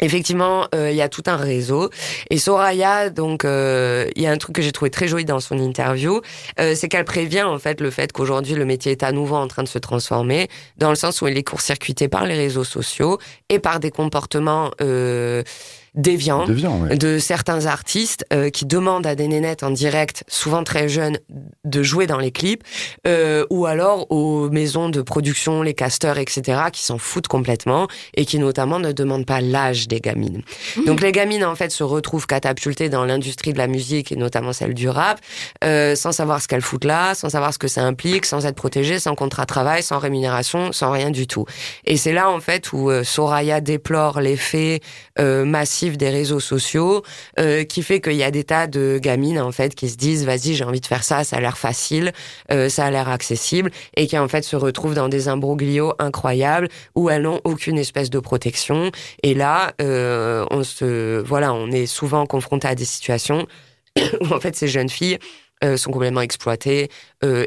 Effectivement, 0.02 0.68
euh, 0.74 0.90
il 0.90 0.98
y 0.98 1.02
a 1.02 1.08
tout 1.08 1.24
un 1.28 1.38
réseau. 1.38 1.90
Et 2.30 2.38
Soraya, 2.38 3.10
donc, 3.10 3.46
euh, 3.46 4.10
il 4.16 4.24
y 4.24 4.28
a 4.28 4.32
un 4.32 4.38
truc 4.38 4.56
que 4.56 4.62
j'ai 4.62 4.72
trouvé 4.72 4.90
très 4.90 5.08
joli 5.08 5.24
dans 5.24 5.40
son 5.40 5.60
interview, 5.60 6.20
euh, 6.60 6.74
c'est 6.76 6.90
qu'elle 6.90 7.06
prévient 7.06 7.44
en 7.44 7.60
fait 7.60 7.80
le 7.80 7.92
fait 7.92 8.12
qu'aujourd'hui 8.12 8.56
le 8.56 8.66
métier 8.66 8.92
est 8.92 9.04
à 9.04 9.12
nouveau 9.12 9.36
en 9.36 9.48
train 9.48 9.64
de 9.64 9.68
se 9.68 9.78
transformer, 9.78 10.50
dans 10.78 10.90
le 10.90 10.96
sens 10.96 11.22
où 11.22 11.28
il 11.28 11.38
est 11.38 11.44
court-circuité 11.44 12.08
par 12.08 12.26
les 12.26 12.36
réseaux 12.36 12.64
sociaux 12.64 13.20
et 13.50 13.60
par 13.60 13.80
des 13.80 13.92
comportements 13.92 14.72
déviants 15.96 16.46
Déviant, 16.46 16.80
ouais. 16.82 16.98
de 16.98 17.20
certains 17.20 17.66
artistes 17.66 18.26
euh, 18.34 18.50
qui 18.50 18.66
demandent 18.66 19.06
à 19.06 19.16
des 19.16 19.28
nénettes 19.28 19.64
en 19.64 19.72
direct, 19.72 20.24
souvent 20.28 20.64
très 20.64 20.90
jeunes, 20.90 21.18
de 21.66 21.84
jouer 21.84 22.08
dans 22.08 22.20
les 22.20 22.32
clips, 22.32 22.64
euh, 23.08 23.46
ou 23.50 23.66
alors 23.66 24.12
aux 24.12 24.50
maisons 24.50 24.90
de 24.90 25.02
production, 25.02 25.62
les 25.62 25.74
casteurs, 25.74 26.18
etc., 26.18 26.64
qui 26.72 26.84
s'en 26.84 26.98
foutent 26.98 27.28
complètement 27.28 27.88
et 28.16 28.26
qui 28.26 28.40
notamment 28.40 28.80
ne 28.80 28.92
demandent 28.92 29.26
pas 29.26 29.42
l'âge 29.42 29.88
des 29.88 30.00
gamines. 30.00 30.42
Donc 30.86 31.02
les 31.02 31.12
gamines 31.12 31.46
en 31.46 31.56
fait 31.56 31.72
se 31.72 31.84
retrouvent 31.84 32.28
catapultées 32.28 32.90
dans 32.90 33.06
l'industrie 33.06 33.54
de 33.54 33.58
la 33.58 33.68
musique 33.68 34.12
et 34.12 34.16
notamment 34.16 34.54
celle 34.54 34.74
du 34.74 34.90
rap, 34.90 35.20
euh, 35.64 35.96
sans 35.96 36.12
savoir 36.12 36.42
ce 36.42 36.48
qu'elles 36.48 36.62
foutent 36.62 36.86
là, 36.86 37.16
sans 37.16 37.30
savoir 37.30 37.54
ce 37.54 37.60
que 37.60 37.68
ça 37.68 37.84
implique, 37.84 38.26
sans 38.26 38.46
être 38.46 38.56
protégées, 38.56 39.00
sans 39.00 39.16
contrat 39.16 39.44
de 39.44 39.48
travail, 39.48 39.84
sans 39.84 40.00
rémunération, 40.00 40.72
sans 40.72 40.92
rien 40.92 41.12
du 41.12 41.28
tout. 41.28 41.46
Et 41.86 41.98
c'est 41.98 42.14
là 42.14 42.30
en 42.30 42.40
fait 42.40 42.74
où 42.74 42.90
euh, 42.90 43.04
Soraya 43.04 43.62
déplore 43.62 44.22
l'effet 44.22 44.82
euh, 45.20 45.46
des 45.92 46.10
réseaux 46.10 46.40
sociaux 46.40 47.04
euh, 47.40 47.64
qui 47.64 47.84
fait 47.84 48.02
qu'il 48.02 48.14
y 48.14 48.24
a 48.24 48.32
des 48.32 48.44
tas 48.44 48.68
de 48.68 49.00
gamines 49.02 49.40
en 49.40 49.52
fait 49.52 49.76
qui 49.76 49.90
se 49.90 49.98
disent 49.98 50.26
vas-y 50.26 50.56
j'ai 50.56 50.64
envie 50.64 50.82
de 50.82 50.86
faire 50.86 51.04
ça 51.04 51.24
ça 51.24 51.38
a 51.38 51.40
l'air 51.42 51.58
facile 51.58 52.12
euh, 52.52 52.70
ça 52.70 52.86
a 52.86 52.92
l'air 52.92 53.10
accessible 53.10 53.72
et 53.96 54.08
qui 54.08 54.18
en 54.18 54.28
fait 54.28 54.44
se 54.44 54.56
retrouvent 54.56 54.96
dans 54.96 55.10
des 55.10 55.28
imbroglios 55.28 55.94
incroyables 56.00 56.70
où 56.96 57.10
elles 57.10 57.24
n'ont 57.24 57.42
aucune 57.44 57.78
espèce 57.78 58.10
de 58.10 58.20
protection. 58.20 58.92
Et 59.22 59.34
là 59.34 59.74
euh, 59.82 60.46
on 60.52 60.64
se 60.64 61.22
voilà 61.22 61.54
on 61.54 61.72
est 61.72 61.86
souvent 61.86 62.26
confronté 62.26 62.68
à 62.68 62.76
des 62.76 62.86
situations 62.86 63.46
où 64.22 64.34
en 64.34 64.40
fait 64.40 64.56
ces 64.56 64.68
jeunes 64.68 64.90
filles 64.90 65.20
sont 65.78 65.92
complètement 65.92 66.20
exploitées 66.20 66.90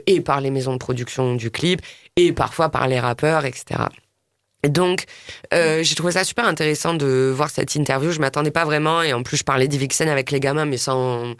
et 0.07 0.21
par 0.23 0.41
les 0.41 0.51
maisons 0.51 0.73
de 0.73 0.79
production 0.79 1.35
du 1.35 1.51
clip 1.51 1.83
et 2.17 2.33
parfois 2.33 2.71
par 2.71 2.89
les 2.89 2.99
rappeurs 2.99 3.45
etc 3.45 3.89
donc, 4.65 5.05
euh, 5.55 5.83
j'ai 5.83 5.95
trouvé 5.95 6.13
ça 6.13 6.25
super 6.25 6.47
intéressant 6.47 6.95
de 6.95 7.33
voir 7.35 7.51
cette 7.51 7.75
interview. 7.75 8.11
Je 8.11 8.21
m'attendais 8.21 8.51
pas 8.51 8.65
vraiment, 8.65 9.03
et 9.03 9.13
en 9.13 9.23
plus, 9.23 9.37
je 9.39 9.45
parlais 9.45 9.69
d'Ivixen 9.69 10.09
avec 10.09 10.31
les 10.31 10.41
gamins, 10.41 10.65
mais 10.65 10.79
sans, 10.79 11.35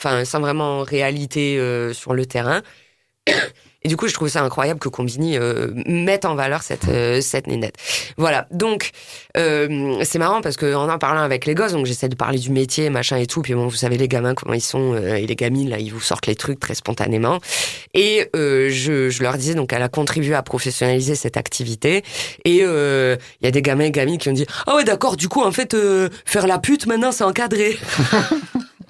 enfin, 0.00 0.24
sans 0.24 0.40
vraiment 0.40 0.82
réalité 0.82 1.58
euh, 1.58 1.92
sur 1.92 2.14
le 2.14 2.26
terrain. 2.26 2.62
Et 3.88 3.90
du 3.90 3.96
coup, 3.96 4.06
je 4.06 4.12
trouve 4.12 4.28
ça 4.28 4.42
incroyable 4.42 4.78
que 4.78 4.90
Combini 4.90 5.38
euh, 5.38 5.68
mette 5.86 6.26
en 6.26 6.34
valeur 6.34 6.62
cette 6.62 6.88
euh, 6.88 7.22
cette 7.22 7.46
nénette. 7.46 7.76
Voilà. 8.18 8.46
Donc, 8.50 8.90
euh, 9.38 9.98
c'est 10.04 10.18
marrant 10.18 10.42
parce 10.42 10.58
que 10.58 10.74
en 10.74 10.90
en 10.90 10.98
parlant 10.98 11.22
avec 11.22 11.46
les 11.46 11.54
gosses, 11.54 11.72
donc 11.72 11.86
j'essaie 11.86 12.10
de 12.10 12.14
parler 12.14 12.38
du 12.38 12.50
métier, 12.50 12.90
machin 12.90 13.16
et 13.16 13.26
tout. 13.26 13.40
Puis 13.40 13.54
bon, 13.54 13.66
vous 13.66 13.76
savez 13.76 13.96
les 13.96 14.06
gamins 14.06 14.34
comment 14.34 14.52
ils 14.52 14.60
sont 14.60 14.92
euh, 14.92 15.14
et 15.14 15.26
les 15.26 15.36
gamines 15.36 15.70
là, 15.70 15.78
ils 15.78 15.90
vous 15.90 16.02
sortent 16.02 16.26
les 16.26 16.34
trucs 16.34 16.60
très 16.60 16.74
spontanément. 16.74 17.38
Et 17.94 18.28
euh, 18.36 18.68
je, 18.68 19.08
je 19.08 19.22
leur 19.22 19.38
disais 19.38 19.54
donc 19.54 19.72
elle 19.72 19.82
a 19.82 19.88
contribué 19.88 20.34
à 20.34 20.42
professionnaliser 20.42 21.14
cette 21.14 21.38
activité. 21.38 22.04
Et 22.44 22.58
euh, 22.64 23.16
il 23.40 23.46
y 23.46 23.48
a 23.48 23.52
des 23.52 23.62
gamins 23.62 23.84
et 23.84 23.90
gamines 23.90 24.18
qui 24.18 24.28
ont 24.28 24.34
dit 24.34 24.44
ah 24.66 24.76
ouais 24.76 24.84
d'accord. 24.84 25.16
Du 25.16 25.28
coup 25.30 25.40
en 25.40 25.50
fait 25.50 25.74
faire 26.26 26.46
la 26.46 26.58
pute 26.58 26.84
maintenant 26.84 27.10
c'est 27.10 27.24
encadré. 27.24 27.78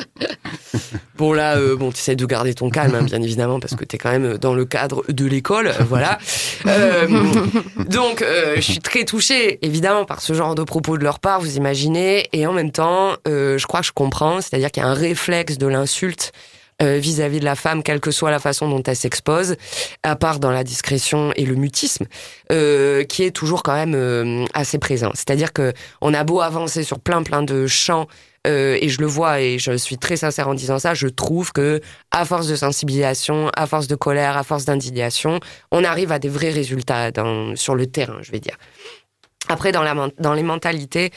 Bon 1.17 1.33
là, 1.33 1.57
euh, 1.57 1.75
bon, 1.75 1.91
tu 1.91 1.99
essaies 1.99 2.15
de 2.15 2.27
garder 2.27 2.55
ton 2.55 2.71
calme, 2.71 2.95
hein, 2.95 3.03
bien 3.03 3.21
évidemment, 3.21 3.59
parce 3.59 3.75
que 3.75 3.85
t'es 3.85 3.99
quand 3.99 4.13
même 4.13 4.39
dans 4.39 4.55
le 4.55 4.65
cadre 4.65 5.03
de 5.09 5.27
l'école, 5.27 5.69
euh, 5.69 5.85
voilà. 5.89 6.19
Euh, 6.67 7.07
donc, 7.89 8.21
euh, 8.21 8.57
je 8.57 8.61
suis 8.61 8.81
très 8.81 9.05
touchée, 9.05 9.65
évidemment, 9.65 10.05
par 10.05 10.21
ce 10.21 10.33
genre 10.35 10.57
de 10.57 10.65
propos 10.65 10.99
de 10.99 11.05
leur 11.05 11.21
part, 11.21 11.41
vous 11.41 11.57
imaginez, 11.57 12.29
et 12.33 12.47
en 12.47 12.53
même 12.53 12.73
temps, 12.73 13.15
je 13.27 13.65
crois 13.67 13.81
que 13.81 13.87
je 13.87 13.93
comprends, 13.93 14.41
c'est-à-dire 14.41 14.71
qu'il 14.71 14.83
y 14.83 14.87
a 14.87 14.89
un 14.89 14.95
réflexe 14.95 15.57
de 15.57 15.67
l'insulte 15.67 16.33
vis-à-vis 16.81 17.41
de 17.41 17.45
la 17.45 17.55
femme, 17.55 17.83
quelle 17.83 18.01
que 18.01 18.11
soit 18.11 18.31
la 18.31 18.39
façon 18.39 18.69
dont 18.69 18.83
elle 18.83 18.97
s'expose, 18.97 19.57
à 20.03 20.17
part 20.17 20.41
dans 20.41 20.51
la 20.51 20.65
discrétion 20.65 21.33
et 21.37 21.45
le 21.45 21.55
mutisme, 21.55 22.07
euh, 22.53 23.05
qui 23.05 23.23
est 23.23 23.31
toujours 23.31 23.63
quand 23.63 23.75
même 23.75 23.95
euh, 23.95 24.45
assez 24.55 24.79
présent. 24.79 25.11
C'est-à-dire 25.15 25.53
que 25.53 25.73
on 26.01 26.13
a 26.15 26.25
beau 26.25 26.41
avancer 26.41 26.83
sur 26.83 26.99
plein 27.01 27.23
plein 27.23 27.43
de 27.43 27.67
champs 27.67 28.07
euh, 28.49 28.79
et 28.81 28.89
je 28.89 29.01
le 29.01 29.07
vois 29.07 29.41
et 29.41 29.59
je 29.59 29.77
suis 29.77 29.99
très 29.99 30.17
sincère 30.17 30.49
en 30.49 30.55
disant 30.55 30.79
ça, 30.79 30.95
je 30.95 31.07
trouve 31.07 31.53
que 31.53 31.81
à 32.11 32.25
force 32.25 32.49
de 32.49 32.57
sensibilisation, 32.57 33.51
à 33.55 33.67
force 33.67 33.87
de 33.87 33.95
colère, 33.95 34.37
à 34.37 34.43
force 34.43 34.65
d'indignation, 34.65 35.41
on 35.71 35.85
arrive 35.85 36.13
à 36.13 36.19
des 36.19 36.29
vrais 36.29 36.51
résultats 36.51 37.11
sur 37.55 37.75
le 37.75 37.87
terrain, 37.87 38.19
je 38.23 38.33
vais 38.33 38.41
dire. 38.41 38.57
Après, 39.51 39.73
dans, 39.73 40.35
les 40.35 40.43
mentalités, 40.43 41.11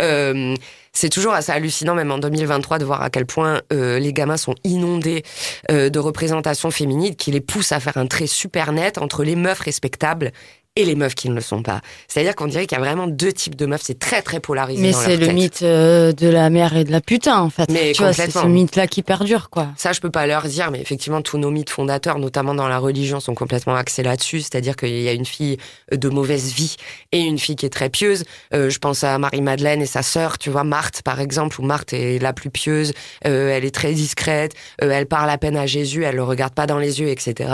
euh, 0.00 0.54
c'est 0.94 1.10
toujours 1.10 1.34
assez 1.34 1.52
hallucinant, 1.52 1.94
même 1.94 2.10
en 2.10 2.18
2023, 2.18 2.78
de 2.78 2.84
voir 2.84 3.02
à 3.02 3.10
quel 3.10 3.26
point 3.26 3.60
euh, 3.74 3.98
les 3.98 4.14
gamins 4.14 4.38
sont 4.38 4.54
inondés 4.64 5.22
de 5.68 5.98
représentations 5.98 6.70
féminines 6.70 7.14
qui 7.14 7.30
les 7.30 7.42
poussent 7.42 7.72
à 7.72 7.80
faire 7.80 7.98
un 7.98 8.06
trait 8.06 8.26
super 8.26 8.72
net 8.72 8.96
entre 8.96 9.22
les 9.22 9.36
meufs 9.36 9.60
respectables 9.60 10.32
et 10.76 10.84
les 10.84 10.96
meufs 10.96 11.14
qui 11.14 11.28
ne 11.28 11.34
le 11.36 11.40
sont 11.40 11.62
pas. 11.62 11.80
C'est-à-dire 12.08 12.34
qu'on 12.34 12.48
dirait 12.48 12.66
qu'il 12.66 12.76
y 12.76 12.80
a 12.80 12.84
vraiment 12.84 13.06
deux 13.06 13.32
types 13.32 13.54
de 13.54 13.64
meufs. 13.64 13.82
C'est 13.84 13.98
très, 13.98 14.22
très 14.22 14.40
polarisé. 14.40 14.82
Mais 14.82 14.92
c'est 14.92 15.16
le 15.16 15.26
tête. 15.26 15.34
mythe 15.34 15.62
euh, 15.62 16.10
de 16.10 16.26
la 16.26 16.50
mère 16.50 16.76
et 16.76 16.82
de 16.82 16.90
la 16.90 17.00
putain, 17.00 17.38
en 17.38 17.48
fait. 17.48 17.70
Mais 17.70 17.92
tu 17.92 18.02
vois, 18.02 18.12
c'est 18.12 18.28
ce 18.28 18.44
mythe-là 18.44 18.88
qui 18.88 19.04
perdure, 19.04 19.50
quoi. 19.50 19.68
Ça, 19.76 19.92
je 19.92 20.00
peux 20.00 20.10
pas 20.10 20.26
leur 20.26 20.42
dire, 20.42 20.72
mais 20.72 20.80
effectivement, 20.80 21.22
tous 21.22 21.38
nos 21.38 21.52
mythes 21.52 21.70
fondateurs, 21.70 22.18
notamment 22.18 22.54
dans 22.54 22.66
la 22.66 22.78
religion, 22.78 23.20
sont 23.20 23.36
complètement 23.36 23.76
axés 23.76 24.02
là-dessus. 24.02 24.40
C'est-à-dire 24.40 24.74
qu'il 24.74 25.00
y 25.00 25.08
a 25.08 25.12
une 25.12 25.26
fille 25.26 25.58
de 25.92 26.08
mauvaise 26.08 26.52
vie 26.52 26.74
et 27.12 27.20
une 27.20 27.38
fille 27.38 27.54
qui 27.54 27.66
est 27.66 27.70
très 27.70 27.88
pieuse. 27.88 28.24
Euh, 28.52 28.68
je 28.68 28.78
pense 28.80 29.04
à 29.04 29.16
Marie-Madeleine 29.18 29.80
et 29.80 29.86
sa 29.86 30.02
sœur, 30.02 30.38
tu 30.38 30.50
vois, 30.50 30.64
Marthe, 30.64 31.02
par 31.02 31.20
exemple, 31.20 31.60
où 31.60 31.64
Marthe 31.64 31.92
est 31.92 32.20
la 32.20 32.32
plus 32.32 32.50
pieuse. 32.50 32.92
Euh, 33.28 33.50
elle 33.56 33.64
est 33.64 33.74
très 33.74 33.92
discrète. 33.92 34.54
euh, 34.82 34.90
elle 34.90 35.06
parle 35.06 35.30
à 35.30 35.38
peine 35.38 35.56
à 35.56 35.66
Jésus. 35.66 36.02
Elle 36.02 36.16
le 36.16 36.24
regarde 36.24 36.52
pas 36.52 36.66
dans 36.66 36.78
les 36.78 37.00
yeux, 37.00 37.10
etc. 37.10 37.48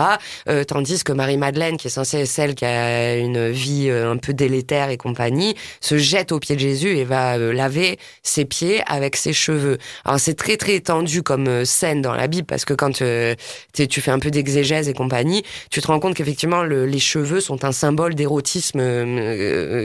Euh, 0.49 0.65
tandis 0.65 1.05
que 1.05 1.13
Marie-Madeleine, 1.13 1.77
qui 1.77 1.89
est 1.89 1.91
censée 1.91 2.21
être 2.21 2.27
celle 2.27 2.55
qui 2.55 2.65
a 2.65 3.10
une 3.17 3.51
vie 3.51 3.89
euh, 3.89 4.11
un 4.11 4.17
peu 4.17 4.33
délétère 4.33 4.91
et 4.91 4.97
compagnie, 4.97 5.55
se 5.81 5.99
jette 5.99 6.33
aux 6.33 6.39
pieds 6.39 6.57
de 6.57 6.61
Jésus 6.61 6.97
et 6.97 7.05
va 7.05 7.37
euh, 7.39 7.53
laver 7.53 7.99
ses 8.23 8.45
pieds 8.45 8.83
avec 8.87 9.17
ses 9.17 9.33
cheveux. 9.33 9.79
Alors 10.05 10.21
c'est 10.21 10.35
très 10.35 10.57
très 10.57 10.75
étendu 10.75 11.23
comme 11.23 11.49
euh, 11.49 11.65
scène 11.65 12.03
dans 12.03 12.15
la 12.15 12.27
Bible 12.27 12.47
parce 12.47 12.65
que 12.65 12.75
quand 12.75 12.93
tu 12.93 14.01
fais 14.01 14.11
un 14.11 14.19
peu 14.19 14.31
d'exégèse 14.31 14.89
et 14.89 14.95
compagnie, 14.95 15.43
tu 15.71 15.81
te 15.81 15.87
rends 15.87 16.01
compte 16.01 16.15
qu'effectivement 16.15 16.63
le- 16.63 16.87
les 16.87 16.99
cheveux 16.99 17.41
sont 17.41 17.65
un 17.65 17.73
symbole 17.73 18.15
d'érotisme 18.15 18.81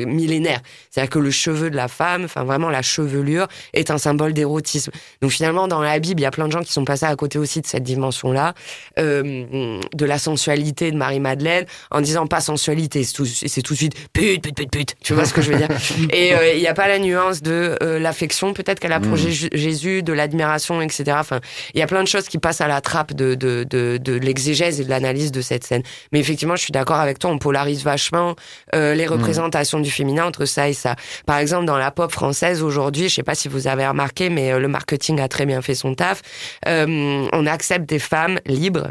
millénaire. 0.05 0.61
C'est-à-dire 0.89 1.09
que 1.09 1.19
le 1.19 1.31
cheveu 1.31 1.69
de 1.69 1.75
la 1.75 1.87
femme, 1.87 2.25
enfin 2.25 2.43
vraiment 2.43 2.69
la 2.69 2.81
chevelure, 2.81 3.47
est 3.73 3.91
un 3.91 3.97
symbole 3.97 4.33
d'érotisme. 4.33 4.91
Donc 5.21 5.31
finalement 5.31 5.67
dans 5.67 5.81
la 5.81 5.99
Bible, 5.99 6.19
il 6.19 6.23
y 6.23 6.27
a 6.27 6.31
plein 6.31 6.47
de 6.47 6.51
gens 6.51 6.61
qui 6.61 6.71
sont 6.71 6.85
passés 6.85 7.05
à 7.05 7.15
côté 7.15 7.37
aussi 7.37 7.61
de 7.61 7.67
cette 7.67 7.83
dimension-là, 7.83 8.53
de 8.97 10.05
la 10.05 10.17
sensualité 10.17 10.91
de 10.91 10.97
Marie-Madeleine, 10.97 11.65
en 11.91 12.01
disant 12.01 12.27
pas 12.27 12.41
sensualité, 12.41 13.03
tout, 13.15 13.25
c'est 13.25 13.61
tout 13.61 13.73
de 13.73 13.77
suite 13.77 13.93
pute, 14.13 14.41
pute, 14.43 14.55
pute, 14.55 14.71
pute. 14.71 14.95
Tu 15.03 15.13
vois 15.13 15.25
ce 15.25 15.33
que 15.33 15.41
je 15.41 15.51
veux 15.51 15.57
dire 15.57 15.69
Et 16.11 16.33
euh, 16.35 16.53
il 16.53 16.59
n'y 16.59 16.67
a 16.67 16.73
pas 16.73 16.87
la 16.87 16.99
nuance 16.99 17.41
de 17.41 17.77
euh, 17.81 17.97
l'affection 17.99 18.53
peut-être 18.53 18.79
qu'elle 18.79 18.93
a 18.93 18.99
pour 18.99 19.13
Mm. 19.15 19.49
Jésus- 19.53 20.03
de 20.03 20.13
l'admiration, 20.13 20.81
etc. 20.81 21.03
Enfin, 21.19 21.39
il 21.73 21.79
y 21.79 21.83
a 21.83 21.87
plein 21.87 22.01
de 22.03 22.07
choses 22.07 22.27
qui 22.27 22.37
passent 22.37 22.61
à 22.61 22.67
la 22.67 22.81
trappe 22.81 23.13
de, 23.13 23.35
de, 23.35 23.65
de, 23.69 23.97
de 23.97 24.13
l'exégèse 24.13 24.81
et 24.81 24.83
de 24.83 24.89
l'analyse 24.89 25.31
de 25.31 25.41
cette 25.41 25.63
scène. 25.63 25.83
Mais 26.11 26.19
effectivement, 26.19 26.55
je 26.55 26.61
suis 26.63 26.71
d'accord 26.71 26.97
avec 26.99 27.19
toi, 27.19 27.29
on 27.31 27.37
polarise 27.37 27.83
vachement 27.83 28.35
euh, 28.73 28.93
les 28.93 29.07
représentations 29.07 29.79
du 29.79 29.89
féminin 29.91 30.25
entre 30.25 30.45
ça 30.45 30.67
et 30.69 30.73
ça. 30.73 30.95
Par 31.25 31.37
exemple, 31.37 31.65
dans 31.65 31.77
la 31.77 31.91
pop 31.91 32.11
française 32.11 32.61
aujourd'hui, 32.63 33.09
je 33.09 33.15
sais 33.15 33.23
pas 33.23 33.35
si 33.35 33.47
vous 33.47 33.67
avez 33.67 33.87
remarqué, 33.87 34.29
mais 34.29 34.57
le 34.59 34.67
marketing 34.67 35.19
a 35.21 35.27
très 35.27 35.45
bien 35.45 35.61
fait 35.61 35.75
son 35.75 35.93
taf. 35.95 36.21
On 36.65 37.45
accepte 37.47 37.87
des 37.87 37.99
femmes 37.99 38.39
libres 38.45 38.89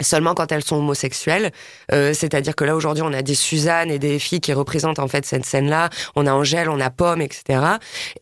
seulement 0.00 0.34
quand 0.34 0.50
elles 0.52 0.64
sont 0.64 0.76
homosexuelles. 0.76 1.52
Euh, 1.92 2.14
C'est-à-dire 2.14 2.56
que 2.56 2.64
là, 2.64 2.74
aujourd'hui, 2.74 3.02
on 3.02 3.12
a 3.12 3.22
des 3.22 3.34
Suzanne 3.34 3.90
et 3.90 3.98
des 3.98 4.18
filles 4.18 4.40
qui 4.40 4.52
représentent 4.52 4.98
en 4.98 5.08
fait 5.08 5.26
cette 5.26 5.44
scène-là. 5.44 5.90
On 6.16 6.26
a 6.26 6.32
Angèle, 6.32 6.68
on 6.68 6.80
a 6.80 6.90
Pomme, 6.90 7.20
etc. 7.20 7.60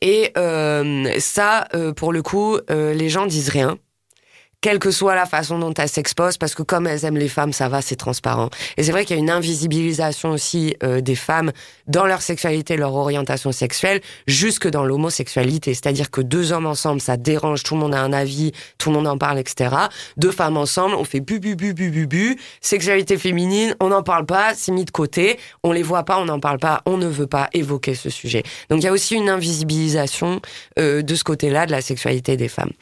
Et 0.01 0.33
euh, 0.37 1.15
ça, 1.19 1.69
euh, 1.75 1.93
pour 1.93 2.13
le 2.13 2.23
coup, 2.23 2.59
euh, 2.71 2.93
les 2.95 3.09
gens 3.09 3.27
disent 3.27 3.51
rien 3.51 3.79
quelle 4.61 4.79
que 4.79 4.91
soit 4.91 5.15
la 5.15 5.27
façon 5.27 5.59
dont 5.59 5.73
elles 5.75 5.89
s'exposent, 5.89 6.37
parce 6.37 6.55
que 6.55 6.63
comme 6.63 6.87
elles 6.87 7.05
aiment 7.05 7.17
les 7.17 7.29
femmes, 7.29 7.53
ça 7.53 7.69
va, 7.69 7.81
c'est 7.81 7.97
transparent. 7.97 8.51
Et 8.77 8.83
c'est 8.83 8.93
vrai 8.93 9.05
qu'il 9.05 9.17
y 9.17 9.19
a 9.19 9.23
une 9.23 9.31
invisibilisation 9.31 10.31
aussi 10.31 10.77
euh, 10.83 11.01
des 11.01 11.15
femmes 11.15 11.53
dans 11.87 12.05
leur 12.05 12.21
sexualité, 12.21 12.77
leur 12.77 12.95
orientation 12.95 13.53
sexuelle, 13.53 14.01
jusque 14.27 14.69
dans 14.69 14.85
l'homosexualité. 14.85 15.73
C'est-à-dire 15.73 16.11
que 16.11 16.21
deux 16.21 16.53
hommes 16.53 16.67
ensemble, 16.67 17.01
ça 17.01 17.17
dérange, 17.17 17.63
tout 17.63 17.75
le 17.75 17.81
monde 17.81 17.95
a 17.95 18.01
un 18.01 18.13
avis, 18.13 18.53
tout 18.77 18.91
le 18.91 18.97
monde 18.97 19.07
en 19.07 19.17
parle, 19.17 19.39
etc. 19.39 19.75
Deux 20.19 20.31
femmes 20.31 20.59
ensemble, 20.59 20.95
on 20.95 21.05
fait 21.05 21.21
bu, 21.21 21.41
bu, 21.41 21.57
bu, 21.57 21.73
bu, 21.73 21.91
bu, 21.91 22.07
bu. 22.07 22.37
Sexualité 22.61 23.17
féminine, 23.17 23.75
on 23.81 23.89
n'en 23.89 24.03
parle 24.03 24.27
pas, 24.27 24.53
c'est 24.55 24.73
mis 24.73 24.85
de 24.85 24.91
côté, 24.91 25.39
on 25.63 25.73
les 25.73 25.83
voit 25.83 26.05
pas, 26.05 26.19
on 26.19 26.27
n'en 26.27 26.41
parle 26.41 26.59
pas, 26.59 26.83
on 26.85 26.99
ne 26.99 27.07
veut 27.07 27.27
pas 27.27 27.49
évoquer 27.55 27.95
ce 27.95 28.11
sujet. 28.11 28.43
Donc 28.69 28.81
il 28.81 28.85
y 28.85 28.89
a 28.89 28.93
aussi 28.93 29.15
une 29.15 29.31
invisibilisation 29.31 30.43
euh, 30.79 31.01
de 31.01 31.15
ce 31.15 31.25
côté-là 31.25 31.65
de 31.65 31.71
la 31.71 31.81
sexualité 31.81 32.37
des 32.37 32.49
femmes. 32.49 32.73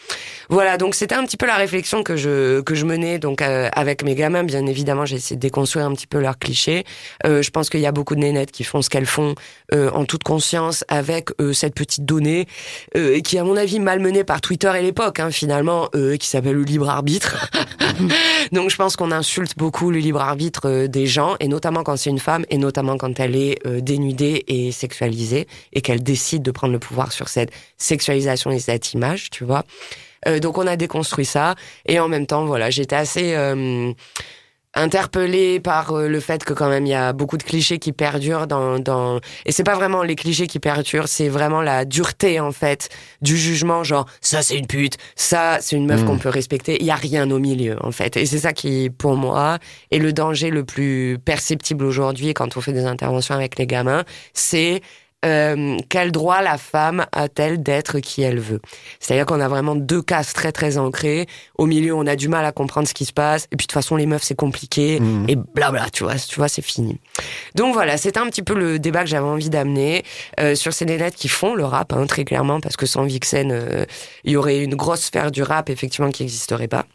Voilà, 0.48 0.76
donc 0.76 0.96
c'était 0.96 1.14
un 1.14 1.24
petit 1.24 1.36
peu 1.36 1.46
la 1.46 1.67
réflexion 1.68 2.02
que 2.02 2.16
je 2.16 2.60
que 2.62 2.74
je 2.74 2.86
menais 2.86 3.18
donc 3.18 3.42
euh, 3.42 3.68
avec 3.72 4.02
mes 4.02 4.14
gamins. 4.14 4.42
Bien 4.42 4.64
évidemment, 4.66 5.04
j'ai 5.04 5.16
essayé 5.16 5.36
de 5.36 5.40
déconstruire 5.40 5.84
un 5.84 5.92
petit 5.92 6.06
peu 6.06 6.18
leurs 6.18 6.38
clichés. 6.38 6.84
Euh, 7.26 7.42
je 7.42 7.50
pense 7.50 7.68
qu'il 7.68 7.80
y 7.80 7.86
a 7.86 7.92
beaucoup 7.92 8.14
de 8.14 8.20
nénettes 8.20 8.52
qui 8.52 8.64
font 8.64 8.80
ce 8.80 8.88
qu'elles 8.88 9.06
font 9.06 9.34
euh, 9.74 9.90
en 9.90 10.06
toute 10.06 10.22
conscience 10.22 10.82
avec 10.88 11.28
euh, 11.40 11.52
cette 11.52 11.74
petite 11.74 12.06
donnée 12.06 12.46
euh, 12.96 13.16
et 13.16 13.22
qui, 13.22 13.36
à 13.36 13.44
mon 13.44 13.56
avis, 13.56 13.80
malmenée 13.80 14.24
par 14.24 14.40
Twitter 14.40 14.72
et 14.78 14.82
l'époque, 14.82 15.20
hein, 15.20 15.30
finalement, 15.30 15.90
euh, 15.94 16.16
qui 16.16 16.26
s'appelle 16.26 16.56
le 16.56 16.62
libre 16.62 16.88
arbitre. 16.88 17.50
donc, 18.52 18.70
je 18.70 18.76
pense 18.76 18.96
qu'on 18.96 19.12
insulte 19.12 19.58
beaucoup 19.58 19.90
le 19.90 19.98
libre 19.98 20.22
arbitre 20.22 20.86
des 20.86 21.06
gens, 21.06 21.36
et 21.40 21.48
notamment 21.48 21.82
quand 21.82 21.98
c'est 21.98 22.10
une 22.10 22.18
femme, 22.18 22.46
et 22.48 22.56
notamment 22.56 22.96
quand 22.96 23.20
elle 23.20 23.36
est 23.36 23.58
dénudée 23.82 24.44
et 24.48 24.72
sexualisée, 24.72 25.46
et 25.74 25.82
qu'elle 25.82 26.02
décide 26.02 26.42
de 26.42 26.50
prendre 26.50 26.72
le 26.72 26.78
pouvoir 26.78 27.12
sur 27.12 27.28
cette 27.28 27.50
sexualisation 27.76 28.50
et 28.50 28.58
cette 28.58 28.94
image, 28.94 29.28
tu 29.30 29.44
vois. 29.44 29.64
Euh, 30.26 30.38
donc 30.40 30.58
on 30.58 30.66
a 30.66 30.76
déconstruit 30.76 31.24
ça. 31.24 31.54
Et 31.86 32.00
en 32.00 32.08
même 32.08 32.26
temps 32.26 32.44
voilà 32.44 32.70
j'étais 32.70 32.96
assez 32.96 33.34
euh, 33.34 33.92
interpellée 34.74 35.60
par 35.60 35.92
euh, 35.92 36.08
le 36.08 36.20
fait 36.20 36.44
que 36.44 36.52
quand 36.52 36.68
même 36.68 36.86
il 36.86 36.90
y 36.90 36.94
a 36.94 37.12
beaucoup 37.12 37.36
de 37.36 37.42
clichés 37.42 37.78
qui 37.78 37.92
perdurent 37.92 38.46
dans 38.46 38.78
dans 38.78 39.18
et 39.46 39.52
c'est 39.52 39.64
pas 39.64 39.74
vraiment 39.74 40.02
les 40.02 40.14
clichés 40.14 40.46
qui 40.46 40.58
perdurent 40.60 41.08
c'est 41.08 41.28
vraiment 41.28 41.62
la 41.62 41.84
dureté 41.84 42.38
en 42.38 42.52
fait 42.52 42.88
du 43.22 43.36
jugement 43.36 43.82
genre 43.82 44.06
ça 44.20 44.42
c'est 44.42 44.56
une 44.56 44.66
pute 44.66 44.96
ça 45.16 45.58
c'est 45.60 45.76
une 45.76 45.86
meuf 45.86 46.02
Mm. 46.02 46.06
qu'on 46.06 46.18
peut 46.18 46.28
respecter. 46.28 46.76
Il 46.80 46.86
y 46.86 46.90
a 46.90 46.96
rien 46.96 47.30
au 47.30 47.38
milieu 47.38 47.76
en 47.82 47.90
fait. 47.92 48.16
Et 48.16 48.26
c'est 48.26 48.38
ça 48.38 48.52
qui 48.52 48.90
pour 48.90 49.16
moi 49.16 49.58
est 49.90 49.98
le 49.98 50.12
danger 50.12 50.50
le 50.50 50.64
plus 50.64 51.18
perceptible 51.24 51.84
aujourd'hui 51.84 52.34
quand 52.34 52.56
on 52.56 52.60
fait 52.60 52.72
des 52.72 52.84
interventions 52.84 53.34
avec 53.34 53.58
les 53.58 53.66
gamins 53.66 54.04
c'est 54.34 54.80
euh, 55.24 55.76
quel 55.88 56.12
droit 56.12 56.42
la 56.42 56.58
femme 56.58 57.06
a-t-elle 57.12 57.62
d'être 57.62 57.98
qui 57.98 58.22
elle 58.22 58.38
veut? 58.38 58.60
C'est-à-dire 59.00 59.26
qu'on 59.26 59.40
a 59.40 59.48
vraiment 59.48 59.74
deux 59.74 60.02
cases 60.02 60.32
très 60.32 60.52
très 60.52 60.78
ancrées. 60.78 61.26
Au 61.56 61.66
milieu, 61.66 61.94
on 61.94 62.06
a 62.06 62.14
du 62.14 62.28
mal 62.28 62.44
à 62.44 62.52
comprendre 62.52 62.86
ce 62.86 62.94
qui 62.94 63.04
se 63.04 63.12
passe. 63.12 63.44
Et 63.50 63.56
puis 63.56 63.66
de 63.66 63.68
toute 63.68 63.72
façon, 63.72 63.96
les 63.96 64.06
meufs, 64.06 64.22
c'est 64.22 64.36
compliqué. 64.36 65.00
Et 65.26 65.36
blabla, 65.36 65.90
tu 65.90 66.04
vois, 66.04 66.14
tu 66.14 66.36
vois, 66.36 66.48
c'est 66.48 66.62
fini. 66.62 67.00
Donc 67.54 67.74
voilà, 67.74 67.96
c'était 67.96 68.20
un 68.20 68.26
petit 68.26 68.42
peu 68.42 68.54
le 68.54 68.78
débat 68.78 69.02
que 69.02 69.10
j'avais 69.10 69.26
envie 69.26 69.50
d'amener 69.50 70.04
euh, 70.38 70.54
sur 70.54 70.72
ces 70.72 70.84
nénettes 70.84 71.16
qui 71.16 71.28
font 71.28 71.54
le 71.54 71.64
rap, 71.64 71.92
hein, 71.92 72.06
très 72.06 72.24
clairement, 72.24 72.60
parce 72.60 72.76
que 72.76 72.86
sans 72.86 73.04
Vixen, 73.04 73.50
euh, 73.50 73.84
il 74.24 74.32
y 74.32 74.36
aurait 74.36 74.62
une 74.62 74.74
grosse 74.76 75.02
sphère 75.02 75.30
du 75.30 75.42
rap, 75.42 75.70
effectivement, 75.70 76.10
qui 76.10 76.22
n'existerait 76.22 76.68
pas. 76.68 76.86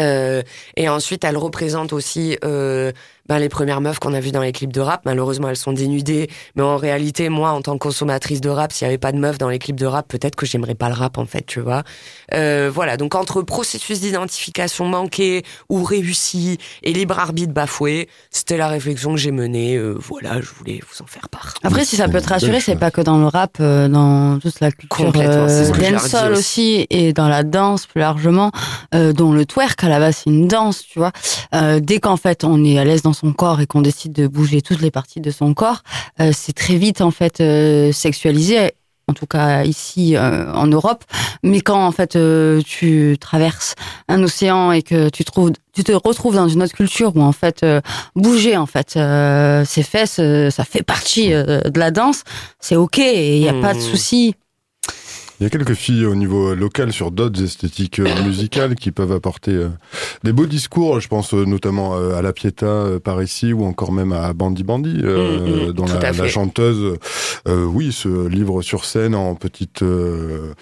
Euh, 0.00 0.42
et 0.76 0.88
ensuite, 0.88 1.24
elle 1.24 1.36
représente 1.36 1.92
aussi 1.92 2.36
euh, 2.44 2.92
ben, 3.28 3.38
les 3.38 3.48
premières 3.48 3.80
meufs 3.80 3.98
qu'on 3.98 4.14
a 4.14 4.20
vues 4.20 4.32
dans 4.32 4.42
les 4.42 4.52
clips 4.52 4.72
de 4.72 4.80
rap. 4.80 5.02
Malheureusement, 5.04 5.48
elles 5.48 5.56
sont 5.56 5.72
dénudées. 5.72 6.28
Mais 6.54 6.62
en 6.62 6.76
réalité, 6.76 7.28
moi, 7.28 7.50
en 7.50 7.62
tant 7.62 7.74
que 7.74 7.78
consommatrice 7.78 8.40
de 8.40 8.48
rap, 8.48 8.72
s'il 8.72 8.86
n'y 8.86 8.90
avait 8.90 8.98
pas 8.98 9.12
de 9.12 9.18
meufs 9.18 9.38
dans 9.38 9.48
les 9.48 9.58
clips 9.58 9.78
de 9.78 9.86
rap, 9.86 10.08
peut-être 10.08 10.36
que 10.36 10.46
j'aimerais 10.46 10.74
pas 10.74 10.88
le 10.88 10.94
rap, 10.94 11.18
en 11.18 11.26
fait, 11.26 11.44
tu 11.46 11.60
vois. 11.60 11.82
Euh, 12.34 12.70
voilà. 12.72 12.96
Donc, 12.96 13.14
entre 13.14 13.42
processus 13.42 14.00
d'identification 14.00 14.86
manqué 14.86 15.44
ou 15.68 15.84
réussi 15.84 16.58
et 16.82 16.92
libre 16.92 17.18
arbitre 17.18 17.52
bafoué, 17.52 18.08
c'était 18.30 18.56
la 18.56 18.68
réflexion 18.68 19.12
que 19.12 19.18
j'ai 19.18 19.32
menée. 19.32 19.76
Euh, 19.76 19.96
voilà, 19.98 20.40
je 20.40 20.50
voulais 20.58 20.80
vous 20.88 21.02
en 21.02 21.06
faire 21.06 21.28
part. 21.28 21.54
Après, 21.62 21.84
si 21.84 21.96
ça 21.96 22.08
peut 22.08 22.20
te 22.20 22.28
rassurer, 22.28 22.60
c'est 22.60 22.76
pas 22.76 22.90
que 22.90 23.00
dans 23.00 23.18
le 23.18 23.26
rap, 23.26 23.56
euh, 23.60 23.88
dans 23.88 24.38
toute 24.38 24.60
la 24.60 24.70
culture 24.70 25.12
dancehall 25.12 26.32
aussi. 26.32 26.38
aussi, 26.38 26.86
et 26.90 27.12
dans 27.12 27.28
la 27.28 27.42
danse 27.42 27.86
plus 27.86 28.00
largement, 28.00 28.50
euh, 28.94 29.12
dont 29.12 29.32
le 29.32 29.46
twerk 29.46 29.82
à 29.84 29.88
la 29.88 29.98
base 29.98 30.22
c'est 30.24 30.30
une 30.30 30.48
danse, 30.48 30.84
tu 30.86 30.98
vois. 30.98 31.12
Euh, 31.54 31.80
dès 31.80 31.98
qu'en 31.98 32.16
fait 32.16 32.44
on 32.44 32.64
est 32.64 32.78
à 32.78 32.84
l'aise 32.84 33.02
dans 33.02 33.12
son 33.16 33.32
corps 33.32 33.60
et 33.60 33.66
qu'on 33.66 33.82
décide 33.90 34.12
de 34.12 34.26
bouger 34.36 34.60
toutes 34.62 34.80
les 34.86 34.90
parties 34.98 35.20
de 35.28 35.30
son 35.30 35.54
corps, 35.54 35.80
euh, 36.20 36.30
c'est 36.40 36.52
très 36.62 36.76
vite 36.84 37.00
en 37.00 37.10
fait 37.10 37.40
euh, 37.40 37.92
sexualisé. 37.92 38.72
En 39.08 39.14
tout 39.14 39.26
cas 39.36 39.62
ici 39.62 40.16
euh, 40.16 40.52
en 40.62 40.66
Europe, 40.66 41.04
mais 41.44 41.60
quand 41.60 41.82
en 41.86 41.92
fait 41.92 42.16
euh, 42.16 42.60
tu 42.76 43.16
traverses 43.20 43.76
un 44.08 44.20
océan 44.24 44.72
et 44.72 44.82
que 44.82 45.08
tu 45.10 45.22
trouves, 45.24 45.52
tu 45.72 45.84
te 45.84 45.92
retrouves 45.92 46.34
dans 46.34 46.48
une 46.48 46.60
autre 46.64 46.74
culture 46.74 47.10
où 47.16 47.22
en 47.22 47.30
fait 47.42 47.62
euh, 47.62 47.80
bouger 48.16 48.56
en 48.56 48.66
fait 48.66 48.96
euh, 48.96 49.64
ses 49.64 49.84
fesses, 49.84 50.18
euh, 50.18 50.50
ça 50.50 50.64
fait 50.64 50.82
partie 50.82 51.28
de 51.30 51.78
la 51.78 51.92
danse, 51.92 52.24
c'est 52.58 52.74
ok 52.74 52.98
il 52.98 53.38
y 53.38 53.48
a 53.48 53.54
pas 53.66 53.74
de 53.74 53.78
Mmh. 53.78 53.90
souci. 53.92 54.34
Il 55.38 55.44
y 55.44 55.46
a 55.46 55.50
quelques 55.50 55.74
filles 55.74 56.06
au 56.06 56.14
niveau 56.14 56.54
local 56.54 56.92
sur 56.92 57.10
d'autres 57.10 57.42
esthétiques 57.42 57.98
euh, 57.98 58.24
musicales 58.24 58.74
qui 58.74 58.90
peuvent 58.90 59.12
apporter 59.12 59.52
euh, 59.52 59.68
des 60.24 60.32
beaux 60.32 60.46
discours. 60.46 61.00
Je 61.00 61.08
pense 61.08 61.34
euh, 61.34 61.44
notamment 61.44 61.94
à 61.94 62.22
La 62.22 62.32
Pietà 62.32 62.86
par 63.04 63.22
ici 63.22 63.52
ou 63.52 63.64
encore 63.64 63.92
même 63.92 64.12
à 64.12 64.32
Bandy 64.32 64.64
Bandy, 64.64 65.00
euh, 65.04 65.26
Mm, 65.26 65.68
mm, 65.68 65.72
dont 65.72 65.84
la, 65.86 66.28
chanteuse, 66.28 66.98
euh, 67.48 67.64
oui, 67.64 67.92
se 67.92 68.26
livre 68.28 68.62
sur 68.62 68.84
scène 68.84 69.14
en 69.14 69.34
petite, 69.34 69.82
euh, 69.82 70.52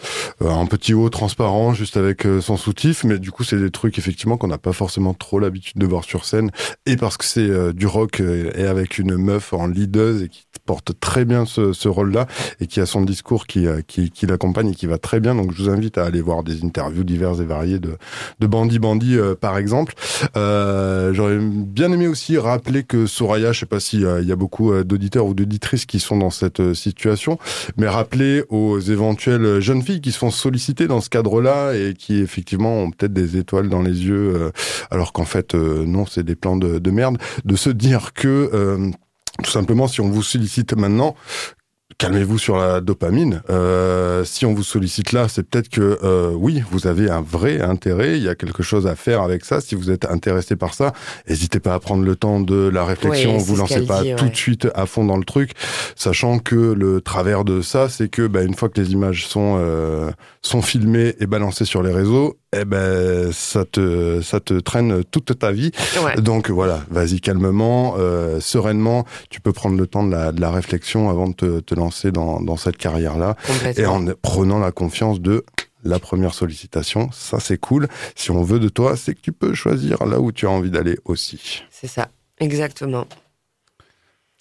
en 0.41 0.67
petit 0.67 0.95
haut 0.95 1.09
transparent, 1.09 1.75
juste 1.75 1.97
avec 1.97 2.27
son 2.41 2.57
soutif. 2.57 3.05
Mais 3.05 3.19
du 3.19 3.31
coup, 3.31 3.45
c'est 3.45 3.59
des 3.59 3.71
trucs 3.71 3.99
effectivement 3.99 4.37
qu'on 4.37 4.49
n'a 4.49 4.59
pas 4.59 4.73
forcément 4.73 5.15
trop 5.15 5.39
l'habitude 5.39 5.79
de 5.79 5.87
voir 5.87 6.05
sur 6.05 6.25
scène, 6.25 6.51
et 6.87 6.97
parce 6.97 7.17
que 7.17 7.25
c'est 7.25 7.41
euh, 7.41 7.73
du 7.73 7.87
rock 7.87 8.21
et 8.21 8.65
avec 8.65 8.99
une 8.99 9.17
meuf 9.17 9.53
en 9.53 9.67
leaduse 9.67 10.23
et 10.23 10.29
qui 10.29 10.47
porte 10.67 10.93
très 11.01 11.25
bien 11.25 11.45
ce, 11.45 11.73
ce 11.73 11.89
rôle-là 11.89 12.27
et 12.61 12.67
qui 12.67 12.81
a 12.81 12.87
son 12.87 13.03
discours 13.03 13.47
qui, 13.47 13.67
euh, 13.67 13.81
qui, 13.87 14.11
qui 14.11 14.27
l'accompagne 14.27 14.71
et 14.71 14.75
qui 14.75 14.87
va 14.87 14.99
très 14.99 15.21
bien. 15.21 15.35
Donc 15.35 15.53
je 15.53 15.63
vous 15.63 15.69
invite 15.69 15.99
à 15.99 16.05
aller 16.05 16.21
voir 16.21 16.43
des 16.43 16.65
interviews 16.65 17.05
diverses 17.05 17.41
et 17.41 17.45
variées 17.45 17.79
de, 17.79 17.97
de 18.41 18.47
Bandy 18.47 18.79
Bandy 18.79 19.17
euh, 19.17 19.35
par 19.35 19.59
exemple. 19.59 19.95
Euh, 20.37 21.13
J'aurais 21.13 21.39
bien 21.41 21.93
aimé 21.93 22.09
aussi 22.09 22.39
rappeler 22.39 22.83
que 22.83 23.07
Soraya, 23.07 23.53
je 23.53 23.61
sais 23.61 23.67
pas 23.67 23.81
s'il 23.81 24.01
y 24.01 24.33
a 24.33 24.37
beaucoup 24.37 24.73
euh, 24.73 24.85
d'auditeurs 24.85 25.27
ou 25.27 25.35
d'auditrices 25.35 25.87
qui 25.87 26.01
sont 26.01 26.17
dans 26.17 26.31
cette 26.31 26.61
euh, 26.61 26.75
situation, 26.75 27.39
mais 27.77 27.89
rappeler 27.89 28.45
aux 28.49 28.79
éventuelles 28.81 29.61
jeunes 29.61 29.83
filles 29.83 30.01
qui 30.01 30.13
se 30.13 30.19
font 30.19 30.31
solliciter 30.31 30.87
dans 30.87 31.01
ce 31.01 31.11
cadre-là 31.11 31.75
et 31.75 31.95
qui 31.95 32.21
effectivement 32.21 32.83
ont 32.83 32.91
peut-être 32.91 33.13
des 33.13 33.37
étoiles 33.37 33.69
dans 33.69 33.83
les 33.83 34.07
yeux, 34.07 34.35
euh, 34.35 34.51
alors 34.91 35.13
qu'en 35.13 35.25
fait 35.25 35.55
euh, 35.55 35.85
non, 35.87 36.07
c'est 36.07 36.25
des 36.25 36.35
plans 36.37 36.57
de, 36.57 36.79
de 36.79 36.91
merde, 36.91 37.19
de 37.45 37.57
se 37.57 37.71
dire 37.71 38.13
que 38.13 38.51
euh, 38.55 38.91
tout 39.45 39.51
simplement, 39.51 39.87
si 39.87 40.01
on 40.01 40.09
vous 40.09 40.23
sollicite 40.23 40.75
maintenant, 40.77 41.15
calmez-vous 41.99 42.39
sur 42.39 42.57
la 42.57 42.81
dopamine. 42.81 43.43
Euh, 43.51 44.25
si 44.25 44.47
on 44.47 44.55
vous 44.55 44.63
sollicite 44.63 45.13
là, 45.13 45.29
c'est 45.29 45.43
peut-être 45.43 45.69
que 45.69 45.99
euh, 46.03 46.33
oui, 46.35 46.63
vous 46.71 46.87
avez 46.87 47.11
un 47.11 47.21
vrai 47.21 47.61
intérêt. 47.61 48.17
Il 48.17 48.23
y 48.23 48.29
a 48.29 48.35
quelque 48.35 48.63
chose 48.63 48.87
à 48.87 48.97
faire 48.97 49.23
avec 49.23 49.45
ça. 49.45 49.61
Si 49.61 49.75
vous 49.75 49.91
êtes 49.91 50.05
intéressé 50.07 50.57
par 50.57 50.75
ça, 50.75 50.93
n'hésitez 51.29 51.61
pas 51.61 51.75
à 51.75 51.81
prendre 51.81 52.03
le 52.03 52.17
temps 52.17 52.41
de 52.41 52.69
la 52.69 52.85
réflexion. 52.85 53.37
Vous 53.39 53.55
ce 53.55 53.61
lancez 53.61 53.87
pas 53.87 54.03
dit, 54.03 54.15
tout 54.17 54.25
ouais. 54.25 54.31
de 54.31 54.37
suite 54.37 54.69
à 54.75 54.87
fond 54.87 55.05
dans 55.05 55.17
le 55.17 55.25
truc, 55.25 55.53
sachant 55.95 56.39
que 56.39 56.55
le 56.55 57.01
travers 57.01 57.45
de 57.45 57.61
ça, 57.61 57.89
c'est 57.89 58.09
que 58.09 58.27
bah, 58.27 58.43
une 58.43 58.55
fois 58.55 58.69
que 58.69 58.81
les 58.81 58.93
images 58.93 59.27
sont 59.27 59.57
euh, 59.59 60.11
sont 60.43 60.63
filmées 60.63 61.15
et 61.21 61.27
balancées 61.27 61.65
sur 61.65 61.83
les 61.83 61.93
réseaux, 61.93 62.39
eh 62.55 62.65
ben 62.65 63.33
ça 63.33 63.65
te 63.65 64.21
ça 64.23 64.41
te 64.41 64.55
traîne 64.61 65.05
toute 65.05 65.39
ta 65.39 65.53
vie. 65.53 65.71
Ouais. 66.03 66.15
Donc 66.17 66.51
voilà, 66.51 66.85
vas-y 66.91 67.21
calmement, 67.21 67.97
euh, 67.99 68.41
sereinement. 68.41 69.05
Tu 69.31 69.41
peux 69.41 69.53
prendre 69.53 69.77
le 69.77 69.87
temps 69.87 70.05
de 70.05 70.13
la, 70.13 70.33
de 70.33 70.41
la 70.41 70.51
réflexion 70.51 71.11
avant 71.11 71.29
de 71.29 71.35
te, 71.35 71.61
te 71.61 71.75
lancer 71.75 72.11
dans, 72.13 72.41
dans 72.41 72.57
cette 72.57 72.77
carrière-là. 72.77 73.37
Complètement. 73.47 73.83
Et 73.83 73.87
en 73.87 74.07
prenant 74.23 74.59
la 74.59 74.73
confiance 74.73 75.21
de 75.21 75.45
la 75.85 75.99
première 75.99 76.33
sollicitation, 76.35 77.11
ça 77.13 77.41
c'est 77.41 77.59
cool. 77.59 77.89
Si 78.15 78.31
on 78.31 78.43
veut 78.43 78.59
de 78.59 78.69
toi, 78.69 78.97
c'est 78.97 79.15
que 79.15 79.21
tu 79.21 79.33
peux 79.33 79.55
choisir 79.55 80.05
là 80.07 80.19
où 80.19 80.33
tu 80.33 80.47
as 80.47 80.51
envie 80.51 80.71
d'aller 80.71 80.99
aussi. 81.05 81.63
C'est 81.71 81.87
ça, 81.87 82.09
exactement. 82.41 83.07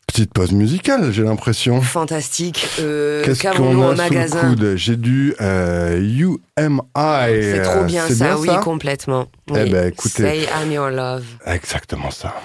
Petite 0.07 0.33
pause 0.33 0.51
musicale, 0.51 1.11
j'ai 1.11 1.23
l'impression. 1.23 1.81
Fantastique. 1.81 2.67
Euh, 2.79 3.23
Qu'est-ce 3.23 3.43
qu'on 3.43 3.49
a 3.49 3.55
sous 3.55 3.91
le 3.91 3.95
magasin 3.95 4.41
coude 4.41 4.73
J'ai 4.75 4.95
du 4.95 5.33
euh, 5.41 5.97
UMI. 5.99 6.81
C'est 6.95 7.61
trop 7.63 7.79
euh, 7.79 7.83
bien 7.85 8.07
ça, 8.09 8.37
oui, 8.37 8.49
complètement. 8.61 9.27
Eh 9.49 9.69
ben, 9.69 9.87
écoutez. 9.87 10.23
Say 10.23 10.39
I'm 10.61 10.71
your 10.71 10.89
love. 10.89 11.23
Exactement 11.45 12.11
ça. 12.11 12.35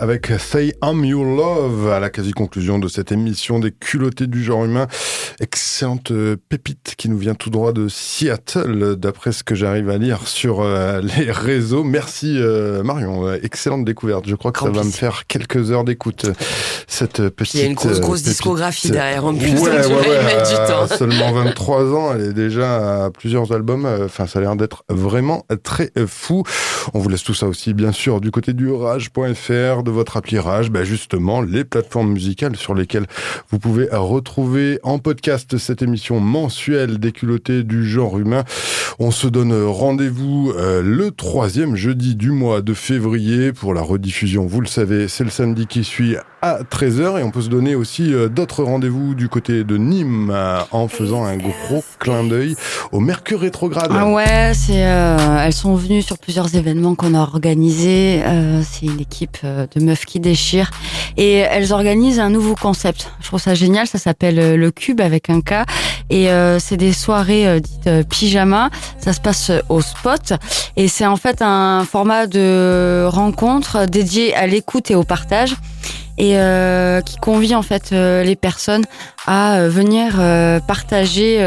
Avec 0.00 0.26
Say 0.38 0.74
I'm 0.82 1.04
Your 1.04 1.24
Love 1.24 1.90
à 1.90 2.00
la 2.00 2.10
quasi-conclusion 2.10 2.78
de 2.78 2.88
cette 2.88 3.12
émission 3.12 3.58
des 3.58 3.72
culottés 3.72 4.26
du 4.26 4.42
genre 4.42 4.64
humain. 4.64 4.86
Excellente 5.40 6.10
euh, 6.10 6.36
pépite 6.48 6.94
qui 6.96 7.08
nous 7.08 7.16
vient 7.16 7.36
tout 7.36 7.48
droit 7.50 7.72
de 7.72 7.86
Seattle, 7.86 8.96
d'après 8.96 9.30
ce 9.30 9.44
que 9.44 9.54
j'arrive 9.54 9.88
à 9.88 9.96
lire 9.96 10.26
sur 10.26 10.62
euh, 10.62 11.00
les 11.18 11.30
réseaux. 11.30 11.84
Merci 11.84 12.34
euh, 12.38 12.82
Marion, 12.82 13.32
excellente 13.34 13.84
découverte. 13.84 14.28
Je 14.28 14.34
crois 14.34 14.50
que 14.50 14.58
ça 14.58 14.70
va 14.70 14.82
me 14.82 14.90
faire 14.90 15.28
quelques 15.28 15.70
heures 15.70 15.84
d'écoute. 15.84 16.26
Cette 16.88 17.28
petite. 17.28 17.54
Il 17.54 17.60
y 17.60 17.62
a 17.62 17.66
une 17.66 17.74
grosse, 17.74 18.00
grosse 18.00 18.20
pépite. 18.22 18.32
discographie 18.32 18.90
derrière 18.90 19.24
en 19.24 19.34
plus, 19.34 19.50
Ouais, 19.50 19.82
tu 19.82 19.88
ouais, 19.88 20.08
ouais, 20.08 20.42
du 20.48 20.54
temps. 20.66 20.88
Seulement 20.88 21.32
23 21.44 21.94
ans, 21.94 22.14
elle 22.14 22.22
est 22.22 22.32
déjà 22.32 23.04
à 23.04 23.10
plusieurs 23.10 23.52
albums. 23.52 23.86
Enfin, 24.04 24.26
ça 24.26 24.40
a 24.40 24.42
l'air 24.42 24.56
d'être 24.56 24.82
vraiment 24.88 25.46
très 25.62 25.92
fou. 26.08 26.42
On 26.94 26.98
vous 26.98 27.08
laisse 27.08 27.22
tout 27.22 27.34
ça 27.34 27.46
aussi, 27.46 27.74
bien 27.74 27.92
sûr, 27.92 28.20
du 28.20 28.32
côté 28.32 28.54
du 28.54 28.72
rage.fr, 28.72 29.82
de 29.84 29.90
votre 29.90 30.16
appli 30.16 30.38
Rage, 30.38 30.70
ben 30.70 30.82
justement, 30.82 31.42
les 31.42 31.64
plateformes 31.64 32.10
musicales 32.10 32.56
sur 32.56 32.74
lesquelles 32.74 33.06
vous 33.50 33.58
pouvez 33.58 33.88
retrouver 33.92 34.80
en 34.82 34.98
podcast 34.98 35.27
cette 35.36 35.82
émission 35.82 36.20
mensuelle 36.20 36.98
des 36.98 37.12
culottés 37.12 37.62
du 37.62 37.86
genre 37.86 38.18
humain. 38.18 38.44
On 38.98 39.10
se 39.10 39.26
donne 39.26 39.52
rendez-vous 39.64 40.52
euh, 40.56 40.82
le 40.82 41.10
troisième 41.10 41.76
jeudi 41.76 42.16
du 42.16 42.30
mois 42.30 42.62
de 42.62 42.74
février 42.74 43.52
pour 43.52 43.74
la 43.74 43.82
rediffusion. 43.82 44.46
Vous 44.46 44.60
le 44.60 44.66
savez, 44.66 45.06
c'est 45.06 45.24
le 45.24 45.30
samedi 45.30 45.66
qui 45.66 45.84
suit 45.84 46.16
à 46.40 46.60
13h 46.62 47.20
et 47.20 47.22
on 47.22 47.30
peut 47.30 47.42
se 47.42 47.48
donner 47.48 47.74
aussi 47.74 48.14
euh, 48.14 48.28
d'autres 48.28 48.62
rendez-vous 48.62 49.14
du 49.14 49.28
côté 49.28 49.64
de 49.64 49.76
Nîmes 49.76 50.30
euh, 50.32 50.60
en 50.70 50.88
faisant 50.88 51.24
un 51.24 51.36
gros 51.36 51.84
clin 51.98 52.24
d'œil 52.24 52.56
au 52.92 53.00
Mercure 53.00 53.40
rétrograde. 53.40 53.90
Ah 53.92 54.08
ouais, 54.08 54.52
c'est 54.54 54.74
elles 54.74 55.52
sont 55.52 55.74
venues 55.74 56.02
sur 56.02 56.18
plusieurs 56.18 56.54
événements 56.54 56.94
qu'on 56.94 57.14
a 57.14 57.20
organisés. 57.20 58.22
C'est 58.62 58.86
une 58.86 59.00
équipe 59.00 59.38
de 59.44 59.84
meufs 59.84 60.04
qui 60.04 60.20
déchirent 60.20 60.70
et 61.16 61.38
elles 61.38 61.72
organisent 61.72 62.20
un 62.20 62.30
nouveau 62.30 62.54
concept. 62.54 63.10
Je 63.20 63.26
trouve 63.26 63.40
ça 63.40 63.54
génial. 63.54 63.86
Ça 63.86 63.98
s'appelle 63.98 64.56
le 64.56 64.70
Cube 64.70 65.00
avec 65.00 65.17
K 65.20 65.64
et 66.10 66.30
euh, 66.30 66.58
c'est 66.58 66.76
des 66.76 66.92
soirées 66.92 67.46
euh, 67.46 67.60
dites 67.60 67.86
euh, 67.86 68.02
pyjama. 68.02 68.70
Ça 68.98 69.12
se 69.12 69.20
passe 69.20 69.50
au 69.68 69.80
spot 69.80 70.32
et 70.76 70.88
c'est 70.88 71.06
en 71.06 71.16
fait 71.16 71.42
un 71.42 71.84
format 71.84 72.26
de 72.26 73.06
rencontre 73.06 73.86
dédié 73.86 74.34
à 74.34 74.46
l'écoute 74.46 74.90
et 74.90 74.94
au 74.94 75.04
partage. 75.04 75.54
Et 76.18 76.36
euh, 76.36 77.00
qui 77.00 77.16
convie 77.16 77.54
en 77.54 77.62
fait 77.62 77.90
euh, 77.92 78.22
les 78.22 78.36
personnes 78.36 78.84
à 79.26 79.56
euh, 79.56 79.68
venir 79.68 80.14
partager 80.66 81.38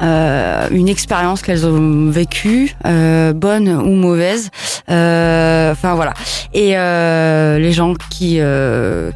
une 0.00 0.88
expérience 0.88 1.42
qu'elles 1.42 1.66
ont 1.66 2.10
vécue, 2.10 2.74
bonne 2.84 3.68
ou 3.68 3.94
mauvaise. 3.94 4.50
Enfin 4.88 5.94
voilà. 5.94 6.14
Et 6.54 6.70
les 6.74 7.72
gens 7.72 7.94
qui 8.10 8.40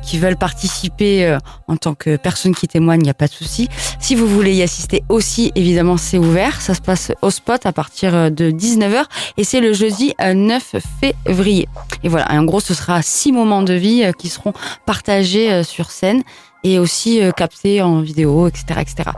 qui 0.03 0.19
veulent 0.19 0.37
participer 0.37 1.37
en 1.69 1.77
tant 1.77 1.95
que 1.95 2.17
personne 2.17 2.55
qui 2.55 2.69
témoigne, 2.69 3.01
il 3.01 3.05
n'y 3.05 3.11
a 3.11 3.15
pas 3.15 3.29
de 3.29 3.33
souci. 3.33 3.69
Si 4.01 4.15
vous 4.15 4.27
voulez 4.27 4.55
y 4.55 4.63
assister 4.63 5.03
aussi, 5.09 5.53
évidemment, 5.55 5.97
c'est 5.97 6.19
ouvert. 6.19 6.61
Ça 6.61 6.75
se 6.75 6.81
passe 6.81 7.13
au 7.23 7.31
spot 7.31 7.67
à 7.67 7.73
partir 7.73 8.31
de 8.31 8.51
19h 8.51 9.05
et 9.37 9.45
c'est 9.45 9.61
le 9.61 9.73
jeudi 9.73 10.15
euh, 10.21 10.35
9 10.35 10.77
février. 11.01 11.69
Et 12.03 12.09
voilà. 12.09 12.33
Et 12.33 12.39
en 12.39 12.45
gros, 12.45 12.61
ce 12.61 12.75
sera 12.75 13.03
six 13.03 13.33
moments 13.33 13.63
de 13.63 13.75
vie 13.75 14.05
qui 14.19 14.29
seront 14.29 14.53
partagés 14.85 15.53
euh, 15.53 15.63
sur 15.63 15.91
scène 15.91 16.23
et 16.65 16.79
aussi 16.79 17.23
euh, 17.23 17.31
captés 17.33 17.83
en 17.83 18.01
vidéo, 18.01 18.49
etc., 18.49 18.81
etc. 18.81 19.11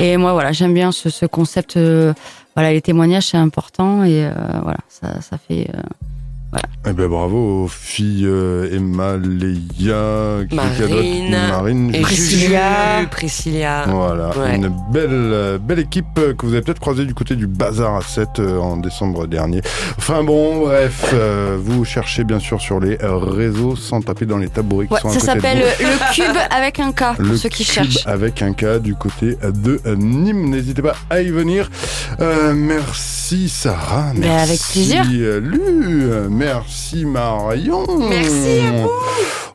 Et 0.00 0.16
moi, 0.16 0.32
voilà, 0.32 0.52
j'aime 0.52 0.74
bien 0.74 0.92
ce, 0.92 1.10
ce 1.10 1.26
concept. 1.26 1.76
euh, 1.76 2.12
voilà, 2.54 2.72
les 2.72 2.80
témoignages, 2.80 3.28
c'est 3.28 3.36
important 3.36 4.02
et 4.02 4.26
voilà, 4.62 4.78
ça 4.90 5.36
fait. 5.46 5.68
Voilà. 6.56 6.68
Eh 6.88 6.92
ben 6.92 7.08
bravo 7.08 7.64
aux 7.64 7.68
filles 7.68 8.26
euh, 8.26 8.68
Emma, 8.72 9.16
Léa, 9.16 10.44
Marine, 10.52 11.30
Marine, 11.48 11.94
et 11.94 12.00
Priscilla. 13.10 13.84
Voilà, 13.88 14.28
Ouais. 14.38 14.54
une 14.56 14.68
belle, 14.92 15.08
euh, 15.10 15.58
belle 15.58 15.80
équipe 15.80 16.06
que 16.38 16.46
vous 16.46 16.52
avez 16.52 16.62
peut-être 16.62 16.78
croisée 16.78 17.04
du 17.04 17.12
côté 17.14 17.34
du 17.34 17.46
Bazar 17.48 17.96
à 17.96 18.02
7 18.02 18.28
euh, 18.38 18.58
en 18.58 18.76
décembre 18.76 19.26
dernier. 19.26 19.62
Enfin 19.98 20.22
bon, 20.22 20.60
bref, 20.60 21.10
euh, 21.12 21.56
vous 21.60 21.84
cherchez 21.84 22.22
bien 22.22 22.38
sûr 22.38 22.60
sur 22.60 22.78
les 22.78 22.96
réseaux 23.02 23.74
sans 23.74 24.00
taper 24.00 24.26
dans 24.26 24.38
les 24.38 24.48
tabourets 24.48 24.86
qui 24.86 24.92
Ouais, 24.94 25.00
sont 25.00 25.08
à 25.08 25.12
ça 25.12 25.20
s'appelle 25.20 25.58
le 25.80 26.14
cube 26.14 26.36
avec 26.50 26.78
un 26.78 26.92
K 26.92 27.16
pour 27.16 27.24
Le 27.24 27.36
ceux 27.36 27.48
qui 27.48 27.64
cube 27.64 27.74
cherchent. 27.74 28.06
avec 28.06 28.42
un 28.42 28.52
K 28.52 28.78
du 28.80 28.94
côté 28.94 29.36
de 29.42 29.80
Nîmes. 29.96 30.50
N'hésitez 30.50 30.82
pas 30.82 30.94
à 31.10 31.20
y 31.20 31.30
venir. 31.30 31.68
Euh, 32.20 32.52
merci 32.54 33.48
Sarah. 33.48 34.12
Ben, 34.14 34.20
Merci 34.20 34.50
avec 34.50 34.60
plaisir. 34.70 35.04
Lu. 35.40 36.06
Merci 36.46 37.04
Marion. 37.04 37.84
Merci 38.08 38.60
à 38.60 38.70
vous. 38.70 38.90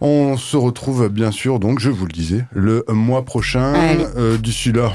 On 0.01 0.35
se 0.35 0.57
retrouve 0.57 1.07
bien 1.07 1.31
sûr, 1.31 1.57
donc 1.57 1.79
je 1.79 1.89
vous 1.89 2.05
le 2.05 2.11
disais, 2.11 2.45
le 2.51 2.83
mois 2.89 3.23
prochain. 3.23 3.73
Euh, 4.17 4.37
D'ici 4.37 4.73
là, 4.73 4.91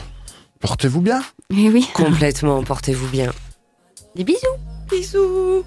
portez-vous 0.60 1.00
bien. 1.00 1.22
Eh 1.50 1.70
oui. 1.70 1.88
Complètement, 1.94 2.62
portez-vous 2.62 3.08
bien. 3.08 3.32
Des 4.14 4.24
bisous. 4.24 4.38
Bisous. 4.90 5.64